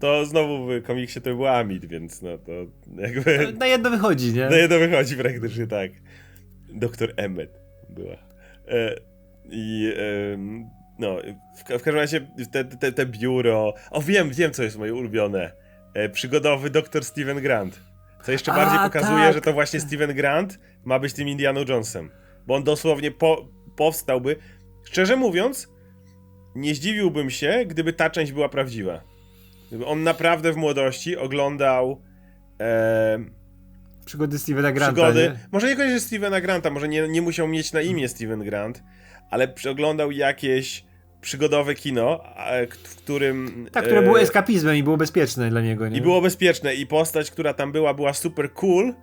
To 0.00 0.26
znowu 0.26 0.66
w 0.66 0.82
komiksie 0.82 1.20
to 1.20 1.30
był 1.30 1.46
Amid, 1.46 1.84
więc 1.84 2.22
no 2.22 2.38
to 2.38 2.52
jakby. 3.02 3.52
Na 3.58 3.66
jedno 3.66 3.90
wychodzi, 3.90 4.32
nie? 4.32 4.46
No 4.50 4.56
jedno 4.56 4.78
wychodzi 4.78 5.16
praktycznie 5.16 5.66
tak. 5.66 5.90
Doktor 6.72 7.12
Emmet 7.16 7.60
była. 7.88 8.16
E, 8.68 8.94
I 9.50 9.92
no, 10.98 11.16
w, 11.56 11.60
w 11.60 11.64
każdym 11.64 11.94
razie 11.94 12.26
te, 12.52 12.64
te, 12.64 12.92
te 12.92 13.06
biuro. 13.06 13.74
O, 13.90 14.02
wiem, 14.02 14.30
wiem, 14.30 14.52
co 14.52 14.62
jest 14.62 14.78
moje 14.78 14.94
ulubione. 14.94 15.52
e, 15.94 16.08
przygodowy 16.08 16.70
doktor 16.70 17.04
Steven 17.04 17.40
Grant. 17.40 17.80
Co 18.22 18.32
jeszcze 18.32 18.52
A, 18.52 18.56
bardziej 18.56 18.78
pokazuje, 18.78 19.24
tak. 19.24 19.34
że 19.34 19.40
to 19.40 19.52
właśnie 19.52 19.80
Steven 19.80 20.14
Grant 20.14 20.58
ma 20.84 20.98
być 20.98 21.12
tym 21.12 21.28
Indianą 21.28 21.60
Jonesem. 21.68 22.10
Bo 22.46 22.54
on 22.54 22.64
dosłownie 22.64 23.10
po, 23.10 23.48
powstałby. 23.76 24.36
Szczerze 24.84 25.16
mówiąc, 25.16 25.68
nie 26.54 26.74
zdziwiłbym 26.74 27.30
się, 27.30 27.64
gdyby 27.66 27.92
ta 27.92 28.10
część 28.10 28.32
była 28.32 28.48
prawdziwa. 28.48 29.00
Gdyby 29.68 29.86
on 29.86 30.02
naprawdę 30.02 30.52
w 30.52 30.56
młodości 30.56 31.16
oglądał 31.16 32.02
e, 32.60 33.18
Przygody 34.04 34.38
Stevena 34.38 34.72
Granta. 34.72 34.92
przygody. 34.92 35.20
Nie? 35.20 35.48
Może 35.52 35.68
niekoniecznie 35.68 36.00
Stevena 36.00 36.40
Granta, 36.40 36.70
może 36.70 36.88
nie, 36.88 37.08
nie 37.08 37.22
musiał 37.22 37.48
mieć 37.48 37.72
na 37.72 37.80
imię 37.80 38.08
Steven 38.08 38.44
Grant, 38.44 38.82
ale 39.30 39.48
przeglądał 39.48 40.10
jakieś 40.10 40.84
przygodowe 41.20 41.74
kino, 41.74 42.20
w 42.84 42.96
którym. 42.96 43.68
Tak, 43.72 43.84
które 43.84 44.02
było 44.02 44.18
e, 44.18 44.22
eskapizmem 44.22 44.76
i 44.76 44.82
było 44.82 44.96
bezpieczne 44.96 45.50
dla 45.50 45.60
niego. 45.60 45.88
Nie? 45.88 45.98
I 45.98 46.00
było 46.00 46.20
bezpieczne, 46.20 46.74
i 46.74 46.86
postać, 46.86 47.30
która 47.30 47.54
tam 47.54 47.72
była, 47.72 47.94
była 47.94 48.12
super 48.12 48.52
cool, 48.52 48.94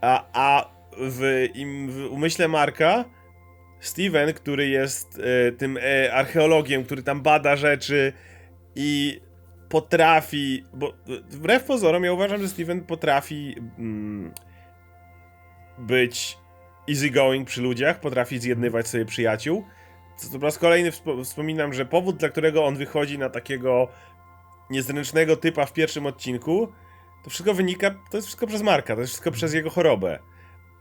a, 0.00 0.24
a 0.32 0.70
w, 1.00 1.48
im, 1.54 1.90
w 1.90 2.12
umyśle 2.12 2.48
Marka. 2.48 3.04
Steven, 3.82 4.32
który 4.32 4.68
jest 4.68 5.20
e, 5.48 5.52
tym 5.52 5.78
e, 5.82 6.14
archeologiem, 6.14 6.84
który 6.84 7.02
tam 7.02 7.22
bada 7.22 7.56
rzeczy 7.56 8.12
i 8.74 9.20
potrafi, 9.68 10.64
bo 10.74 10.92
wbrew 11.30 11.64
pozorom 11.64 12.04
ja 12.04 12.12
uważam, 12.12 12.42
że 12.42 12.48
Steven 12.48 12.84
potrafi 12.84 13.54
mm, 13.78 14.32
być 15.78 16.38
easygoing 16.90 17.48
przy 17.48 17.62
ludziach, 17.62 18.00
potrafi 18.00 18.38
zjednywać 18.38 18.88
sobie 18.88 19.04
przyjaciół. 19.04 19.64
Co 20.16 20.38
po 20.38 20.44
raz 20.44 20.58
kolejny 20.58 20.90
wspo- 20.90 21.24
wspominam, 21.24 21.72
że 21.72 21.86
powód, 21.86 22.16
dla 22.16 22.28
którego 22.28 22.64
on 22.64 22.76
wychodzi 22.76 23.18
na 23.18 23.30
takiego 23.30 23.88
niezręcznego 24.70 25.36
typa 25.36 25.66
w 25.66 25.72
pierwszym 25.72 26.06
odcinku, 26.06 26.72
to 27.24 27.30
wszystko 27.30 27.54
wynika, 27.54 27.90
to 27.90 28.16
jest 28.16 28.26
wszystko 28.26 28.46
przez 28.46 28.62
Marka, 28.62 28.94
to 28.94 29.00
jest 29.00 29.12
wszystko 29.12 29.30
przez 29.30 29.54
jego 29.54 29.70
chorobę. 29.70 30.18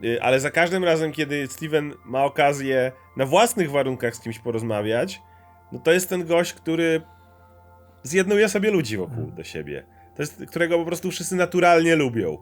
Y, 0.04 0.22
Ale 0.22 0.40
za 0.40 0.52
każdym 0.52 0.84
razem, 0.84 1.12
kiedy 1.12 1.48
Steven 1.48 1.94
ma 2.06 2.24
okazję 2.24 2.92
na 3.18 3.26
własnych 3.26 3.72
warunkach 3.72 4.16
z 4.16 4.20
kimś 4.20 4.40
porozmawiać, 4.40 5.22
no 5.72 5.80
to 5.80 5.92
jest 5.92 6.10
ten 6.10 6.26
gość, 6.26 6.54
który 6.54 7.02
zjednuje 8.04 8.50
sobie 8.50 8.72
ludzi 8.72 8.98
wokół 8.98 9.32
do 9.32 9.44
siebie. 9.44 9.86
To 10.16 10.22
jest, 10.22 10.44
którego 10.50 10.78
po 10.80 10.86
prostu 10.86 11.12
wszyscy 11.12 11.36
naturalnie 11.36 11.96
lubią. 11.96 12.38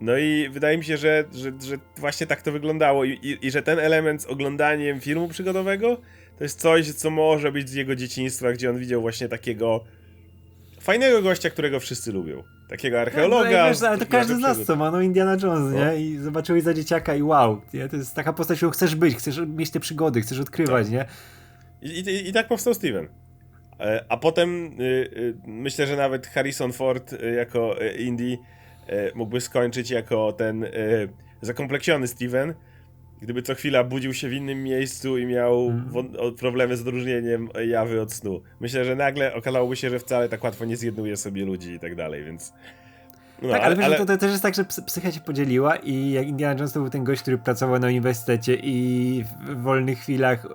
No 0.00 0.18
i 0.18 0.48
wydaje 0.52 0.78
mi 0.78 0.84
się, 0.84 0.96
że, 0.96 1.24
że, 1.32 1.52
że 1.68 1.78
właśnie 1.96 2.26
tak 2.26 2.42
to 2.42 2.52
wyglądało 2.52 3.04
I, 3.04 3.10
i, 3.10 3.46
i 3.46 3.50
że 3.50 3.62
ten 3.62 3.78
element 3.78 4.22
z 4.22 4.26
oglądaniem 4.26 5.00
filmu 5.00 5.28
przygodowego 5.28 5.96
to 6.38 6.44
jest 6.44 6.60
coś, 6.60 6.92
co 6.92 7.10
może 7.10 7.52
być 7.52 7.68
z 7.68 7.74
jego 7.74 7.96
dzieciństwa, 7.96 8.52
gdzie 8.52 8.70
on 8.70 8.78
widział 8.78 9.00
właśnie 9.00 9.28
takiego 9.28 9.84
fajnego 10.80 11.22
gościa, 11.22 11.50
którego 11.50 11.80
wszyscy 11.80 12.12
lubią. 12.12 12.42
Takiego 12.68 13.00
archeologa. 13.00 13.62
No, 13.62 13.68
wiesz, 13.68 13.82
ale 13.82 13.98
to 13.98 14.06
każdy 14.06 14.36
z 14.36 14.38
nas 14.38 14.64
co 14.64 14.76
ma, 14.76 14.90
no 14.90 15.00
Indiana 15.00 15.36
Jones, 15.42 15.74
No. 15.74 15.84
nie? 15.92 16.00
I 16.00 16.16
zobaczyłeś 16.18 16.62
za 16.62 16.74
dzieciaka 16.74 17.14
i 17.14 17.22
wow, 17.22 17.60
nie? 17.74 17.88
To 17.88 17.96
jest 17.96 18.14
taka 18.14 18.32
postać, 18.32 18.56
którą 18.58 18.70
chcesz 18.72 18.94
być, 18.94 19.16
chcesz 19.16 19.40
mieć 19.46 19.70
te 19.70 19.80
przygody, 19.80 20.20
chcesz 20.20 20.40
odkrywać, 20.40 20.86
Tak. 20.86 20.92
nie? 20.92 21.04
I, 21.82 21.98
i, 21.98 22.28
I 22.28 22.32
tak 22.32 22.48
powstał 22.48 22.74
Steven. 22.74 23.08
E, 23.80 24.04
A 24.08 24.16
potem 24.16 24.66
y, 24.80 24.84
y, 25.16 25.34
myślę, 25.46 25.86
że 25.86 25.96
nawet 25.96 26.26
Harrison 26.26 26.72
Ford 26.72 27.12
y, 27.12 27.34
jako 27.36 27.76
Indy 27.98 28.38
mógłby 29.14 29.40
skończyć 29.40 29.90
jako 29.90 30.32
ten 30.32 30.66
zakompleksiony 31.42 32.06
Steven, 32.06 32.54
gdyby 33.22 33.42
co 33.42 33.54
chwila 33.54 33.84
budził 33.84 34.14
się 34.14 34.28
w 34.28 34.32
innym 34.32 34.62
miejscu 34.62 35.18
i 35.18 35.26
miał 35.26 35.66
Mhm. 35.66 36.34
problemy 36.36 36.76
z 36.76 36.80
odróżnieniem 36.80 37.48
jawy 37.66 38.00
od 38.00 38.12
snu. 38.12 38.40
Myślę, 38.60 38.84
że 38.84 38.96
nagle 38.96 39.34
okazałoby 39.34 39.76
się, 39.76 39.90
że 39.90 39.98
wcale 39.98 40.28
tak 40.28 40.44
łatwo 40.44 40.64
nie 40.64 40.76
zjednuje 40.76 41.16
sobie 41.16 41.44
ludzi 41.44 41.72
i 41.72 41.78
tak 41.78 41.94
dalej, 41.94 42.24
więc... 42.24 42.52
No, 43.42 43.48
tak, 43.48 43.62
ale, 43.62 43.76
wiesz, 43.76 43.96
to, 43.98 44.06
to 44.06 44.16
też 44.16 44.30
jest 44.30 44.42
tak, 44.42 44.54
że 44.54 44.64
ps- 44.64 44.80
psycha 44.80 45.12
się 45.12 45.20
podzieliła 45.20 45.76
i 45.76 46.10
jak 46.10 46.26
Indiana 46.26 46.54
Jones 46.58 46.72
to 46.72 46.80
był 46.80 46.90
ten 46.90 47.04
gość, 47.04 47.22
który 47.22 47.38
pracował 47.38 47.78
na 47.78 47.86
uniwersytecie 47.86 48.54
i 48.54 49.24
w 49.24 49.50
w 49.54 49.62
wolnych 49.62 49.98
chwilach 49.98 50.44
e, 50.44 50.48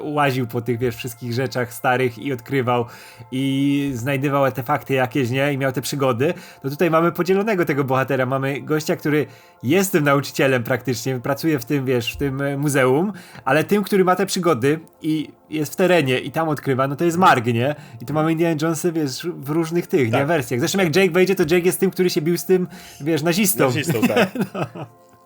łaził 0.00 0.46
po 0.46 0.60
tych, 0.60 0.78
wiesz, 0.78 0.96
wszystkich 0.96 1.32
rzeczach 1.32 1.74
starych 1.74 2.18
i 2.18 2.32
odkrywał 2.32 2.84
i 3.32 3.90
znajdywał 3.94 4.44
artefakty 4.44 4.94
jakieś, 4.94 5.30
nie? 5.30 5.52
I 5.52 5.58
miał 5.58 5.72
te 5.72 5.82
przygody. 5.82 6.34
To 6.62 6.70
tutaj 6.70 6.90
mamy 6.90 7.12
podzielonego 7.12 7.64
tego 7.64 7.84
bohatera. 7.84 8.26
Mamy 8.26 8.60
gościa, 8.60 8.96
który 8.96 9.26
jest 9.62 9.92
tym 9.92 10.04
nauczycielem 10.04 10.62
praktycznie, 10.62 11.20
pracuje 11.20 11.58
w 11.58 11.64
tym, 11.64 11.84
wiesz, 11.84 12.12
w 12.12 12.16
tym 12.16 12.40
e, 12.40 12.56
muzeum, 12.56 13.12
ale 13.44 13.64
tym, 13.64 13.82
który 13.82 14.04
ma 14.04 14.16
te 14.16 14.26
przygody 14.26 14.80
i 15.02 15.28
jest 15.50 15.72
w 15.72 15.76
terenie 15.76 16.18
i 16.18 16.30
tam 16.30 16.48
odkrywa, 16.48 16.88
no 16.88 16.96
to 16.96 17.04
jest 17.04 17.16
Marg, 17.16 17.46
nie? 17.46 17.74
I 18.00 18.06
tu 18.06 18.14
mamy 18.14 18.32
Indiana 18.32 18.56
Jonesa, 18.62 18.92
wiesz, 18.92 19.26
w 19.36 19.50
różnych 19.50 19.86
tych, 19.86 20.06
nie? 20.06 20.18
Tak. 20.18 20.26
Wersjach. 20.26 20.60
Zresztą 20.60 20.78
jak 20.78 20.96
Jake 20.96 21.10
wejdzie, 21.10 21.34
to 21.34 21.42
Jake 21.42 21.66
jest 21.66 21.80
tym, 21.80 21.90
który 21.90 22.10
się 22.10 22.22
bił 22.22 22.38
z 22.38 22.44
tym, 22.44 22.68
wiesz, 23.00 23.22
nazistą. 23.22 23.64
Nazistą, 23.64 24.00
tak. 24.00 24.30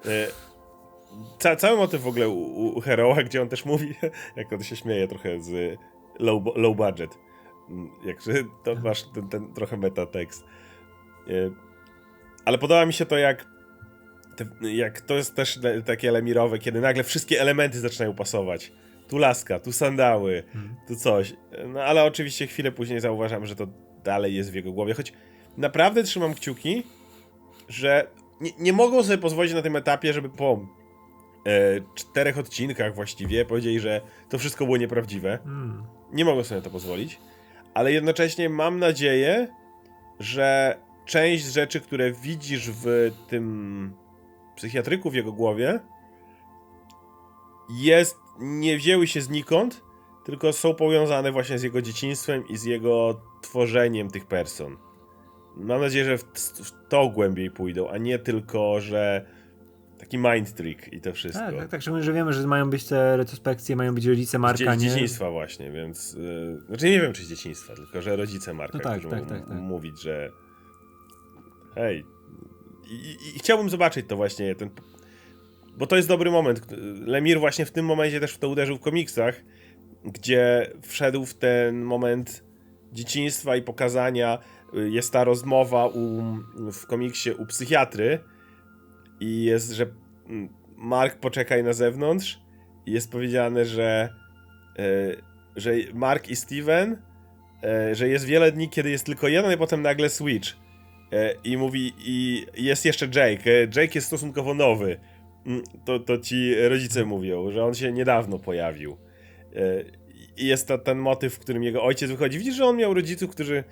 E, 0.06 0.53
Ca 1.38 1.56
cały 1.56 1.76
motyw 1.76 2.02
w 2.02 2.06
ogóle 2.06 2.28
u, 2.28 2.66
u- 2.76 2.80
Heroa, 2.80 3.22
gdzie 3.22 3.42
on 3.42 3.48
też 3.48 3.64
mówi, 3.64 3.94
jak 4.36 4.52
on 4.52 4.62
się 4.62 4.76
śmieje 4.76 5.08
trochę 5.08 5.40
z 5.40 5.78
low, 6.18 6.42
low 6.56 6.76
budget. 6.76 7.18
Mm, 7.70 7.90
Jakże 8.04 8.32
to 8.64 8.74
masz 8.74 9.02
ten, 9.02 9.28
ten 9.28 9.52
trochę 9.54 9.76
meta 9.76 10.06
tekst. 10.06 10.44
E, 11.28 11.30
Ale 12.44 12.58
podoba 12.58 12.86
mi 12.86 12.92
się 12.92 13.06
to, 13.06 13.18
jak, 13.18 13.46
jak 14.60 15.00
to 15.00 15.14
jest 15.14 15.34
też 15.34 15.60
takie 15.86 16.10
lemirowe, 16.10 16.58
kiedy 16.58 16.80
nagle 16.80 17.04
wszystkie 17.04 17.40
elementy 17.40 17.80
zaczynają 17.80 18.14
pasować. 18.14 18.72
Tu 19.08 19.18
laska, 19.18 19.58
tu 19.60 19.72
sandały, 19.72 20.42
tu 20.88 20.96
coś. 20.96 21.34
No 21.68 21.82
ale 21.82 22.04
oczywiście 22.04 22.46
chwilę 22.46 22.72
później 22.72 23.00
zauważam, 23.00 23.46
że 23.46 23.56
to 23.56 23.66
dalej 24.04 24.34
jest 24.34 24.50
w 24.52 24.54
jego 24.54 24.72
głowie, 24.72 24.94
choć 24.94 25.12
naprawdę 25.56 26.02
trzymam 26.02 26.34
kciuki, 26.34 26.82
że 27.68 28.06
nie, 28.40 28.50
nie 28.58 28.72
mogą 28.72 29.02
sobie 29.02 29.18
pozwolić 29.18 29.54
na 29.54 29.62
tym 29.62 29.76
etapie, 29.76 30.12
żeby 30.12 30.28
po 30.28 30.52
e, 30.52 30.83
czterech 31.94 32.38
odcinkach 32.38 32.94
właściwie 32.94 33.44
powiedzieli, 33.44 33.80
że 33.80 34.00
to 34.28 34.38
wszystko 34.38 34.64
było 34.64 34.76
nieprawdziwe. 34.76 35.38
Mm. 35.46 35.82
Nie 36.12 36.24
mogą 36.24 36.44
sobie 36.44 36.60
na 36.60 36.64
to 36.64 36.70
pozwolić, 36.70 37.18
ale 37.74 37.92
jednocześnie 37.92 38.48
mam 38.48 38.78
nadzieję, 38.78 39.48
że 40.20 40.78
część 41.04 41.44
rzeczy, 41.44 41.80
które 41.80 42.12
widzisz 42.12 42.70
w 42.70 43.10
tym 43.28 43.92
psychiatryku 44.56 45.10
w 45.10 45.14
jego 45.14 45.32
głowie, 45.32 45.80
jest, 47.70 48.16
nie 48.38 48.76
wzięły 48.76 49.06
się 49.06 49.20
znikąd, 49.20 49.82
tylko 50.24 50.52
są 50.52 50.74
powiązane 50.74 51.32
właśnie 51.32 51.58
z 51.58 51.62
jego 51.62 51.82
dzieciństwem 51.82 52.48
i 52.48 52.56
z 52.56 52.64
jego 52.64 53.20
tworzeniem 53.42 54.10
tych 54.10 54.26
person. 54.26 54.76
Mam 55.56 55.80
nadzieję, 55.80 56.04
że 56.04 56.18
w, 56.18 56.24
w 56.64 56.88
to 56.88 57.08
głębiej 57.08 57.50
pójdą, 57.50 57.88
a 57.88 57.98
nie 57.98 58.18
tylko, 58.18 58.80
że 58.80 59.26
taki 59.98 60.18
mind 60.18 60.54
trick 60.54 60.92
i 60.92 61.00
to 61.00 61.12
wszystko. 61.12 61.44
Tak, 61.44 61.56
tak, 61.56 61.70
tak, 61.70 61.82
że 62.02 62.12
wiemy, 62.12 62.32
że 62.32 62.46
mają 62.46 62.70
być 62.70 62.84
te 62.84 63.16
retrospekcje, 63.16 63.76
mają 63.76 63.94
być 63.94 64.06
rodzice 64.06 64.38
Marka, 64.38 64.76
z, 64.76 64.82
nie? 64.82 64.90
z 64.90 64.92
dzieciństwa 64.92 65.30
właśnie, 65.30 65.70
więc... 65.70 66.12
Yy, 66.12 66.60
znaczy 66.68 66.90
nie 66.90 67.00
wiem, 67.00 67.12
czy 67.12 67.24
z 67.24 67.28
dzieciństwa, 67.28 67.74
tylko 67.74 68.02
że 68.02 68.16
rodzice 68.16 68.54
Marka, 68.54 68.78
No 68.78 68.84
tak, 68.84 68.92
którzy 68.98 69.10
tak, 69.10 69.20
mogą 69.22 69.34
tak, 69.34 69.48
tak. 69.48 69.58
mówić, 69.58 70.02
że 70.02 70.30
hej... 71.74 72.04
I, 72.90 72.94
i, 72.94 73.36
I 73.36 73.38
chciałbym 73.38 73.70
zobaczyć 73.70 74.06
to 74.08 74.16
właśnie, 74.16 74.54
ten... 74.54 74.70
Bo 75.76 75.86
to 75.86 75.96
jest 75.96 76.08
dobry 76.08 76.30
moment. 76.30 76.66
Lemir 77.06 77.38
właśnie 77.40 77.66
w 77.66 77.70
tym 77.70 77.86
momencie 77.86 78.20
też 78.20 78.32
w 78.32 78.38
to 78.38 78.48
uderzył 78.48 78.76
w 78.76 78.80
komiksach, 78.80 79.40
gdzie 80.04 80.72
wszedł 80.82 81.26
w 81.26 81.34
ten 81.34 81.82
moment 81.82 82.44
dzieciństwa 82.92 83.56
i 83.56 83.62
pokazania. 83.62 84.38
Y, 84.74 84.90
Jest 84.90 85.12
ta 85.12 85.24
rozmowa 85.24 85.86
u, 85.86 86.22
w 86.72 86.86
komiksie 86.86 87.30
u 87.30 87.46
psychiatry 87.46 88.18
i 89.24 89.44
jest, 89.44 89.72
że 89.72 89.86
Mark 90.76 91.18
poczekaj 91.18 91.62
na 91.64 91.72
zewnątrz 91.72 92.40
i 92.86 92.92
jest 92.92 93.10
powiedziane, 93.12 93.64
że 93.64 94.08
e, 94.78 95.16
że 95.56 95.72
Mark 95.94 96.28
i 96.28 96.36
Steven, 96.36 96.96
e, 97.62 97.94
że 97.94 98.08
jest 98.08 98.24
wiele 98.24 98.52
dni, 98.52 98.68
kiedy 98.68 98.90
jest 98.90 99.06
tylko 99.06 99.28
jeden, 99.28 99.52
i 99.52 99.56
potem 99.56 99.82
nagle 99.82 100.10
switch. 100.10 100.56
E, 101.12 101.34
I 101.44 101.56
mówi, 101.56 101.92
i 101.98 102.46
jest 102.56 102.84
jeszcze 102.84 103.06
Jake. 103.06 103.50
Jake 103.76 103.94
jest 103.94 104.06
stosunkowo 104.06 104.54
nowy. 104.54 105.00
Mm, 105.46 105.62
To, 105.84 105.98
to 105.98 106.18
ci 106.18 106.54
rodzice 106.68 107.04
mówią, 107.04 107.50
że 107.50 107.64
on 107.64 107.74
się 107.74 107.92
niedawno 107.92 108.38
pojawił. 108.38 108.96
I 110.36 110.46
jest 110.46 110.68
to 110.68 110.78
ten 110.78 110.98
motyw, 110.98 111.34
w 111.34 111.38
którym 111.38 111.62
jego 111.62 111.82
ojciec 111.82 112.10
wychodzi. 112.10 112.38
Widzisz, 112.38 112.54
że 112.54 112.64
on 112.64 112.76
miał 112.76 112.94
rodziców, 112.94 113.30
którzy 113.30 113.64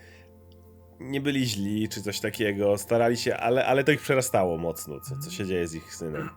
nie 1.02 1.20
byli 1.20 1.46
źli, 1.46 1.88
czy 1.88 2.02
coś 2.02 2.20
takiego, 2.20 2.78
starali 2.78 3.16
się, 3.16 3.36
ale, 3.36 3.66
ale 3.66 3.84
to 3.84 3.92
ich 3.92 4.00
przerastało 4.00 4.58
mocno, 4.58 5.00
co, 5.00 5.18
co 5.18 5.30
się 5.30 5.46
dzieje 5.46 5.68
z 5.68 5.74
ich 5.74 5.94
synem. 5.94 6.28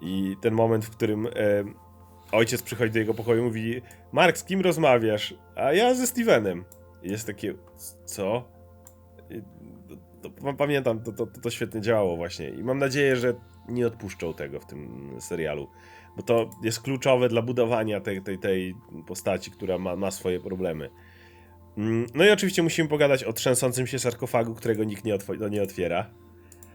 I 0.00 0.36
ten 0.40 0.54
moment, 0.54 0.84
w 0.84 0.90
którym 0.90 1.26
e, 1.26 1.30
ojciec 2.32 2.62
przychodzi 2.62 2.92
do 2.92 2.98
jego 2.98 3.14
pokoju 3.14 3.42
i 3.42 3.44
mówi 3.44 3.82
Mark, 4.12 4.38
z 4.38 4.44
kim 4.44 4.60
rozmawiasz? 4.60 5.34
A 5.54 5.72
ja 5.72 5.94
ze 5.94 6.06
Stevenem. 6.06 6.64
I 7.02 7.10
jest 7.10 7.26
takie, 7.26 7.54
co? 8.04 8.44
I 9.30 9.42
to, 10.22 10.30
to, 10.30 10.54
pamiętam, 10.54 11.02
to, 11.02 11.12
to, 11.12 11.26
to 11.26 11.50
świetnie 11.50 11.80
działało 11.80 12.16
właśnie. 12.16 12.48
I 12.48 12.64
mam 12.64 12.78
nadzieję, 12.78 13.16
że 13.16 13.34
nie 13.68 13.86
odpuszczą 13.86 14.34
tego 14.34 14.60
w 14.60 14.66
tym 14.66 15.10
serialu. 15.20 15.68
Bo 16.16 16.22
to 16.22 16.50
jest 16.62 16.80
kluczowe 16.80 17.28
dla 17.28 17.42
budowania 17.42 18.00
tej, 18.00 18.22
tej, 18.22 18.38
tej 18.38 18.74
postaci, 19.06 19.50
która 19.50 19.78
ma, 19.78 19.96
ma 19.96 20.10
swoje 20.10 20.40
problemy. 20.40 20.90
Mm, 21.76 22.06
No 22.14 22.24
i 22.26 22.30
oczywiście 22.30 22.62
musimy 22.62 22.88
pogadać 22.88 23.24
o 23.24 23.32
trzęsącym 23.32 23.86
się 23.86 23.98
sarkofagu, 23.98 24.54
którego 24.54 24.84
nikt 24.84 25.04
nie, 25.04 25.14
otw- 25.14 25.40
no, 25.40 25.48
nie 25.48 25.62
otwiera. 25.62 26.06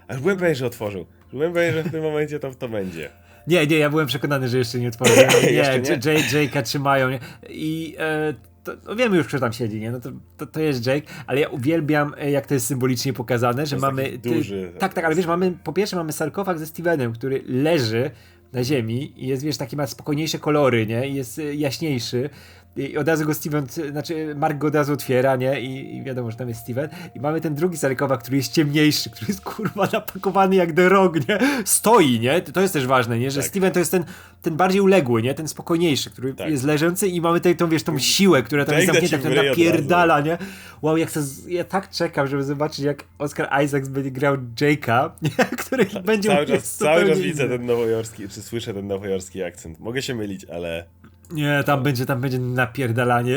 Aż 0.07 0.19
byłem 0.19 0.37
pewien, 0.37 0.55
że 0.55 0.65
otworzył. 0.65 1.05
Byłem 1.33 1.53
pewien, 1.53 1.73
że 1.73 1.83
w 1.83 1.91
tym 1.91 2.03
momencie 2.03 2.39
to, 2.39 2.55
to 2.55 2.69
będzie. 2.69 3.09
Nie, 3.47 3.67
nie, 3.67 3.77
ja 3.77 3.89
byłem 3.89 4.07
przekonany, 4.07 4.47
że 4.47 4.57
jeszcze 4.57 4.79
nie 4.79 4.87
otworzył. 4.87 5.15
Nie, 5.43 5.51
nie? 5.51 5.57
J- 5.89 6.05
J- 6.05 6.51
Jake'a 6.51 6.61
trzymają. 6.63 7.09
Nie? 7.09 7.19
I 7.49 7.95
e, 7.99 8.33
to, 8.63 8.71
no 8.85 8.95
wiemy 8.95 9.17
już, 9.17 9.27
kto 9.27 9.39
tam 9.39 9.53
siedzi, 9.53 9.79
nie? 9.79 9.91
No 9.91 9.99
to, 9.99 10.09
to, 10.37 10.45
to 10.45 10.59
jest 10.59 10.85
Jake, 10.87 11.07
ale 11.27 11.39
ja 11.39 11.49
uwielbiam, 11.49 12.13
e, 12.17 12.31
jak 12.31 12.45
to 12.47 12.53
jest 12.53 12.65
symbolicznie 12.67 13.13
pokazane, 13.13 13.65
że 13.65 13.77
mamy. 13.77 14.03
taki 14.03 14.19
duży- 14.19 14.71
tak, 14.79 14.93
tak, 14.93 15.05
ale 15.05 15.15
wiesz, 15.15 15.25
mamy 15.25 15.51
po 15.63 15.73
pierwsze 15.73 15.95
mamy 15.95 16.11
sarkofag 16.11 16.59
ze 16.59 16.65
Stevenem, 16.65 17.13
który 17.13 17.43
leży 17.47 18.11
na 18.53 18.63
ziemi 18.63 19.13
i 19.23 19.27
jest, 19.27 19.43
wiesz, 19.43 19.57
taki 19.57 19.75
ma 19.75 19.87
spokojniejsze 19.87 20.39
kolory, 20.39 20.87
nie? 20.87 21.07
I 21.09 21.13
jest 21.15 21.39
e, 21.39 21.55
jaśniejszy. 21.55 22.29
I 22.76 22.97
od 22.97 23.07
razu 23.07 23.26
go 23.26 23.34
Steven, 23.34 23.67
znaczy 23.91 24.36
Mark 24.36 24.57
go 24.57 24.67
od 24.67 24.76
razu 24.76 24.93
otwiera, 24.93 25.36
nie? 25.36 25.61
I, 25.61 25.95
I 25.95 26.03
wiadomo, 26.03 26.32
że 26.32 26.38
tam 26.38 26.49
jest 26.49 26.61
Steven. 26.61 26.89
I 27.15 27.19
mamy 27.19 27.41
ten 27.41 27.55
drugi 27.55 27.78
sarkofag, 27.78 28.22
który 28.22 28.38
jest 28.38 28.53
ciemniejszy, 28.53 29.09
który 29.09 29.28
jest 29.28 29.41
kurwa 29.41 29.88
napakowany 29.93 30.55
jak 30.55 30.72
The 30.72 30.89
Rock, 30.89 31.15
nie? 31.30 31.39
Stoi, 31.65 32.19
nie? 32.19 32.41
To 32.41 32.61
jest 32.61 32.74
też 32.74 32.88
ważne, 32.88 33.19
nie? 33.19 33.32
Że 33.32 33.39
Tak. 33.41 33.49
Steven 33.49 33.72
to 33.72 33.80
jest 33.80 33.91
ten, 33.91 34.03
ten 34.41 34.57
bardziej 34.57 34.82
uległy, 34.82 35.22
nie? 35.22 35.34
Ten 35.34 35.47
spokojniejszy, 35.47 36.09
który 36.09 36.34
Tak. 36.34 36.49
jest 36.49 36.63
leżący 36.63 37.07
i 37.07 37.22
mamy 37.22 37.39
tutaj 37.39 37.55
tą, 37.55 37.69
wiesz, 37.69 37.84
tą 37.84 37.99
siłę, 37.99 38.43
która 38.43 38.65
tam 38.65 38.76
Jake 38.76 38.86
jest 38.86 39.09
zamknięta, 39.11 39.30
która 39.30 39.49
napierdala, 39.49 40.22
nie? 40.22 40.38
Wow, 40.82 40.97
jak 40.97 41.11
to, 41.11 41.19
ja 41.47 41.63
tak 41.63 41.89
czekam, 41.89 42.28
żeby 42.28 42.43
zobaczyć, 42.43 42.80
jak 42.80 43.03
Oscar 43.17 43.63
Isaacs 43.63 43.89
będzie 43.89 44.11
grał 44.11 44.38
Jake'a, 44.38 45.09
nie? 45.22 45.45
który 45.57 45.86
będzie 46.03 46.30
Cały 46.30 46.45
czas, 46.45 46.76
cały 46.76 47.07
czas 47.09 47.19
widzę 47.19 47.49
ten 47.49 47.65
nowojorski, 47.65 48.30
czy 48.30 48.41
słyszę 48.41 48.74
ten 48.74 48.88
nowojorski 48.88 49.43
akcent. 49.43 49.80
Mogę 49.80 50.01
się 50.01 50.15
mylić, 50.15 50.45
ale 50.45 50.86
Nie, 51.34 51.63
tam 51.65 51.84
będzie, 51.84 52.05
tam 52.05 52.21
będzie 52.21 52.39
napierdalanie. 52.39 53.36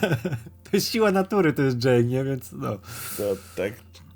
to 0.64 0.70
jest 0.72 0.92
siła 0.92 1.12
natury, 1.12 1.52
to 1.52 1.62
jest 1.62 1.84
Jake, 1.84 2.04
nie? 2.04 2.24
Więc 2.24 2.52
no. 2.52 2.76
to 3.16 3.36
tak 3.56 3.72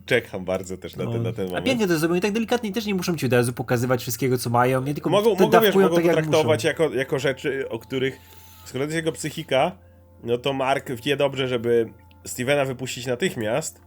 czekam 0.07 0.45
bardzo 0.45 0.77
też 0.77 0.97
na 0.97 1.07
ten, 1.07 1.23
na 1.23 1.33
ten 1.33 1.45
A 1.45 1.49
moment. 1.49 1.67
pięknie 1.67 1.89
to 1.89 1.99
zrobią 1.99 2.15
i 2.15 2.21
tak 2.21 2.33
delikatnie 2.33 2.73
też 2.73 2.87
nie 2.87 2.95
muszą 2.95 3.17
ci 3.17 3.27
od 3.27 3.33
razu 3.33 3.53
pokazywać 3.53 4.03
wszystkiego, 4.03 4.39
co 4.39 4.51
mają, 4.51 4.83
nie 4.83 4.95
tylko 4.95 5.11
Mogą, 5.11 5.35
mogą, 5.35 5.61
wiesz, 5.61 5.75
mogą 5.75 5.95
tak, 5.95 6.05
traktować 6.05 6.65
muszą. 6.65 6.69
jako, 6.69 6.95
jako 6.95 7.19
rzeczy, 7.19 7.69
o 7.69 7.79
których, 7.79 8.19
skoro 8.65 8.85
to 8.85 8.87
jest 8.87 8.97
jego 8.97 9.13
psychika, 9.13 9.73
no 10.25 10.39
to 10.39 10.53
Mark 10.53 10.91
wie 10.91 11.17
dobrze, 11.17 11.49
żeby 11.49 11.87
Stevena 12.27 12.65
wypuścić 12.65 13.07
natychmiast, 13.07 13.81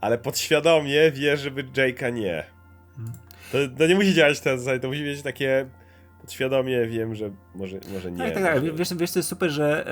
ale 0.00 0.18
podświadomie 0.18 1.10
wie, 1.10 1.36
żeby 1.36 1.64
Jake'a 1.64 2.12
nie. 2.12 2.44
To, 3.52 3.58
to 3.78 3.86
nie 3.86 3.94
musi 3.94 4.14
działać 4.14 4.40
teraz, 4.40 4.64
to 4.82 4.88
musi 4.88 5.02
mieć 5.02 5.22
takie 5.22 5.66
podświadomie 6.22 6.86
wiem, 6.86 7.14
że 7.14 7.30
może, 7.54 7.78
może 7.94 8.12
nie. 8.12 8.18
Tak, 8.18 8.34
tak, 8.34 8.42
tak. 8.42 8.62
Wiesz, 8.76 8.94
wiesz, 8.94 9.10
to 9.12 9.18
jest 9.18 9.28
super, 9.28 9.50
że 9.50 9.86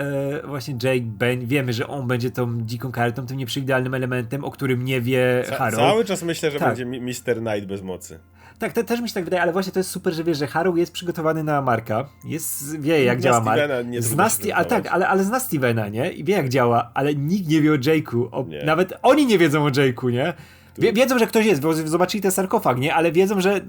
e, 0.45 0.47
właśnie 0.47 0.75
Jake 0.83 1.01
Ben, 1.05 1.47
wiemy, 1.47 1.73
że 1.73 1.87
on 1.87 2.07
będzie 2.09 2.31
tą 2.31 2.61
dziką 2.63 2.93
kartą, 2.93 3.27
tym 3.27 3.37
nieprzewidzialnym 3.37 3.95
elementem, 3.95 4.45
o 4.45 4.51
którym 4.51 4.85
nie 4.85 5.01
wie 5.01 5.45
Ca- 5.49 5.57
Harrow. 5.57 5.81
cały 5.81 6.05
czas 6.05 6.23
myślę, 6.23 6.51
że 6.51 6.59
Tak. 6.59 6.69
będzie 6.77 7.01
Mr. 7.01 7.37
Knight 7.37 7.67
bez 7.69 7.83
mocy. 7.83 8.19
Tak, 8.59 8.73
te, 8.73 8.85
też 8.85 9.01
mi 9.01 9.09
się 9.09 9.15
tak 9.15 9.25
wydaje, 9.25 9.43
ale 9.43 9.53
właśnie 9.53 9.73
to 9.73 9.79
jest 9.81 9.91
super, 9.91 10.13
że 10.15 10.25
wiesz, 10.25 10.39
że 10.39 10.47
Harrow 10.47 10.79
jest 10.79 10.93
przygotowany 10.93 11.45
na 11.45 11.63
Marka, 11.63 12.09
jest, 12.25 12.81
wie 12.81 13.05
jak 13.05 13.21
działa 13.21 13.41
Mark. 13.41 13.59
Stevena, 13.65 14.01
Zna 14.03 14.29
się 14.29 14.31
Sti- 14.37 14.51
a 14.53 14.55
przygotować. 14.55 14.69
tak, 14.69 14.87
ale, 14.93 15.09
ale 15.09 15.25
zna 15.25 15.41
Stevena, 15.41 15.89
nie? 15.89 16.13
I 16.13 16.25
wie 16.25 16.35
jak 16.35 16.49
działa, 16.49 16.91
ale 16.95 17.15
nikt 17.15 17.49
nie 17.49 17.61
wie 17.63 17.73
o 17.73 17.77
Jake'u. 17.77 18.29
O. 18.33 18.47
Nawet 18.65 18.93
oni 19.03 19.27
nie 19.27 19.39
wiedzą 19.39 19.65
o 19.65 19.69
Jake'u, 19.69 20.13
nie? 20.13 20.33
Wie, 20.79 20.93
wiedzą, 20.93 21.19
że 21.19 21.27
ktoś 21.27 21.47
jest, 21.47 21.61
bo 21.61 21.75
zobaczyli 21.75 22.23
ten 22.23 22.31
sarkofag, 22.31 22.79
nie? 22.79 22.95
Ale 22.95 23.13
wiedzą, 23.13 23.41
że 23.41 23.61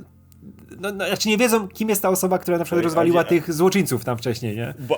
no, 0.82 0.91
no, 0.91 1.07
znaczy 1.07 1.29
nie 1.29 1.38
wiedzą, 1.38 1.67
kim 1.67 1.89
jest 1.89 2.01
ta 2.01 2.09
osoba, 2.09 2.39
która 2.39 2.57
na 2.57 2.63
przykład 2.63 2.84
rozwaliła 2.84 3.23
tych 3.23 3.53
złoczyńców 3.53 4.05
tam 4.05 4.17
wcześniej, 4.17 4.55
nie? 4.55 4.73
Ba 4.79 4.95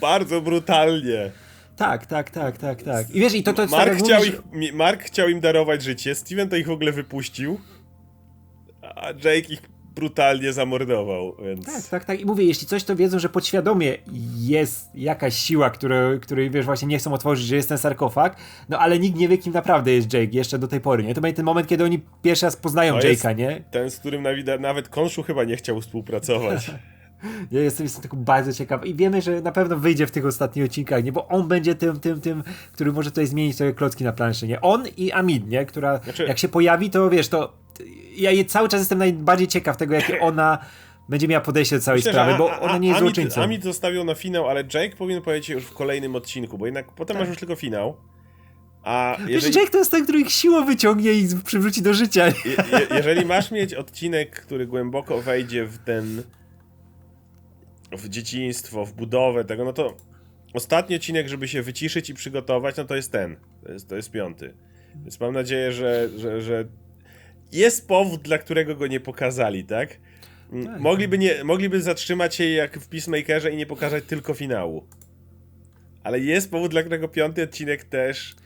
bardzo 0.00 0.40
brutalnie. 0.40 1.30
Tak, 1.76 2.06
tak, 2.06 2.30
tak, 2.30 2.58
tak, 2.58 2.82
tak. 2.82 3.10
I 3.10 3.20
wiesz, 3.20 3.34
i 3.34 3.42
to, 3.42 3.52
to 3.52 3.66
Mark, 3.66 3.90
tak, 3.90 3.98
chciał 3.98 4.18
mówisz, 4.18 4.34
ich, 4.62 4.74
Mark 4.74 5.02
chciał 5.02 5.28
im 5.28 5.40
darować 5.40 5.82
życie, 5.82 6.14
Steven 6.14 6.48
to 6.48 6.56
ich 6.56 6.66
w 6.66 6.70
ogóle 6.70 6.92
wypuścił, 6.92 7.60
a 8.82 9.06
Jake 9.06 9.52
ich 9.52 9.62
brutalnie 9.96 10.52
zamordował, 10.52 11.36
więc... 11.44 11.66
Tak, 11.66 11.82
tak, 11.90 12.04
tak. 12.04 12.20
I 12.20 12.26
mówię, 12.26 12.44
jeśli 12.44 12.66
coś, 12.66 12.84
to 12.84 12.96
wiedzą, 12.96 13.18
że 13.18 13.28
podświadomie 13.28 13.98
jest 14.36 14.94
jakaś 14.94 15.34
siła, 15.36 15.70
która, 15.70 15.96
której, 16.22 16.50
wiesz, 16.50 16.64
właśnie 16.64 16.88
nie 16.88 16.98
chcą 16.98 17.12
otworzyć, 17.12 17.46
że 17.46 17.56
jest 17.56 17.68
ten 17.68 17.78
sarkofag, 17.78 18.36
no 18.68 18.78
ale 18.78 18.98
nikt 18.98 19.18
nie 19.18 19.28
wie, 19.28 19.38
kim 19.38 19.52
naprawdę 19.52 19.92
jest 19.92 20.12
Jake 20.12 20.32
jeszcze 20.32 20.58
do 20.58 20.68
tej 20.68 20.80
pory, 20.80 21.02
nie? 21.02 21.14
To 21.14 21.20
będzie 21.20 21.36
ten 21.36 21.44
moment, 21.44 21.68
kiedy 21.68 21.84
oni 21.84 22.00
pierwszy 22.22 22.46
raz 22.46 22.56
poznają 22.56 22.98
Jake'a, 22.98 23.36
nie? 23.36 23.64
Ten, 23.70 23.90
z 23.90 23.98
którym 23.98 24.24
nawet 24.60 24.88
Konszu 24.88 25.22
chyba 25.22 25.44
nie 25.44 25.56
chciał 25.56 25.80
współpracować. 25.80 26.70
Ja 27.50 27.60
jestem, 27.60 27.84
jestem 27.84 28.02
tylko 28.02 28.16
bardzo 28.16 28.52
ciekaw 28.52 28.86
i 28.86 28.94
wiemy, 28.94 29.22
że 29.22 29.40
na 29.40 29.52
pewno 29.52 29.76
wyjdzie 29.76 30.06
w 30.06 30.10
tych 30.10 30.26
ostatnich 30.26 30.64
odcinkach, 30.64 31.04
nie? 31.04 31.12
Bo 31.12 31.28
on 31.28 31.48
będzie 31.48 31.74
tym, 31.74 32.00
tym, 32.00 32.20
tym, 32.20 32.42
który 32.72 32.92
może 32.92 33.10
tutaj 33.10 33.26
zmienić 33.26 33.56
sobie 33.56 33.72
klocki 33.74 34.04
na 34.04 34.12
planszy, 34.12 34.46
nie? 34.48 34.60
On 34.60 34.84
i 34.96 35.12
Amid, 35.12 35.48
nie? 35.48 35.66
Która 35.66 35.98
Znaczy- 35.98 36.24
jak 36.24 36.38
się 36.38 36.48
pojawi, 36.48 36.90
to 36.90 37.10
wiesz, 37.10 37.28
to 37.28 37.52
ja 38.16 38.30
je- 38.30 38.44
cały 38.44 38.68
czas 38.68 38.80
jestem 38.80 38.98
najbardziej 38.98 39.48
ciekaw 39.48 39.76
tego, 39.76 39.94
jakie 39.94 40.20
ona 40.30 40.58
będzie 41.08 41.28
miała 41.28 41.44
podejście 41.44 41.76
do 41.76 41.82
całej 41.82 41.98
Myślę, 41.98 42.12
sprawy, 42.12 42.38
bo 42.38 42.60
ona 42.60 42.78
nie 42.78 42.88
jest 42.88 43.00
Amit, 43.00 43.14
złoczyńcą. 43.14 43.42
Amit 43.42 43.62
zostawił 43.64 44.04
na 44.04 44.14
finał, 44.14 44.48
ale 44.48 44.64
Jake 44.74 44.96
powinien 44.96 45.22
powiedzieć 45.22 45.48
już 45.48 45.64
w 45.64 45.72
kolejnym 45.74 46.16
odcinku, 46.16 46.58
bo 46.58 46.66
jednak 46.66 46.92
potem 46.92 47.14
Tak. 47.16 47.20
masz 47.22 47.28
już 47.28 47.38
tylko 47.38 47.56
finał. 47.56 47.96
A 48.84 49.16
Wiesz, 49.20 49.28
jeżeli, 49.30 49.54
Jake 49.58 49.70
to 49.70 49.78
jest 49.78 49.90
ten, 49.90 50.02
który 50.02 50.20
ich 50.20 50.30
siłą 50.30 50.64
wyciągnie 50.64 51.12
i 51.12 51.28
przywróci 51.44 51.82
do 51.82 51.94
życia. 51.94 52.26
je, 52.26 52.32
je, 52.44 52.86
jeżeli 52.96 53.24
masz 53.24 53.50
mieć 53.50 53.74
odcinek, 53.74 54.40
który 54.40 54.66
głęboko 54.66 55.22
wejdzie 55.22 55.64
w 55.66 55.78
ten 55.78 56.22
w 57.96 58.08
dzieciństwo, 58.08 58.84
w 58.84 58.92
budowę 58.92 59.44
tego, 59.44 59.64
no 59.64 59.72
to 59.72 59.96
ostatni 60.54 60.96
odcinek, 60.96 61.28
żeby 61.28 61.48
się 61.48 61.62
wyciszyć 61.62 62.10
i 62.10 62.14
przygotować, 62.14 62.76
no 62.76 62.84
to 62.84 62.96
jest 62.96 63.12
ten. 63.12 63.36
To 63.64 63.72
jest, 63.72 63.88
to 63.88 63.96
jest 63.96 64.10
piąty. 64.10 64.54
Więc 65.02 65.20
mam 65.20 65.34
nadzieję, 65.34 65.72
że, 65.72 66.08
że, 66.16 66.40
że 66.40 66.64
jest 67.52 67.88
powód, 67.88 68.22
dla 68.22 68.38
którego 68.38 68.76
go 68.76 68.86
nie 68.86 69.00
pokazali, 69.00 69.64
tak? 69.64 69.88
Tak. 70.64 70.80
Mogliby, 70.80 71.18
nie, 71.18 71.44
mogliby 71.44 71.82
zatrzymać 71.82 72.34
się 72.34 72.44
jak 72.44 72.78
w 72.78 72.88
Peacemakerze 72.88 73.50
i 73.52 73.56
nie 73.56 73.66
pokazać 73.66 74.04
tylko 74.04 74.34
finału. 74.34 74.86
Ale 76.02 76.20
jest 76.20 76.50
powód, 76.50 76.70
dla 76.70 76.80
którego 76.80 77.08
piąty 77.08 77.42
odcinek 77.42 77.84
też 77.84 78.36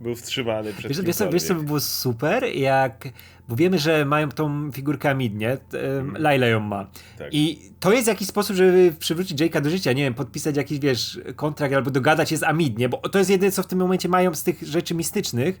był 0.00 0.14
wstrzymany 0.14 0.72
przed 0.72 0.88
Wiesz, 0.88 1.02
wiesz, 1.02 1.16
co, 1.16 1.30
wiesz 1.30 1.42
co 1.42 1.54
by 1.54 1.62
było 1.62 1.80
super, 1.80 2.44
jak... 2.44 3.08
Bo 3.48 3.56
wiemy, 3.56 3.78
że 3.78 4.04
mają 4.04 4.28
tą 4.28 4.72
figurkę 4.72 5.10
Amid, 5.10 5.34
nie? 5.34 5.58
Um, 5.96 6.16
Laila 6.18 6.46
ją 6.46 6.60
ma. 6.60 6.90
Tak. 7.18 7.28
I 7.32 7.72
to 7.80 7.92
jest 7.92 8.08
jakiś 8.08 8.28
sposób, 8.28 8.56
żeby 8.56 8.92
przywrócić 8.98 9.40
Jake'a 9.40 9.60
do 9.60 9.70
życia, 9.70 9.92
nie 9.92 10.02
wiem, 10.02 10.14
podpisać 10.14 10.56
jakiś, 10.56 10.78
wiesz, 10.78 11.20
kontrakt 11.36 11.74
albo 11.74 11.90
dogadać 11.90 12.30
się 12.30 12.36
z 12.36 12.42
Amid, 12.42 12.78
nie? 12.78 12.88
Bo 12.88 12.96
to 12.96 13.18
jest 13.18 13.30
jedyne, 13.30 13.52
co 13.52 13.62
w 13.62 13.66
tym 13.66 13.78
momencie 13.78 14.08
mają 14.08 14.34
z 14.34 14.42
tych 14.42 14.62
rzeczy 14.62 14.94
mistycznych. 14.94 15.60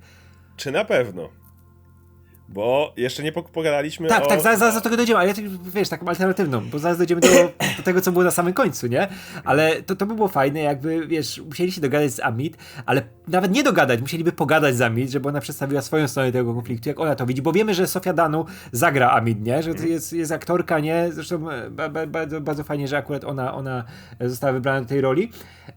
Czy 0.56 0.70
na 0.72 0.84
pewno? 0.84 1.28
Bo 2.52 2.94
jeszcze 2.96 3.22
nie 3.22 3.32
pogadaliśmy 3.32 4.08
Tak, 4.08 4.24
o... 4.24 4.26
tak, 4.26 4.40
zaraz, 4.40 4.58
zaraz 4.58 4.74
do 4.74 4.80
tego 4.80 4.96
dojdziemy, 4.96 5.18
ale 5.18 5.28
ja, 5.28 5.34
tak, 5.34 5.44
wiesz, 5.74 5.88
taką 5.88 6.08
alternatywną, 6.08 6.70
bo 6.70 6.78
zaraz 6.78 6.98
dojdziemy 6.98 7.20
do, 7.20 7.28
do 7.76 7.82
tego, 7.84 8.00
co 8.00 8.12
było 8.12 8.24
na 8.24 8.30
samym 8.30 8.52
końcu, 8.52 8.86
nie? 8.86 9.08
Ale 9.44 9.82
to, 9.82 9.96
to 9.96 10.06
by 10.06 10.14
było 10.14 10.28
fajne, 10.28 10.60
jakby, 10.60 11.06
wiesz, 11.06 11.38
musieli 11.38 11.72
się 11.72 11.80
dogadać 11.80 12.12
z 12.12 12.20
Amit, 12.20 12.56
ale 12.86 13.02
nawet 13.30 13.52
nie 13.52 13.62
dogadać, 13.62 14.00
musieliby 14.00 14.32
pogadać 14.32 14.76
z 14.76 14.80
Amit, 14.80 15.10
żeby 15.10 15.28
ona 15.28 15.40
przedstawiła 15.40 15.82
swoją 15.82 16.08
stronę 16.08 16.32
tego 16.32 16.54
konfliktu, 16.54 16.88
jak 16.88 17.00
ona 17.00 17.14
to 17.14 17.26
widzi, 17.26 17.42
bo 17.42 17.52
wiemy, 17.52 17.74
że 17.74 17.86
Sofia 17.86 18.12
Danu 18.12 18.44
zagra 18.72 19.10
Amit, 19.10 19.44
nie? 19.44 19.62
Że 19.62 19.74
to 19.74 19.82
jest, 19.82 20.12
jest 20.12 20.32
aktorka, 20.32 20.80
nie? 20.80 21.08
Zresztą 21.12 21.50
e, 21.50 21.70
ba, 21.70 21.88
ba, 21.88 22.06
bardzo, 22.06 22.40
bardzo 22.40 22.64
fajnie, 22.64 22.88
że 22.88 22.98
akurat 22.98 23.24
ona, 23.24 23.54
ona 23.54 23.84
została 24.20 24.52
wybrana 24.52 24.80
do 24.80 24.86
tej 24.86 25.00
roli 25.00 25.30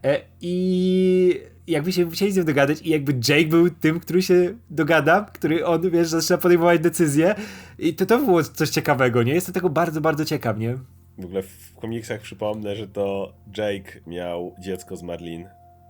E, 0.04 0.20
i 0.40 1.40
jakby 1.66 1.92
się 1.92 2.04
musieli 2.04 2.32
z 2.32 2.36
nią 2.36 2.44
dogadać 2.44 2.82
i 2.82 2.90
jakby 2.90 3.12
Jake 3.28 3.48
był 3.48 3.70
tym, 3.70 4.00
który 4.00 4.22
się 4.22 4.54
dogada, 4.70 5.26
który 5.32 5.66
on, 5.66 5.90
wiesz, 5.90 6.08
zaczyna 6.08 6.38
podejmować 6.38 6.80
decyzje 6.80 7.34
i 7.78 7.94
to, 7.94 8.06
to 8.06 8.18
było 8.18 8.42
coś 8.42 8.70
ciekawego, 8.70 9.22
nie? 9.22 9.34
Jestem 9.34 9.54
tego 9.54 9.70
bardzo, 9.70 10.00
bardzo 10.00 10.24
ciekaw, 10.24 10.58
nie? 10.58 10.74
W 11.18 11.24
ogóle 11.24 11.42
w 11.42 11.74
komiksach 11.74 12.20
przypomnę, 12.20 12.76
że 12.76 12.88
to 12.88 13.34
Jake 13.58 14.00
miał 14.06 14.54
dziecko 14.58 14.96
z 14.96 15.02
Marlin, 15.02 15.48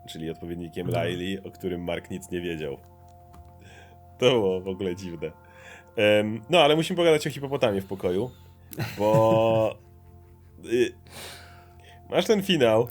czyli 0.08 0.30
odpowiednikiem 0.30 0.86
Mhm. 0.86 1.06
Riley, 1.06 1.42
o 1.44 1.50
którym 1.50 1.84
Mark 1.84 2.10
nic 2.10 2.30
nie 2.30 2.40
wiedział. 2.40 2.76
To 4.18 4.30
było 4.30 4.60
w 4.60 4.68
ogóle 4.68 4.96
dziwne. 4.96 5.30
Em, 5.96 6.40
no, 6.50 6.60
ale 6.60 6.76
musimy 6.76 6.96
pogadać 6.96 7.26
o 7.26 7.30
hipopotamie 7.30 7.80
w 7.80 7.86
pokoju, 7.86 8.30
bo 8.98 9.76
y, 10.72 10.92
masz 12.10 12.26
ten 12.26 12.42
finał, 12.42 12.88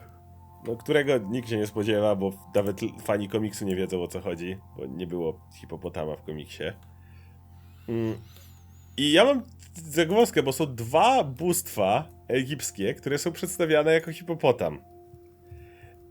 no, 0.68 0.76
którego 0.76 1.18
nikt 1.18 1.49
się 1.49 1.57
nie 1.57 1.68
spodziewa, 1.68 2.16
bo 2.16 2.32
nawet 2.55 2.82
fani 3.03 3.30
komiksu 3.30 3.66
nie 3.66 3.76
wiedzą 3.76 4.03
o 4.03 4.07
co 4.07 4.22
chodzi, 4.22 4.57
bo 4.78 4.86
nie 4.86 5.07
było 5.07 5.39
hipopotama 5.59 6.16
w 6.16 6.24
komiksie. 6.24 6.64
Mm, 7.89 8.18
I 8.97 9.11
ja 9.11 9.26
mam 9.26 9.41
zagwozdkę, 9.76 10.43
bo 10.43 10.53
są 10.53 10.76
dwa 10.76 11.24
bóstwa 11.24 12.07
egipskie, 12.28 12.93
które 12.93 13.18
są 13.18 13.32
przedstawiane 13.32 13.93
jako 13.93 14.11
hipopotam. 14.11 14.82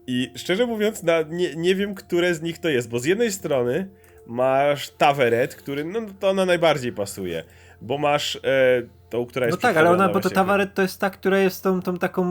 I 0.07 0.33
szczerze 0.37 0.67
mówiąc, 0.67 1.03
na, 1.03 1.23
nie, 1.23 1.57
nie 1.57 1.75
wiem, 1.75 1.95
które 1.95 2.35
z 2.35 2.43
nich 2.43 2.59
to 2.59 2.69
jest, 2.69 2.89
bo 2.89 2.99
z 2.99 3.05
jednej 3.05 3.33
strony 3.33 3.89
masz 4.27 4.91
Taveret, 4.91 5.55
który, 5.55 5.85
no 5.85 6.01
to 6.21 6.29
ona 6.31 6.45
najbardziej 6.47 6.93
pasuje. 6.93 7.45
bo 7.81 7.99
masz 7.99 8.37
e, 8.37 8.83
tą, 9.11 9.27
która 9.27 9.47
No 9.47 9.51
jest 9.51 9.63
tak, 9.63 9.77
ale 9.77 9.91
ona, 9.91 10.09
bo 10.09 10.21
to 10.21 10.31
Tawaret 10.31 10.75
to 10.75 10.83
jest 10.83 11.01
ta, 11.01 11.11
która 11.11 11.39
jest 11.39 11.63
tą, 11.63 11.83
tą 11.83 11.97
taką, 11.99 12.25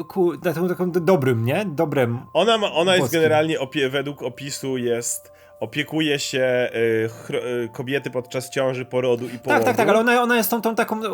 e, 0.00 0.04
ku, 0.04 0.36
taką, 0.38 0.68
taką 0.68 0.90
dobrym, 0.92 1.44
nie? 1.44 1.64
Dobrem. 1.64 2.18
Ona, 2.32 2.58
ma, 2.58 2.72
ona 2.72 2.96
jest 2.96 3.12
generalnie, 3.12 3.60
opie, 3.60 3.88
według 3.88 4.22
opisu 4.22 4.76
jest, 4.78 5.31
opiekuje 5.62 6.18
się 6.18 6.70
y, 6.74 7.34
y, 7.64 7.68
kobiety 7.72 8.10
podczas 8.10 8.50
ciąży, 8.50 8.84
porodu 8.84 9.26
i 9.26 9.38
połogu. 9.38 9.48
Tak, 9.48 9.64
tak, 9.64 9.76
tak, 9.76 9.88
ale 9.88 9.98
ona, 9.98 10.22
ona 10.22 10.36
jest 10.36 10.50
tą, 10.50 10.62
tą 10.62 10.74
taką 10.74 11.06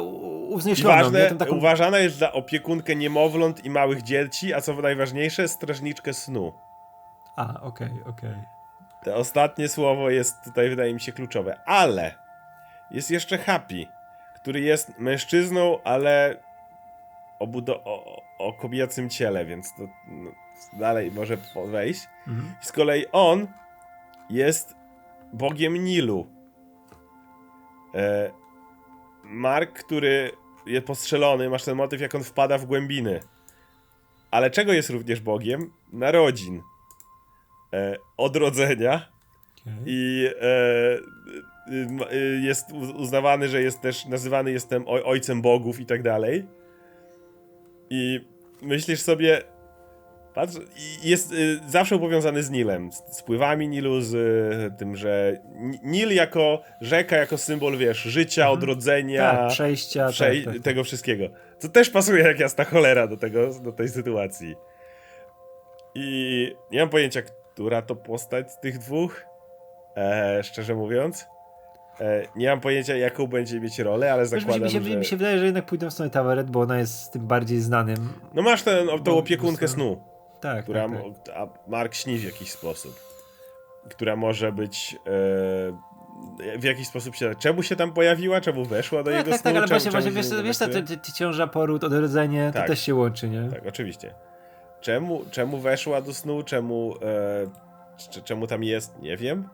uwzniesioną, 0.49 0.95
ważne, 0.95 1.35
taką... 1.35 1.57
uważana 1.57 1.99
jest 1.99 2.17
za 2.17 2.33
opiekunkę 2.33 2.97
niemowląt 2.97 3.65
i 3.65 3.71
małych 3.71 4.03
dzieci, 4.03 4.55
a 4.55 4.61
co 4.61 4.75
najważniejsze, 4.75 5.49
strażniczkę 5.49 6.15
snu. 6.15 6.53
A, 7.37 7.61
okej, 7.61 7.91
okej. 8.07 8.35
To 9.05 9.17
ostatnie 9.17 9.69
słowo 9.69 10.11
jest 10.11 10.45
tutaj, 10.45 10.69
wydaje 10.69 10.95
mi 10.95 11.01
się, 11.01 11.13
kluczowe. 11.13 11.61
Ale 11.65 12.15
jest 12.91 13.11
jeszcze 13.11 13.39
Happy, 13.39 13.87
który 14.35 14.61
jest 14.61 14.99
mężczyzną, 14.99 15.79
ale 15.85 16.37
obudo- 17.41 17.81
o, 17.85 18.23
o 18.39 18.53
kobiecym 18.53 19.11
ciele, 19.11 19.45
więc 19.45 19.75
to 19.75 19.83
no, 20.09 20.31
dalej 20.73 21.11
może 21.11 21.37
wejść. 21.67 22.09
Mhm. 22.29 22.55
Z 22.61 22.73
kolei 22.73 23.07
on 23.13 23.47
jest 24.31 24.75
bogiem 25.33 25.75
Nilu. 25.85 26.27
E, 27.95 28.31
Mark, 29.25 29.83
który 29.85 30.31
jest 30.67 30.87
postrzelony, 30.87 31.51
masz 31.51 31.65
ten 31.65 31.77
motyw, 31.77 32.01
jak 32.01 32.15
on 32.15 32.25
wpada 32.25 32.59
w 32.59 32.67
głębiny. 32.67 33.21
Ale 34.31 34.51
czego 34.51 34.73
jest 34.73 34.91
również 34.91 35.21
bogiem? 35.21 35.73
Narodzin. 35.93 36.63
E, 37.73 37.97
odrodzenia. 38.17 39.09
Okej. 39.61 39.75
I 39.87 40.29
e, 40.41 40.99
y, 42.13 42.41
jest 42.43 42.73
uznawany, 42.73 43.49
że 43.49 43.63
jest 43.63 43.81
też 43.81 44.07
nazywany 44.07 44.53
jestem 44.53 44.85
oj- 44.85 45.03
ojcem 45.05 45.43
bogów 45.43 45.81
i 45.81 45.87
tak 45.87 46.03
dalej. 46.03 46.47
I 47.91 48.21
myślisz 48.63 49.01
sobie, 49.01 49.43
patrz, 50.39 50.55
jest 51.03 51.33
y, 51.33 51.61
zawsze 51.69 51.99
powiązany 51.99 52.43
z 52.43 52.51
Nilem, 52.51 52.93
z, 52.93 53.17
z 53.17 53.23
pływami 53.23 53.69
Nilu, 53.69 54.01
z 54.01 54.15
y, 54.15 54.79
tym, 54.79 54.97
że 54.97 55.39
Ni- 55.55 55.81
Nil 55.83 56.15
jako 56.15 56.63
rzeka, 56.81 57.17
jako 57.17 57.39
symbol, 57.39 57.77
wiesz, 57.77 57.99
życia, 57.99 58.51
odrodzenia, 58.51 59.31
Tak, 59.31 59.51
przejścia, 59.51 60.07
przej- 60.09 60.45
tak, 60.45 60.55
tak, 60.55 60.63
tego 60.63 60.85
wszystkiego. 60.85 61.25
Co 61.59 61.69
też 61.69 61.91
pasuje 61.91 62.25
jak 62.25 62.41
jasna 62.41 62.65
cholera 62.65 63.07
do 63.07 63.17
tego, 63.17 63.61
do 63.61 63.73
tej 63.73 63.89
sytuacji. 63.89 64.55
I 65.95 66.53
nie 66.71 66.81
mam 66.81 66.89
pojęcia, 66.89 67.23
która 67.23 67.83
to 67.83 67.97
postać 67.97 68.53
z 68.53 68.61
tych 68.61 68.79
dwóch, 68.79 69.23
e, 69.97 70.43
szczerze 70.43 70.75
mówiąc. 70.75 71.27
E, 72.01 72.23
nie 72.37 72.49
mam 72.49 72.61
pojęcia, 72.61 72.97
jaką 72.97 73.27
będzie 73.27 73.61
mieć 73.61 73.79
rolę, 73.79 74.13
ale 74.13 74.23
Wiesz, 74.23 74.31
zakładam, 74.31 74.69
się, 74.69 74.81
mi, 74.81 74.87
się, 74.87 74.93
że... 74.93 74.99
mi 74.99 75.05
się 75.05 75.17
wydaje, 75.17 75.39
że 75.39 75.45
jednak 75.45 75.67
pójdą 75.67 75.91
w 75.91 75.93
stronę 75.93 76.11
Tawaret, 76.11 76.51
bo 76.51 76.61
ona 76.61 76.79
jest 76.79 77.13
tym 77.13 77.27
bardziej 77.27 77.61
znanym. 77.61 78.13
No 78.35 78.43
masz 78.43 78.63
tę 78.63 78.87
tą 79.05 79.19
opiekunkę 79.19 79.69
snu, 79.69 80.18
Tak, 80.41 80.63
która 80.63 80.89
tak, 80.89 80.99
tak. 81.25 81.37
a 81.37 81.71
Mark 81.71 81.95
śni 81.95 82.19
w 82.19 82.25
jakiś 82.25 82.53
sposób. 82.53 83.01
Która 83.91 84.17
może 84.17 84.53
być... 84.53 84.97
E, 85.07 85.99
w 86.59 86.65
jakiś 86.65 86.89
sposób 86.89 87.17
się... 87.17 87.35
Czemu 87.39 87.63
się 87.63 87.77
tam 87.77 87.93
pojawiła? 87.93 88.41
Czemu 88.41 88.65
weszła 88.65 89.03
do 89.03 89.11
Tak, 89.11 89.19
jego 89.19 89.31
tak, 89.31 89.41
snu? 89.41 89.51
tak, 89.51 89.57
ale 89.57 89.67
właśnie, 89.67 89.91
właśnie 89.91 90.11
wiesz, 90.11 90.27
wiesz 90.45 90.59
ta, 90.59 90.67
ta, 90.69 91.13
ciąża, 91.13 91.47
poród, 91.47 91.85
odrodzenie, 91.85 92.51
Tak. 92.55 92.63
to 92.63 92.69
też 92.69 92.81
się 92.81 92.95
łączy, 92.95 93.29
nie? 93.29 93.49
Tak, 93.51 93.67
oczywiście. 93.67 94.15
Czemu, 94.81 95.25
czemu 95.31 95.59
weszła 95.59 96.03
do 96.03 96.15
snu, 96.15 96.43
czemu, 96.43 96.95
e, 98.17 98.23
czemu 98.25 98.47
tam 98.47 98.65
jest, 98.65 98.99
nie 99.03 99.17
wiem. 99.17 99.49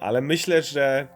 Ale 0.00 0.20
myślę, 0.20 0.62
że. 0.62 1.06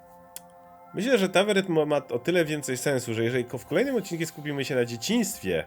Myślę, 0.95 1.19
że 1.19 1.29
Taveret 1.29 1.69
ma, 1.69 1.87
ma 1.87 1.97
o 1.97 2.19
tyle 2.19 2.45
więcej 2.45 2.77
sensu, 2.77 3.15
że 3.15 3.25
jeżeli 3.25 3.45
w 3.59 3.67
kolejnym 3.67 3.97
odcinku 3.97 4.27
skupimy 4.27 4.65
się 4.65 4.75
na 4.75 4.85
dzieciństwie 4.85 5.67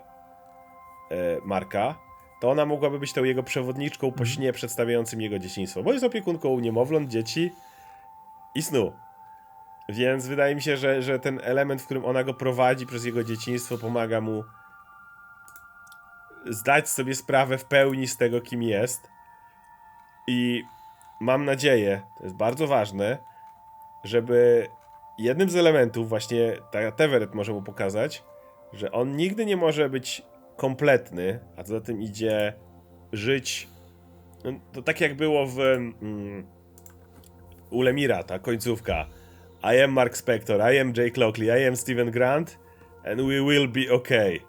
e, 1.12 1.16
Marka, 1.46 1.96
to 2.44 2.52
ona 2.52 2.66
mogłaby 2.66 3.00
być 3.00 3.14
tą 3.14 3.24
jego 3.24 3.44
przewodniczką 3.44 4.12
po 4.12 4.26
śnie 4.26 4.54
przedstawiającym 4.54 5.22
jego 5.22 5.40
dzieciństwo, 5.40 5.84
bo 5.84 5.94
jest 5.94 6.06
opiekunką 6.06 6.60
niemowląt, 6.60 7.10
dzieci 7.10 7.52
i 8.56 8.62
snu. 8.62 8.94
Więc 9.90 10.28
wydaje 10.28 10.56
mi 10.56 10.62
się, 10.62 10.78
że, 10.78 11.02
że 11.02 11.20
ten 11.20 11.40
element, 11.44 11.82
w 11.82 11.86
którym 11.86 12.06
ona 12.06 12.24
go 12.24 12.34
prowadzi 12.34 12.86
przez 12.86 13.06
jego 13.06 13.24
dzieciństwo, 13.24 13.78
pomaga 13.78 14.22
mu 14.22 14.44
zdać 16.46 16.90
sobie 16.90 17.16
sprawę 17.16 17.58
w 17.58 17.66
pełni 17.66 18.08
z 18.08 18.18
tego, 18.18 18.42
kim 18.42 18.64
jest. 18.64 19.08
I 20.28 20.64
mam 21.20 21.46
nadzieję, 21.46 22.02
to 22.18 22.24
jest 22.24 22.36
bardzo 22.36 22.68
ważne, 22.68 23.18
żeby 24.04 24.68
jednym 25.18 25.50
z 25.50 25.56
elementów, 25.56 26.10
właśnie 26.10 26.54
ta 26.72 26.92
Teveret 26.92 27.36
może 27.36 27.54
mu 27.54 27.62
pokazać, 27.62 28.24
że 28.74 28.92
on 28.92 29.16
nigdy 29.16 29.46
nie 29.46 29.58
może 29.58 29.90
być 29.90 30.33
kompletny, 30.58 31.40
a 31.58 31.64
co 31.64 31.74
za 31.74 31.82
tym 31.82 32.02
idzie 32.02 32.54
żyć. 33.14 33.68
No, 34.44 34.52
to 34.72 34.82
tak 34.82 35.02
jak 35.02 35.16
było 35.16 35.48
w 35.48 35.60
mm, 35.60 36.46
u 37.70 37.82
Lemira, 37.82 38.24
ta 38.24 38.40
końcówka. 38.40 39.06
I 39.64 39.82
am 39.82 39.92
Mark 39.92 40.18
Spector, 40.18 40.74
I 40.74 40.80
am 40.80 40.94
Jake 40.98 41.22
Lockley, 41.22 41.48
I 41.48 41.68
am 41.68 41.76
Steven 41.76 42.12
Grant, 42.12 42.60
and 43.06 43.22
we 43.22 43.42
will 43.42 43.68
be 43.68 43.94
okay. 43.94 44.40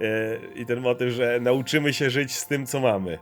E, 0.00 0.38
I 0.54 0.66
ten 0.66 0.80
motyw, 0.80 1.12
że 1.12 1.40
nauczymy 1.40 1.92
się 1.92 2.10
żyć 2.10 2.36
z 2.36 2.46
tym, 2.46 2.66
co 2.66 2.80
mamy. 2.80 3.18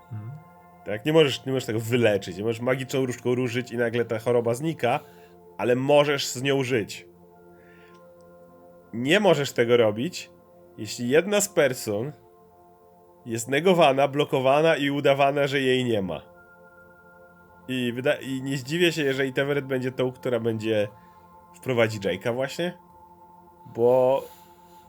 Tak, 0.85 1.05
nie 1.05 1.13
możesz, 1.13 1.47
nie 1.47 1.53
możesz 1.53 1.67
tego 1.67 1.81
wyleczyć, 1.81 2.37
nie 2.37 2.43
możesz 2.43 2.61
magiczną 2.61 3.07
różdżką 3.07 3.35
ruszyć 3.35 3.73
i 3.73 3.77
nagle 3.77 4.05
ta 4.05 4.19
choroba 4.19 4.55
znika, 4.55 5.01
ale 5.59 5.77
możesz 5.77 6.27
z 6.27 6.43
nią 6.43 6.63
żyć. 6.63 7.07
Nie 8.93 9.21
możesz 9.21 9.53
tego 9.53 9.77
robić, 9.77 10.31
jeśli 10.79 11.09
jedna 11.09 11.41
z 11.41 11.49
person 11.49 12.13
jest 13.27 13.49
negowana, 13.49 14.09
blokowana 14.09 14.77
i 14.77 14.91
udawana, 14.91 15.47
że 15.47 15.61
jej 15.61 15.85
nie 15.85 16.03
ma. 16.03 16.23
I, 17.69 17.93
wyda- 17.97 18.21
I 18.23 18.43
nie 18.43 18.59
zdziwię 18.59 18.93
się, 18.93 19.03
jeżeli 19.03 19.33
Teveret 19.33 19.65
będzie 19.67 19.93
tą, 19.93 20.13
która 20.13 20.41
będzie 20.41 20.89
wprowadzi 21.57 22.01
Jake'a 22.01 22.35
właśnie, 22.35 22.79
bo 23.75 24.23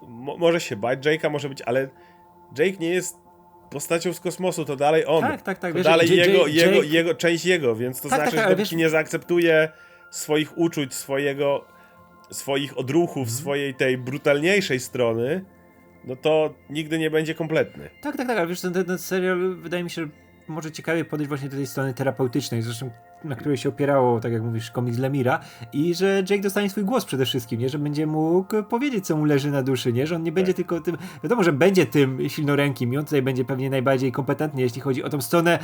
mo- 0.08 0.38
może 0.38 0.60
się 0.62 0.76
bać 0.76 1.06
Jake'a, 1.06 1.32
może 1.32 1.50
być, 1.50 1.62
ale 1.62 1.90
Jake 2.60 2.78
nie 2.80 2.90
jest 2.90 3.18
postacią 3.70 4.14
z 4.14 4.20
kosmosu, 4.20 4.66
to 4.66 4.76
dalej 4.76 5.06
on. 5.06 5.22
Tak, 5.22 5.42
tak, 5.42 5.58
tak, 5.60 5.72
To 5.72 5.78
wiesz, 5.78 5.86
dalej 5.86 6.10
J- 6.10 6.18
J- 6.18 6.28
jego, 6.28 6.48
jego, 6.48 6.72
Jake- 6.82 6.92
jego, 6.94 7.14
część 7.16 7.46
jego, 7.46 7.76
więc 7.76 8.02
to 8.02 8.10
Tak, 8.10 8.20
tak, 8.20 8.20
znaczy, 8.20 8.32
tak, 8.36 8.40
że 8.40 8.46
ale 8.46 8.56
dopóki 8.56 8.70
wiesz- 8.76 8.80
nie 8.80 8.90
zaakceptuje 8.90 9.70
swoich 10.12 10.58
uczuć, 10.58 10.94
swojego, 10.94 11.66
swoich 12.32 12.78
odruchów, 12.78 13.18
Mhm. 13.18 13.38
swojej 13.38 13.74
tej 13.76 13.98
brutalniejszej 13.98 14.80
strony, 14.80 15.46
no 16.08 16.16
to 16.16 16.54
nigdy 16.70 17.00
nie 17.00 17.10
będzie 17.12 17.36
kompletny. 17.36 17.90
Tak, 18.02 18.18
tak, 18.18 18.28
tak, 18.28 18.38
ale 18.38 18.48
wiesz, 18.48 18.62
ten, 18.62 18.74
ten 18.74 18.98
serial 18.98 19.56
wydaje 19.56 19.84
mi 19.84 19.90
się, 19.90 20.02
że 20.02 20.08
może 20.48 20.72
ciekawie 20.72 21.06
podejść 21.06 21.28
właśnie 21.30 21.50
do 21.50 21.56
tej 21.56 21.68
strony 21.68 21.94
terapeutycznej, 21.94 22.62
zresztą 22.62 22.90
na 23.24 23.36
której 23.36 23.58
się 23.58 23.70
opierało, 23.70 24.20
tak 24.20 24.32
jak 24.34 24.42
mówisz, 24.42 24.72
komiks 24.72 24.98
Lemira 24.98 25.40
i 25.74 25.96
że 25.96 26.24
Jake 26.30 26.42
dostanie 26.44 26.70
swój 26.70 26.84
głos 26.84 27.06
przede 27.06 27.26
wszystkim, 27.26 27.60
nie? 27.60 27.70
Że 27.70 27.80
będzie 27.80 28.08
mógł 28.08 28.64
powiedzieć, 28.64 29.06
co 29.06 29.18
mu 29.18 29.26
leży 29.26 29.52
na 29.52 29.64
duszy, 29.64 29.94
nie? 29.94 30.08
Że 30.08 30.16
on 30.16 30.24
nie 30.24 30.32
będzie 30.32 30.54
Tak. 30.54 30.58
tylko 30.58 30.82
tym, 30.82 30.98
wiadomo, 31.24 31.44
że 31.44 31.54
będzie 31.54 31.86
tym 31.86 32.30
silnorękim 32.30 32.94
i 32.94 32.98
on 32.98 33.06
tutaj 33.06 33.22
będzie 33.22 33.46
pewnie 33.46 33.70
najbardziej 33.70 34.12
kompetentny, 34.12 34.62
jeśli 34.62 34.82
chodzi 34.82 35.04
o 35.04 35.10
tą 35.10 35.22
stronę 35.22 35.60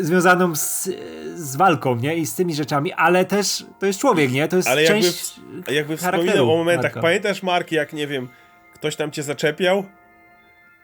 związaną 0.00 0.54
z, 0.56 0.88
z 1.34 1.56
walką, 1.56 1.96
nie? 1.96 2.16
I 2.16 2.26
z 2.26 2.34
tymi 2.34 2.54
rzeczami, 2.54 2.92
ale 2.92 3.24
też 3.24 3.66
to 3.78 3.86
jest 3.86 3.98
człowiek, 4.00 4.32
nie? 4.32 4.48
To 4.48 4.56
jest 4.56 4.68
Ale 4.68 4.82
jakby, 4.82 5.00
część 5.02 5.40
w- 5.66 5.70
jakby 5.72 5.96
wspominał 5.96 6.52
o 6.52 6.56
momentach, 6.56 6.84
Marka. 6.94 7.00
pamiętasz 7.00 7.42
Mark, 7.42 7.72
jak 7.72 7.92
nie 7.92 8.06
wiem, 8.06 8.28
ktoś 8.82 8.96
tam 8.96 9.10
cię 9.10 9.22
zaczepiał 9.22 9.84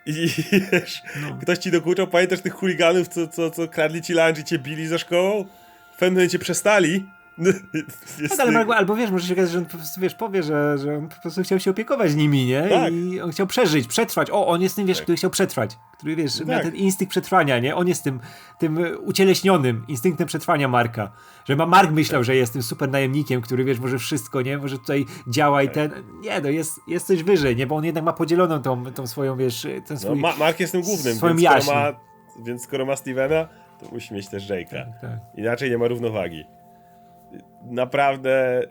i 0.07 0.29
wiesz, 0.73 1.03
No. 1.23 1.39
ktoś 1.43 1.59
ci 1.59 1.71
dokuczał, 1.71 2.07
pamiętasz 2.07 2.41
tych 2.41 2.53
chuliganów, 2.53 3.09
co, 3.09 3.29
co, 3.29 3.51
co 3.51 3.69
kradli 3.69 4.03
ci 4.03 4.13
lunch 4.13 4.39
i 4.39 4.45
cię 4.45 4.59
bili 4.59 4.87
za 4.87 4.99
szkołą? 4.99 5.45
W 5.95 5.99
pewnym 5.99 6.15
momencie 6.15 6.39
przestali. 6.39 7.07
Tak, 8.29 8.41
ale 8.41 8.53
Mark, 8.53 8.71
albo 8.71 8.97
wiesz, 8.97 9.11
może 9.11 9.27
się 9.27 9.33
okazać, 9.33 9.51
że 9.51 9.59
on 9.59 9.65
po 9.65 9.77
prostu, 9.77 10.01
wiesz, 10.01 10.15
powie, 10.15 10.43
że, 10.43 10.79
że 10.79 10.97
on 10.97 11.09
po 11.09 11.17
prostu 11.23 11.43
chciał 11.43 11.61
się 11.61 11.71
opiekować 11.71 12.15
nimi, 12.15 12.47
nie? 12.47 12.63
Tak. 12.69 12.93
I 12.93 13.21
on 13.21 13.31
chciał 13.31 13.47
przeżyć, 13.47 13.87
przetrwać. 13.87 14.31
O, 14.31 14.47
on 14.47 14.63
jest 14.63 14.77
tym, 14.77 14.87
wiesz, 14.87 14.97
Tak. 14.97 15.03
który 15.05 15.17
chciał 15.17 15.31
przetrwać. 15.31 15.79
Który, 15.99 16.17
wiesz, 16.17 16.41
miał 16.41 16.47
tak. 16.47 16.63
ten 16.63 16.75
instynkt 16.77 17.11
przetrwania, 17.11 17.59
nie? 17.59 17.77
On 17.77 17.89
jest 17.89 18.05
tym, 18.05 18.21
tym 18.59 18.79
ucieleśnionym 19.01 19.85
instynktem 19.89 20.27
przetrwania 20.27 20.69
Marka. 20.69 21.13
Że 21.45 21.57
ma 21.57 21.67
Mark 21.67 21.91
myślał, 21.91 22.25
że 22.25 22.37
jest 22.37 22.53
tym 22.53 22.63
super 22.63 22.91
najemnikiem, 22.91 23.41
który, 23.41 23.65
wiesz, 23.65 23.79
może 23.79 23.99
wszystko, 23.99 24.43
nie? 24.43 24.59
Może 24.59 24.79
tutaj 24.79 25.05
działa 25.29 25.59
Tak. 25.59 25.71
i 25.71 25.75
ten... 25.75 25.93
Nie, 26.21 26.41
no 26.41 26.49
jest, 26.49 26.81
jest 26.89 27.07
coś 27.07 27.23
wyżej, 27.23 27.57
nie? 27.57 27.67
Bo 27.67 27.77
on 27.77 27.85
jednak 27.85 28.05
ma 28.05 28.13
podzieloną 28.13 28.63
tą, 28.63 28.85
tą 28.85 29.07
swoją, 29.07 29.37
wiesz, 29.37 29.63
ten 29.63 29.83
No, 29.91 29.97
swój... 29.97 30.17
Ma 30.17 30.37
Mark 30.37 30.61
jest 30.61 30.73
tym 30.73 30.83
głównym, 30.83 31.15
swoją 31.17 31.37
więc 31.37 31.65
skoro, 31.65 31.81
ma, 31.81 31.93
więc 32.45 32.63
skoro 32.63 32.87
ma 32.87 32.97
Stevena, 32.97 33.49
to 33.81 33.87
musi 33.93 34.15
mieć 34.15 34.29
też 34.29 34.49
Jake'a. 34.49 34.85
tak. 35.01 35.19
Inaczej 35.37 35.71
nie 35.71 35.79
ma 35.79 35.89
równowagi. 35.89 36.45
Naprawdę 37.63 38.63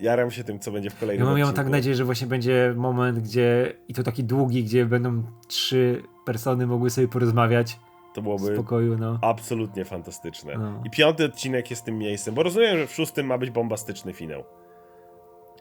jaram 0.00 0.30
się 0.30 0.44
tym, 0.44 0.58
co 0.58 0.72
będzie 0.72 0.90
w 0.90 0.94
Ja 0.94 1.00
kolejnym 1.00 1.28
mam, 1.28 1.38
ja 1.38 1.44
mam 1.46 1.54
tak 1.54 1.68
nadzieję, 1.68 1.96
że 1.96 2.04
właśnie 2.04 2.26
będzie 2.26 2.72
moment, 2.76 3.18
gdzie 3.18 3.72
i 3.88 3.94
to 3.94 4.02
taki 4.02 4.24
długi, 4.24 4.64
gdzie 4.64 4.86
będą 4.86 5.22
trzy 5.48 6.02
persony 6.26 6.66
mogły 6.66 6.90
sobie 6.90 7.08
porozmawiać 7.08 7.78
To 8.14 8.20
w 8.20 8.24
byłoby 8.24 8.54
spokoju, 8.54 8.98
no. 8.98 9.18
absolutnie 9.22 9.84
fantastyczne. 9.84 10.54
No. 10.58 10.82
I 10.84 10.90
piąty 10.90 11.24
odcinek 11.24 11.70
jest 11.70 11.84
tym 11.84 11.98
miejscem, 11.98 12.34
bo 12.34 12.42
rozumiem, 12.42 12.78
że 12.78 12.86
w 12.86 12.92
szóstym 12.92 13.26
ma 13.26 13.38
być 13.38 13.50
bombastyczny 13.50 14.12
finał. 14.12 14.44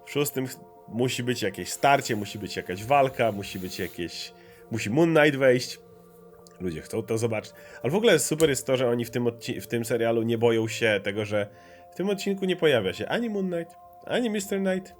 w 0.05 0.11
szóstym 0.11 0.47
musi 0.87 1.23
być 1.23 1.41
jakieś 1.41 1.69
starcie, 1.71 2.15
musi 2.15 2.39
być 2.39 2.55
jakaś 2.55 2.85
walka, 2.85 3.31
musi 3.31 3.59
być 3.59 3.79
jakieś... 3.79 4.33
Musi 4.71 4.89
Moon 4.89 5.15
Knight 5.15 5.35
wejść. 5.39 5.79
Ludzie 6.59 6.81
chcą 6.81 7.03
to 7.03 7.17
zobaczyć. 7.17 7.53
Ale 7.83 7.91
w 7.91 7.95
ogóle 7.95 8.19
super 8.19 8.49
jest 8.49 8.67
to, 8.67 8.77
że 8.77 8.89
oni 8.89 9.05
w 9.05 9.11
tym, 9.11 9.23
odci- 9.23 9.61
w 9.61 9.67
tym 9.67 9.85
serialu 9.85 10.23
nie 10.23 10.37
boją 10.37 10.67
się 10.67 10.99
tego, 11.03 11.25
że 11.25 11.47
w 11.97 11.99
tym 11.99 12.09
odcinku 12.09 12.45
nie 12.45 12.55
pojawia 12.55 12.93
się 12.93 13.07
ani 13.07 13.29
Moon 13.29 13.51
Knight, 13.51 13.75
ani 14.05 14.29
Mr. 14.29 14.59
Knight. 14.59 14.95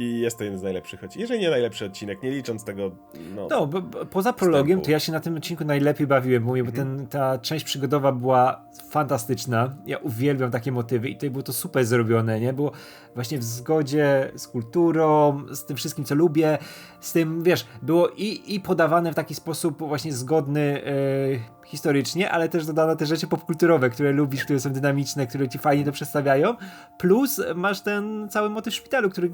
I 0.00 0.20
jest 0.20 0.38
to 0.38 0.44
jeden 0.44 0.58
z 0.58 0.62
najlepszych 0.62 1.04
odcinków. 1.04 1.20
Jeżeli 1.20 1.40
nie 1.40 1.50
najlepszy 1.50 1.86
odcinek, 1.86 2.22
nie 2.22 2.30
licząc 2.30 2.64
tego. 2.64 2.90
No, 3.36 3.46
No, 3.50 3.66
bo, 3.66 3.82
bo, 3.82 4.06
poza 4.06 4.32
prologiem, 4.32 4.66
Wstępu. 4.66 4.84
to 4.84 4.90
ja 4.90 4.98
się 5.00 5.12
na 5.12 5.20
tym 5.20 5.36
odcinku 5.36 5.64
najlepiej 5.64 6.06
bawiłem, 6.06 6.42
mówię, 6.42 6.64
bo 6.64 6.70
Mhm. 6.70 6.96
ten, 6.98 7.06
ta 7.06 7.38
część 7.38 7.64
przygodowa 7.64 8.12
była 8.12 8.64
fantastyczna. 8.90 9.76
Ja 9.86 9.98
uwielbiam 9.98 10.50
takie 10.50 10.72
motywy 10.72 11.08
i 11.08 11.14
tutaj 11.14 11.30
było 11.30 11.42
to 11.42 11.52
super 11.52 11.84
zrobione, 11.86 12.40
nie? 12.40 12.52
Było 12.52 12.72
właśnie 13.14 13.38
w 13.38 13.44
zgodzie 13.44 14.32
z 14.36 14.48
kulturą, 14.48 15.42
z 15.50 15.64
tym 15.64 15.76
wszystkim, 15.76 16.04
co 16.04 16.14
lubię, 16.14 16.58
z 17.00 17.12
tym, 17.12 17.42
wiesz, 17.42 17.66
było 17.82 18.08
i, 18.08 18.54
i 18.54 18.60
podawane 18.60 19.12
w 19.12 19.14
taki 19.14 19.34
sposób 19.34 19.78
właśnie 19.78 20.12
zgodny 20.12 20.82
e, 20.84 21.66
historycznie, 21.66 22.30
ale 22.30 22.48
też 22.48 22.66
dodano 22.66 22.96
te 22.96 23.06
rzeczy 23.06 23.26
popkulturowe, 23.26 23.90
które 23.90 24.12
lubisz, 24.12 24.44
które 24.44 24.60
są 24.60 24.72
dynamiczne, 24.72 25.26
które 25.26 25.48
ci 25.48 25.58
fajnie 25.58 25.84
to 25.84 25.92
przedstawiają. 25.92 26.54
Plus 26.98 27.40
masz 27.54 27.80
ten 27.80 28.28
cały 28.30 28.50
motyw 28.50 28.74
szpitalu, 28.74 29.10
który 29.10 29.30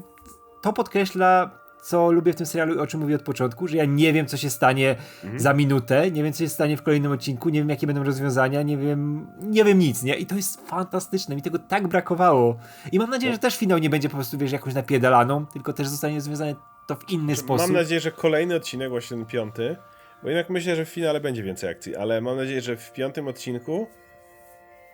to 0.61 0.73
podkreśla, 0.73 1.49
co 1.81 2.11
lubię 2.11 2.33
w 2.33 2.35
tym 2.35 2.45
serialu 2.45 2.75
i 2.75 2.77
o 2.77 2.87
czym 2.87 2.99
mówię 2.99 3.15
od 3.15 3.21
początku, 3.21 3.67
że 3.67 3.77
ja 3.77 3.85
nie 3.85 4.13
wiem, 4.13 4.25
co 4.25 4.37
się 4.37 4.49
stanie 4.49 4.95
za 5.35 5.53
minutę, 5.53 6.11
nie 6.11 6.23
wiem, 6.23 6.33
co 6.33 6.39
się 6.39 6.49
stanie 6.49 6.77
w 6.77 6.83
kolejnym 6.83 7.11
odcinku, 7.11 7.49
nie 7.49 7.59
wiem, 7.59 7.69
jakie 7.69 7.87
będą 7.87 8.03
rozwiązania, 8.03 8.61
nie 8.61 8.77
wiem, 8.77 9.27
nie 9.41 9.63
wiem 9.63 9.79
nic, 9.79 10.03
nie? 10.03 10.15
I 10.15 10.25
to 10.25 10.35
jest 10.35 10.67
fantastyczne, 10.69 11.35
mi 11.35 11.41
tego 11.41 11.59
tak 11.59 11.87
brakowało. 11.87 12.57
I 12.91 12.99
mam 12.99 13.09
nadzieję, 13.09 13.33
że 13.33 13.39
też 13.39 13.57
finał 13.57 13.77
nie 13.77 13.89
będzie 13.89 14.09
po 14.09 14.15
prostu, 14.15 14.37
wiesz, 14.37 14.51
jakąś 14.51 14.73
napiedalaną, 14.73 15.45
tylko 15.45 15.73
też 15.73 15.87
zostanie 15.87 16.15
rozwiązane 16.15 16.55
to 16.87 16.95
w 16.95 17.09
inny 17.09 17.35
sposób. 17.35 17.67
Mam 17.67 17.75
nadzieję, 17.75 18.01
że 18.01 18.11
kolejny 18.11 18.55
odcinek, 18.55 18.89
właśnie 18.89 19.17
ten 19.17 19.25
piąty, 19.25 19.75
bo 20.23 20.29
jednak 20.29 20.49
myślę, 20.49 20.75
że 20.75 20.85
w 20.85 20.89
finale 20.89 21.19
będzie 21.19 21.43
więcej 21.43 21.69
akcji, 21.69 21.95
ale 21.95 22.21
mam 22.21 22.37
nadzieję, 22.37 22.61
że 22.61 22.77
w 22.77 22.93
piątym 22.93 23.27
odcinku 23.27 23.87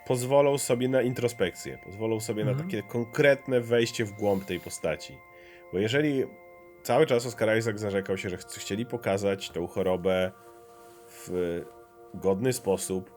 pozwolą 0.08 0.58
sobie 0.58 0.90
na 0.90 1.02
introspekcję, 1.02 1.78
pozwolą 1.86 2.20
sobie 2.20 2.42
Mhm. 2.42 2.58
na 2.58 2.64
takie 2.64 2.84
konkretne 2.84 3.62
wejście 3.62 4.06
w 4.06 4.12
głąb 4.12 4.46
tej 4.46 4.60
postaci. 4.60 5.18
Bo 5.74 5.80
jeżeli 5.80 6.24
cały 6.84 7.06
czas 7.06 7.26
Oscar 7.26 7.58
Isaac 7.58 7.80
zarzekał 7.80 8.18
się, 8.18 8.30
że 8.30 8.38
ch- 8.38 8.46
chcieli 8.46 8.86
pokazać 8.86 9.50
tą 9.50 9.68
chorobę 9.68 10.32
w 11.08 11.62
godny 12.14 12.54
sposób, 12.54 13.12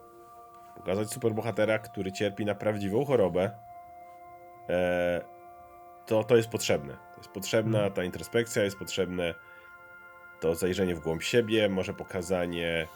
pokazać 0.77 1.11
superbohatera, 1.11 1.79
który 1.79 2.13
cierpi 2.13 2.45
na 2.45 2.55
prawdziwą 2.55 3.05
chorobę, 3.05 3.51
e, 4.69 5.21
to 6.07 6.25
to 6.25 6.37
jest 6.37 6.49
potrzebne. 6.49 6.93
To 6.93 7.17
jest 7.17 7.29
potrzebna 7.31 7.79
Mhm. 7.79 7.93
ta 7.95 8.05
introspekcja, 8.05 8.65
jest 8.65 8.79
potrzebne 8.79 9.35
to 10.41 10.55
zajrzenie 10.55 10.95
w 10.95 11.01
głąb 11.01 11.23
siebie, 11.23 11.69
może 11.69 11.95
pokazanie 11.95 12.87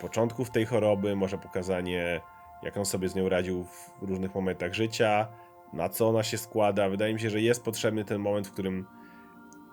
początków 0.00 0.50
tej 0.50 0.66
choroby, 0.66 1.16
może 1.16 1.38
pokazanie, 1.38 2.20
jak 2.62 2.76
on 2.76 2.84
sobie 2.84 3.08
z 3.08 3.14
nią 3.14 3.28
radził 3.28 3.64
w 3.64 4.02
różnych 4.02 4.34
momentach 4.34 4.74
życia, 4.74 5.28
na 5.72 5.88
co 5.88 6.08
ona 6.08 6.22
się 6.22 6.38
składa. 6.38 6.88
Wydaje 6.88 7.14
mi 7.14 7.20
się, 7.20 7.30
że 7.30 7.40
jest 7.40 7.62
potrzebny 7.62 8.04
ten 8.04 8.20
moment, 8.20 8.46
w 8.46 8.52
którym 8.52 8.86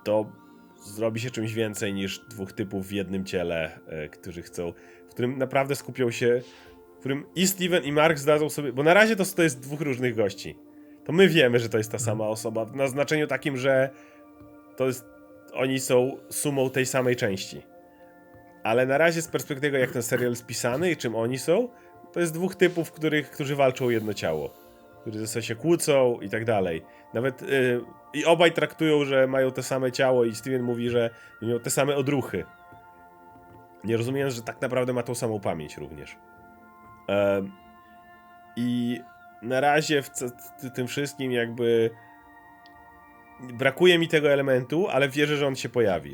to 0.04 0.26
zrobi 0.84 1.20
się 1.20 1.32
czymś 1.32 1.54
więcej 1.54 1.94
niż 1.94 2.20
dwóch 2.20 2.54
typów 2.54 2.88
w 2.88 2.92
jednym 2.92 3.26
ciele, 3.26 3.80
e, 3.88 4.10
którzy 4.10 4.42
chcą, 4.42 4.74
w 5.10 5.12
którym 5.12 5.38
naprawdę 5.38 5.76
skupią 5.76 6.12
się, 6.12 6.42
w 6.96 7.00
którym 7.00 7.26
i 7.36 7.48
Steven 7.48 7.84
i 7.84 7.92
Mark 7.92 8.18
zdadzą 8.18 8.50
sobie, 8.50 8.74
bo 8.74 8.84
na 8.84 8.94
razie 8.94 9.16
to, 9.16 9.26
to 9.26 9.44
jest 9.44 9.60
dwóch 9.60 9.82
różnych 9.82 10.16
gości. 10.16 10.58
To 11.06 11.12
my 11.12 11.28
wiemy, 11.28 11.60
że 11.60 11.70
to 11.70 11.78
jest 11.78 11.92
ta 11.92 12.00
sama 12.00 12.28
osoba, 12.28 12.66
na 12.74 12.88
znaczeniu 12.88 13.28
takim, 13.28 13.58
że 13.58 13.90
to 14.78 14.88
jest, 14.88 15.06
oni 15.54 15.80
są 15.80 16.18
sumą 16.30 16.70
tej 16.70 16.86
samej 16.86 17.16
części. 17.16 17.62
Ale 18.64 18.86
na 18.86 18.98
razie 18.98 19.22
z 19.22 19.28
perspektywy, 19.28 19.80
jak 19.80 19.92
ten 19.92 20.04
serial 20.04 20.30
jest 20.30 20.46
pisany 20.46 20.92
i 20.92 20.98
czym 20.98 21.16
oni 21.16 21.40
są, 21.40 21.70
to 22.14 22.20
jest 22.20 22.34
dwóch 22.34 22.56
typów, 22.56 22.92
których, 22.92 23.32
którzy 23.32 23.56
walczą 23.56 23.86
o 23.86 23.90
jedno 23.90 24.14
ciało. 24.14 24.69
Którzy 25.02 25.20
ze 25.20 25.28
sobą 25.28 25.42
się 25.42 25.56
kłócą 25.56 26.20
i 26.22 26.30
tak 26.30 26.46
dalej. 26.46 26.82
Nawet 27.14 27.42
y, 27.42 27.82
i 28.14 28.26
obaj 28.26 28.52
traktują, 28.52 29.06
że 29.06 29.28
mają 29.28 29.52
te 29.52 29.64
same 29.64 29.92
ciało 29.92 30.26
i 30.26 30.36
Steven 30.36 30.64
mówi, 30.64 30.90
że 30.90 31.10
miał 31.42 31.60
te 31.60 31.70
same 31.70 31.96
odruchy. 31.96 32.46
Nie 33.84 33.98
rozumiejąc, 33.98 34.34
że 34.34 34.42
tak 34.42 34.62
naprawdę 34.62 34.94
ma 34.94 35.04
tą 35.04 35.16
samą 35.16 35.40
pamięć 35.40 35.78
również. 35.78 36.18
I 38.56 39.00
na 39.42 39.60
razie 39.60 40.02
w 40.02 40.10
tym 40.76 40.88
wszystkim 40.88 41.32
jakby 41.32 41.90
brakuje 43.54 44.00
mi 44.00 44.08
tego 44.08 44.30
elementu, 44.32 44.88
ale 44.88 45.10
wierzę, 45.10 45.38
że 45.38 45.48
on 45.48 45.56
się 45.56 45.70
pojawi. 45.70 46.14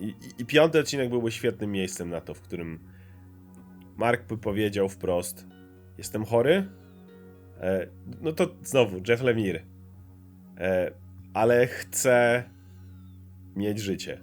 I, 0.00 0.04
i, 0.04 0.14
I 0.38 0.46
piąty 0.46 0.78
odcinek 0.78 1.08
byłby 1.08 1.32
świetnym 1.32 1.72
miejscem 1.72 2.10
na 2.10 2.20
to, 2.20 2.34
w 2.34 2.40
którym 2.40 2.80
Mark 3.96 4.26
by 4.26 4.38
powiedział 4.38 4.88
wprost: 4.88 5.46
Jestem 5.98 6.24
chory. 6.24 6.68
E, 7.60 7.86
no 8.20 8.32
to 8.32 8.54
znowu, 8.62 9.00
Jeff 9.08 9.22
Lemire. 9.22 9.60
E, 10.58 10.90
ale 11.34 11.66
chcę 11.66 12.44
mieć 13.56 13.78
życie. 13.78 14.20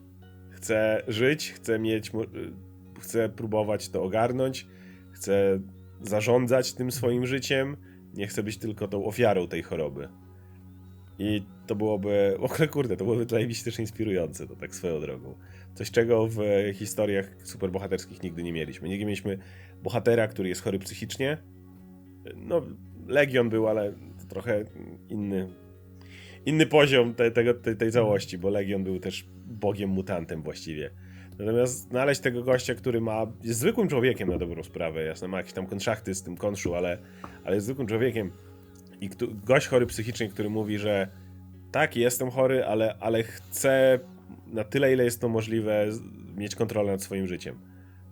Chcę 0.49 1.03
żyć, 1.07 1.51
chcę 1.51 1.79
mieć. 1.79 2.09
y, 2.09 2.73
Chcę 2.99 3.29
próbować 3.29 3.89
to 3.89 4.03
ogarnąć. 4.03 4.67
Chcę 5.11 5.59
zarządzać 6.01 6.73
tym 6.73 6.91
swoim 6.91 7.25
życiem. 7.25 7.77
Nie 8.13 8.27
chcę 8.27 8.43
być 8.43 8.57
tylko 8.57 8.87
tą 8.87 9.05
ofiarą 9.05 9.47
tej 9.47 9.63
choroby. 9.63 10.09
I 11.19 11.43
to 11.67 11.75
byłoby, 11.75 12.37
ogóle 12.39 12.67
kurde, 12.67 12.97
to 12.97 13.05
byłoby 13.05 13.25
zajebiście 13.29 13.65
też 13.65 13.79
inspirujące, 13.79 14.47
to 14.47 14.55
tak 14.55 14.75
swoją 14.75 14.99
drogą. 14.99 15.35
Coś, 15.73 15.91
czego 15.91 16.27
w 16.27 16.39
historiach 16.73 17.25
superbohaterskich 17.43 18.23
nigdy 18.23 18.43
nie 18.43 18.53
mieliśmy. 18.53 18.89
Nigdy 18.89 19.05
mieliśmy 19.05 19.37
bohatera, 19.83 20.27
który 20.27 20.49
jest 20.49 20.61
chory 20.61 20.79
psychicznie. 20.79 21.37
No, 22.35 22.61
Legion 23.07 23.49
był, 23.49 23.67
ale 23.67 23.93
trochę 24.29 24.65
inny, 25.09 25.49
inny 26.45 26.65
poziom 26.65 27.13
te, 27.13 27.31
tego, 27.31 27.53
tej, 27.53 27.75
tej 27.75 27.91
całości, 27.91 28.37
bo 28.37 28.49
Legion 28.49 28.83
był 28.83 28.99
też 28.99 29.25
bogiem 29.45 29.89
mutantem 29.89 30.41
właściwie. 30.41 30.89
Natomiast 31.39 31.89
znaleźć 31.89 32.21
tego 32.21 32.43
gościa, 32.43 32.75
który 32.75 33.01
ma, 33.01 33.27
jest 33.43 33.59
zwykłym 33.59 33.87
człowiekiem 33.87 34.29
na 34.29 34.37
dobrą 34.37 34.63
sprawę, 34.63 35.03
jasne, 35.03 35.27
ma 35.27 35.37
jakieś 35.37 35.53
tam 35.53 35.67
konszachty 35.67 36.15
z 36.15 36.23
tym 36.23 36.37
konszu, 36.37 36.75
ale, 36.75 36.97
ale 37.43 37.55
jest 37.55 37.65
zwykłym 37.65 37.87
człowiekiem, 37.87 38.31
i 39.01 39.09
kto, 39.09 39.25
gość 39.45 39.67
chory 39.67 39.85
psychicznie, 39.85 40.29
który 40.29 40.49
mówi, 40.49 40.77
że 40.77 41.07
tak, 41.71 41.95
jestem 41.95 42.31
chory, 42.31 42.65
ale, 42.65 42.97
ale 42.99 43.23
chcę 43.23 43.99
na 44.47 44.63
tyle, 44.63 44.93
ile 44.93 45.03
jest 45.03 45.21
to 45.21 45.29
możliwe, 45.29 45.87
mieć 46.35 46.55
kontrolę 46.55 46.91
nad 46.91 47.01
swoim 47.01 47.27
życiem. 47.27 47.59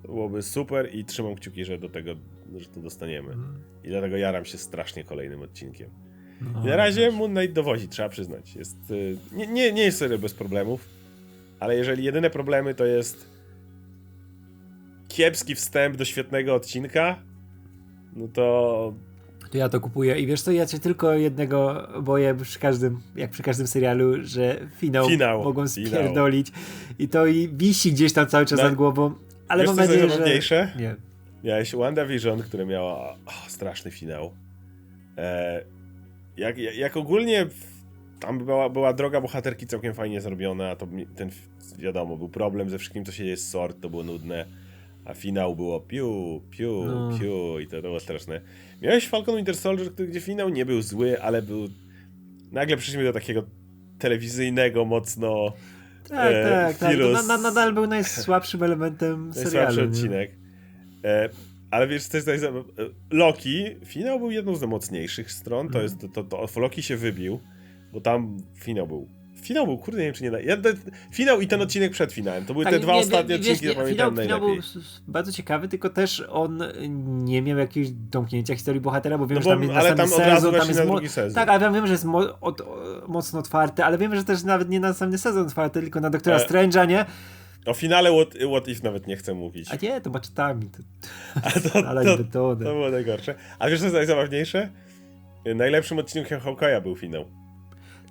To 0.01 0.07
byłoby 0.07 0.41
super 0.41 0.95
i 0.95 1.05
trzymam 1.05 1.35
kciuki, 1.35 1.65
że 1.65 1.77
do 1.77 1.89
tego, 1.89 2.15
że 2.59 2.65
to 2.67 2.79
dostaniemy. 2.79 3.35
I 3.83 3.87
dlatego 3.89 4.17
jaram 4.17 4.45
się 4.45 4.57
strasznie 4.57 5.03
kolejnym 5.03 5.41
odcinkiem. 5.41 5.89
No, 6.53 6.61
I 6.63 6.65
na 6.65 6.75
razie 6.75 7.11
Moon 7.11 7.31
Knight 7.35 7.55
dowodzi, 7.55 7.87
trzeba 7.87 8.09
przyznać. 8.09 8.55
Jest, 8.55 8.91
y, 8.91 9.17
nie, 9.31 9.47
nie, 9.47 9.71
nie 9.71 9.83
jest 9.83 9.97
serial 9.97 10.19
bez 10.19 10.33
problemów, 10.33 10.89
ale 11.59 11.75
jeżeli 11.75 12.03
jedyne 12.03 12.29
problemy 12.29 12.73
to 12.73 12.85
jest 12.85 13.29
kiepski 15.07 15.55
wstęp 15.55 15.95
do 15.97 16.05
świetnego 16.05 16.55
odcinka, 16.55 17.19
no 18.15 18.27
to 18.27 18.93
To 19.51 19.57
ja 19.57 19.69
to 19.69 19.79
kupuję 19.79 20.19
i 20.19 20.27
wiesz 20.27 20.41
co, 20.41 20.51
ja 20.51 20.65
cię 20.65 20.79
tylko 20.79 21.13
jednego 21.13 21.87
boję 22.03 22.35
przy 22.41 22.59
każdym, 22.59 23.01
jak 23.15 23.31
przy 23.31 23.43
każdym 23.43 23.67
serialu, 23.67 24.13
że 24.23 24.59
finał, 24.77 25.07
Finał, 25.09 25.43
mogą 25.43 25.67
finał. 25.67 25.89
spierdolić 25.91 26.51
i 26.99 27.07
to 27.07 27.25
i 27.25 27.49
wisi 27.53 27.91
gdzieś 27.93 28.13
tam 28.13 28.27
cały 28.27 28.45
czas 28.45 28.57
Na- 28.59 28.65
nad 28.65 28.75
głową, 28.75 29.13
ale 29.47 29.63
Wiesz, 29.63 29.67
mam 29.67 29.77
nadzieję, 29.77 30.41
że... 30.41 30.71
Nie. 30.79 30.95
Miałeś 31.43 31.75
WandaVision, 31.75 32.41
które 32.41 32.65
miała 32.65 33.11
o, 33.11 33.15
straszny 33.47 33.91
finał. 33.91 34.31
E, 35.17 35.61
jak, 36.37 36.57
jak, 36.57 36.97
ogólnie 36.97 37.47
tam 38.19 38.37
była, 38.45 38.69
była 38.69 38.93
droga 38.93 39.21
bohaterki 39.21 39.67
całkiem 39.67 39.93
fajnie 39.93 40.21
zrobiona, 40.21 40.75
to 40.75 40.87
ten, 41.15 41.29
wiadomo, 41.77 42.17
był 42.17 42.29
problem 42.29 42.69
ze 42.69 42.77
wszystkim, 42.77 43.05
co 43.05 43.11
się 43.11 43.25
jest 43.25 43.45
z 43.45 43.49
Sword, 43.49 43.81
to 43.81 43.89
było 43.89 44.03
nudne, 44.03 44.45
a 45.05 45.13
finał 45.13 45.55
było 45.55 45.79
piu, 45.79 46.41
piu, 46.49 46.83
No. 46.85 47.19
piu 47.19 47.59
i 47.59 47.67
to, 47.67 47.75
to 47.75 47.81
było 47.81 47.99
straszne. 47.99 48.41
Miałeś 48.81 49.07
Falcon 49.07 49.35
Winter 49.35 49.55
Soldier, 49.55 49.91
który- 49.93 50.07
gdzie 50.09 50.21
finał 50.21 50.49
nie 50.49 50.65
był 50.65 50.81
zły, 50.81 51.21
ale 51.21 51.41
był... 51.41 51.67
Nagle 52.51 52.77
przyszliśmy 52.77 53.03
do 53.03 53.13
takiego 53.13 53.43
telewizyjnego, 53.99 54.85
mocno... 54.85 55.53
Tak, 56.09 56.33
E, 56.33 56.49
tak, 56.49 56.77
tak. 56.77 56.97
To 56.97 57.11
na, 57.11 57.23
na, 57.23 57.37
nadal 57.37 57.73
był 57.73 57.87
najsłabszym 57.87 58.63
elementem 58.63 59.33
serialu. 59.33 59.57
Najsłabszy 59.65 59.83
odcinek. 59.83 60.40
E, 61.05 61.29
ale 61.71 61.87
wiesz, 61.87 62.03
co 62.07 62.17
jest 62.17 62.27
najzab- 62.27 62.59
e, 62.59 63.15
Loki, 63.15 63.65
finał 63.85 64.19
był 64.19 64.31
jedną 64.31 64.55
z 64.55 64.61
najmocniejszych 64.61 65.31
stron. 65.31 65.67
To 65.69 65.79
Mhm. 65.79 65.83
jest, 65.83 66.13
to, 66.15 66.23
to, 66.23 66.47
to 66.47 66.59
Loki 66.59 66.83
się 66.83 66.97
wybił, 66.97 67.39
bo 67.93 68.01
tam 68.01 68.37
finał 68.55 68.87
był 68.87 69.07
finał 69.41 69.65
był, 69.65 69.77
kurde, 69.77 69.97
nie 69.99 70.05
wiem 70.05 70.13
czy 70.13 70.23
nie 70.23 70.31
da. 70.31 70.39
Ja, 70.39 70.57
finał 71.11 71.41
i 71.41 71.47
ten 71.47 71.61
odcinek 71.61 71.91
przed 71.91 72.13
finałem. 72.13 72.45
To 72.45 72.53
były 72.53 72.65
Tak, 72.65 72.73
te 72.73 72.79
dwa 72.79 72.93
nie, 72.93 72.99
ostatnie 72.99 73.35
nie, 73.35 73.41
odcinki, 73.41 73.61
wiesz, 73.65 73.71
które 73.71 73.85
nie, 73.87 73.91
finał, 73.93 74.07
pamiętam 74.11 74.25
finał 74.25 74.39
był 74.39 74.47
najlepiej. 74.47 74.81
s- 74.81 74.87
s- 74.95 75.01
bardzo 75.07 75.31
ciekawy, 75.31 75.67
tylko 75.67 75.89
też 75.89 76.23
on 76.29 76.63
nie 77.23 77.41
miał 77.41 77.57
jakiegoś 77.57 77.91
domknięcia 77.91 78.53
historii 78.55 78.81
bohatera, 78.81 79.17
bo 79.17 79.27
wiem, 79.27 79.35
No 79.35 79.41
że 79.41 79.49
bo- 79.49 79.55
tam 79.55 79.63
jest 79.63 79.75
ale 79.75 79.95
tam 79.95 80.13
od 80.13 80.19
razu 80.19 80.35
sezon, 80.51 80.59
tam 80.59 80.67
jest 80.67 80.81
drugi 80.81 81.09
sezon. 81.09 81.35
Tak, 81.35 81.49
ale 81.49 81.65
ja 81.65 81.71
wiem, 81.71 81.87
że 81.87 81.93
jest 81.93 82.05
mo- 82.05 82.39
od, 82.41 82.61
o, 82.61 82.77
mocno 83.07 83.39
otwarty, 83.39 83.83
ale 83.83 83.97
wiem, 83.97 84.15
że 84.15 84.23
też 84.23 84.43
nawet 84.43 84.69
nie 84.69 84.79
na 84.79 84.87
następny 84.87 85.17
sezon 85.17 85.47
otwarty, 85.47 85.81
tylko 85.81 85.99
na 85.99 86.09
Doktora 86.09 86.35
E, 86.37 86.47
Strange'a, 86.47 86.87
nie? 86.87 87.05
O 87.65 87.73
finale 87.73 88.11
What, 88.11 88.35
What 88.51 88.67
If 88.67 88.81
nawet 88.83 89.07
nie 89.07 89.15
chcę 89.17 89.33
mówić. 89.33 89.69
A 89.71 89.75
nie, 89.81 90.01
to 90.01 90.09
macztami. 90.09 90.69
To, 90.69 90.77
A 91.43 91.51
to, 91.51 92.17
to, 92.31 92.55
to 92.55 92.55
było 92.55 92.89
najgorsze. 92.89 93.35
A 93.59 93.69
wiesz 93.69 93.79
co 93.79 93.85
jest 93.85 93.95
najzabawniejsze? 93.95 94.69
Najlepszym 95.55 95.99
odcinkiem 95.99 96.39
Hawkeye'a 96.39 96.81
był 96.81 96.95
finał. 96.95 97.25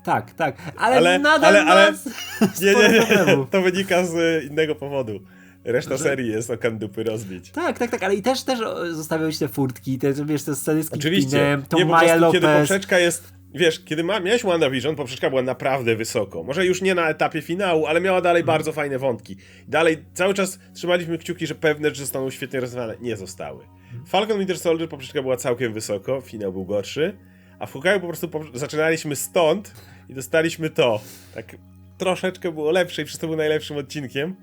Tak, 0.04 0.32
tak, 0.34 0.56
ale, 0.76 0.96
Ale- 0.96 1.18
nadal 1.18 1.56
ale- 1.56 1.70
ale- 1.70 1.92
Nie, 2.62 2.74
nie, 2.74 2.88
nie, 2.88 3.46
to 3.50 3.62
wynika 3.62 4.04
z 4.04 4.44
innego 4.44 4.74
powodu. 4.74 5.20
Reszta 5.64 5.96
Że- 5.96 6.04
serii 6.04 6.30
jest 6.30 6.50
o 6.50 6.58
kandupy 6.58 7.02
rozbić. 7.04 7.50
Tak, 7.50 7.78
tak, 7.78 7.90
tak, 7.90 8.02
ale 8.02 8.14
i 8.14 8.22
też, 8.22 8.42
też 8.42 8.60
o, 8.60 8.94
zostawiał 8.94 9.32
ci 9.32 9.38
te 9.38 9.48
furtki, 9.48 9.98
te, 9.98 10.12
wiesz, 10.12 10.42
te 10.42 10.54
sceny 10.56 10.82
z 10.82 10.92
Oczywiście. 10.92 11.30
Kingpinem, 11.30 11.62
tą 11.62 11.78
nie, 11.78 11.84
po 11.84 11.90
Maja 11.90 12.16
prostu, 12.16 12.32
kiedy 12.32 12.46
Lopez. 12.46 12.60
poprzeczka 12.68 12.98
jest... 12.98 13.32
Wiesz, 13.54 13.84
kiedy 13.84 14.04
ma, 14.04 14.20
miałeś 14.20 14.42
WandaVision, 14.44 14.96
poprzeczka 14.96 15.30
była 15.30 15.42
naprawdę 15.42 15.96
wysoko. 15.96 16.42
Może 16.42 16.66
już 16.66 16.82
nie 16.82 16.94
na 16.94 17.08
etapie 17.08 17.42
finału, 17.42 17.86
ale 17.86 18.00
miała 18.00 18.20
dalej 18.20 18.40
Mhm. 18.40 18.58
bardzo 18.58 18.72
fajne 18.72 18.98
wątki. 18.98 19.36
Dalej 19.68 20.04
cały 20.14 20.34
czas 20.34 20.58
trzymaliśmy 20.74 21.18
kciuki, 21.18 21.46
że 21.46 21.54
pewne 21.54 21.88
rzeczy 21.88 22.00
zostaną 22.00 22.30
świetnie 22.30 22.60
rozwiązane. 22.60 22.94
Nie 23.00 23.16
zostały. 23.16 23.64
Mhm. 23.64 24.06
Falcon 24.06 24.38
Winter 24.38 24.58
Soldier 24.58 24.88
poprzeczka 24.88 25.22
była 25.22 25.36
całkiem 25.36 25.72
wysoko, 25.72 26.20
finał 26.20 26.52
był 26.52 26.64
gorszy. 26.64 27.16
A 27.58 27.66
w 27.66 27.72
Hawkeye'u 27.74 28.00
po 28.00 28.06
prostu 28.06 28.28
poprze- 28.28 28.50
zaczynaliśmy 28.58 29.16
stąd 29.16 29.74
i 30.08 30.14
dostaliśmy 30.14 30.70
to. 30.70 31.00
Tak 31.34 31.56
troszeczkę 31.98 32.52
było 32.52 32.70
lepsze 32.70 33.02
i 33.02 33.04
przez 33.04 33.18
to 33.18 33.26
był 33.26 33.36
najlepszym 33.36 33.76
odcinkiem. 33.76 34.36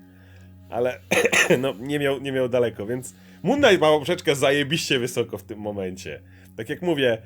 Ale 0.70 1.00
no, 1.62 1.74
nie 1.80 1.98
miał, 1.98 2.20
nie 2.20 2.32
miał 2.32 2.48
daleko, 2.48 2.86
więc 2.86 3.14
Moon 3.42 3.60
Knight 3.60 3.80
ma 3.80 3.86
poprzeczkę 3.88 4.34
zajebiście 4.36 4.98
wysoko 4.98 5.38
w 5.38 5.42
tym 5.42 5.58
momencie. 5.58 6.20
Tak 6.56 6.68
jak 6.68 6.82
mówię, 6.82 7.18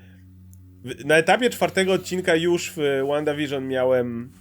na 1.04 1.16
etapie 1.16 1.50
czwartego 1.50 1.92
odcinka 1.92 2.36
już 2.36 2.72
w 2.76 3.06
WandaVision 3.08 3.68
miałem, 3.68 4.32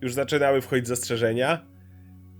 już 0.00 0.12
zaczynały 0.12 0.60
wchodzić 0.60 0.86
zastrzeżenia, 0.86 1.66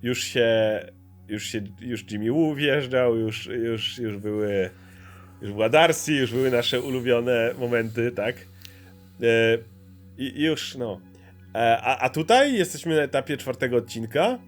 już 0.03 0.25
się, 0.25 0.81
już 1.29 1.45
się, 1.45 1.65
już 1.81 2.11
Jimmy 2.11 2.33
Woo 2.33 2.55
wjeżdżał, 2.55 3.17
już, 3.17 3.47
już, 3.47 3.99
już 3.99 4.17
były, 4.17 4.71
już 5.43 5.53
była 5.53 5.69
Darcy, 5.69 6.13
już 6.13 6.33
były 6.33 6.51
nasze 6.51 6.81
ulubione 6.81 7.55
momenty, 7.59 8.11
tak? 8.11 8.37
E, 9.23 9.59
I 10.19 10.43
już, 10.43 10.77
no. 10.77 11.01
E, 11.55 11.81
a, 11.83 11.99
a 11.99 12.09
tutaj 12.09 12.55
jesteśmy 12.55 12.97
na 12.97 13.03
etapie 13.03 13.37
czwartego 13.37 13.77
odcinka 13.77 14.39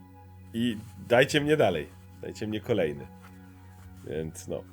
i 0.55 0.76
dajcie 1.09 1.40
mnie 1.40 1.57
dalej, 1.57 1.86
dajcie 2.22 2.46
mnie 2.46 2.61
kolejny. 2.61 3.07
Więc 4.07 4.48
no. 4.48 4.71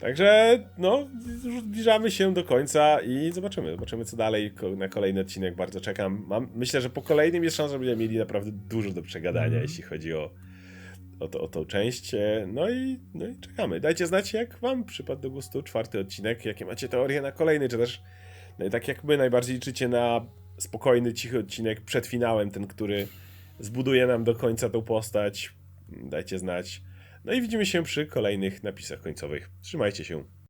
Także, 0.00 0.58
no, 0.78 1.08
już 1.44 1.62
zbliżamy 1.62 2.10
się 2.10 2.34
do 2.34 2.44
końca 2.44 3.00
i 3.00 3.32
zobaczymy. 3.32 3.70
Zobaczymy, 3.70 4.04
co 4.04 4.16
dalej. 4.16 4.52
Na 4.76 4.88
kolejny 4.88 5.20
odcinek 5.20 5.56
bardzo 5.56 5.80
czekam. 5.80 6.24
Mam, 6.26 6.48
myślę, 6.54 6.80
że 6.80 6.90
po 6.90 7.02
kolejnym 7.02 7.44
jest 7.44 7.56
szansa, 7.56 7.72
że 7.72 7.78
będziemy 7.78 8.02
mieli 8.02 8.18
naprawdę 8.18 8.50
dużo 8.52 8.90
do 8.90 9.02
przegadania, 9.02 9.46
Mhm. 9.46 9.62
jeśli 9.62 9.82
chodzi 9.82 10.14
o, 10.14 10.30
o, 11.20 11.28
to, 11.28 11.40
o 11.40 11.48
tą 11.48 11.64
część. 11.64 12.14
E, 12.14 12.46
No 12.52 12.70
i, 12.70 13.00
no 13.14 13.26
i 13.26 13.36
czekamy. 13.40 13.80
Dajcie 13.80 14.06
znać, 14.06 14.32
jak 14.32 14.58
wam 14.58 14.84
przypadł 14.84 15.22
do 15.22 15.30
gustu 15.30 15.62
czwarty 15.62 15.98
odcinek, 15.98 16.44
jakie 16.44 16.64
macie 16.64 16.88
teorie 16.88 17.22
na 17.22 17.32
kolejny, 17.32 17.68
czy 17.68 17.78
też 17.78 18.02
no, 18.58 18.70
tak 18.70 18.88
jak 18.88 19.04
my 19.04 19.16
najbardziej 19.16 19.54
liczycie 19.54 19.88
na 19.88 20.26
spokojny, 20.58 21.12
cichy 21.12 21.38
odcinek 21.38 21.80
przed 21.80 22.06
finałem, 22.06 22.50
ten, 22.50 22.66
który 22.66 23.06
zbuduje 23.58 24.06
nam 24.06 24.24
do 24.24 24.34
końca 24.34 24.70
tą 24.70 24.82
postać. 24.82 25.52
Dajcie 25.88 26.38
znać. 26.38 26.82
No 27.24 27.32
i 27.32 27.40
widzimy 27.40 27.66
się 27.66 27.82
przy 27.82 28.06
kolejnych 28.06 28.62
napisach 28.62 29.00
końcowych. 29.00 29.50
Trzymajcie 29.62 30.04
się. 30.04 30.24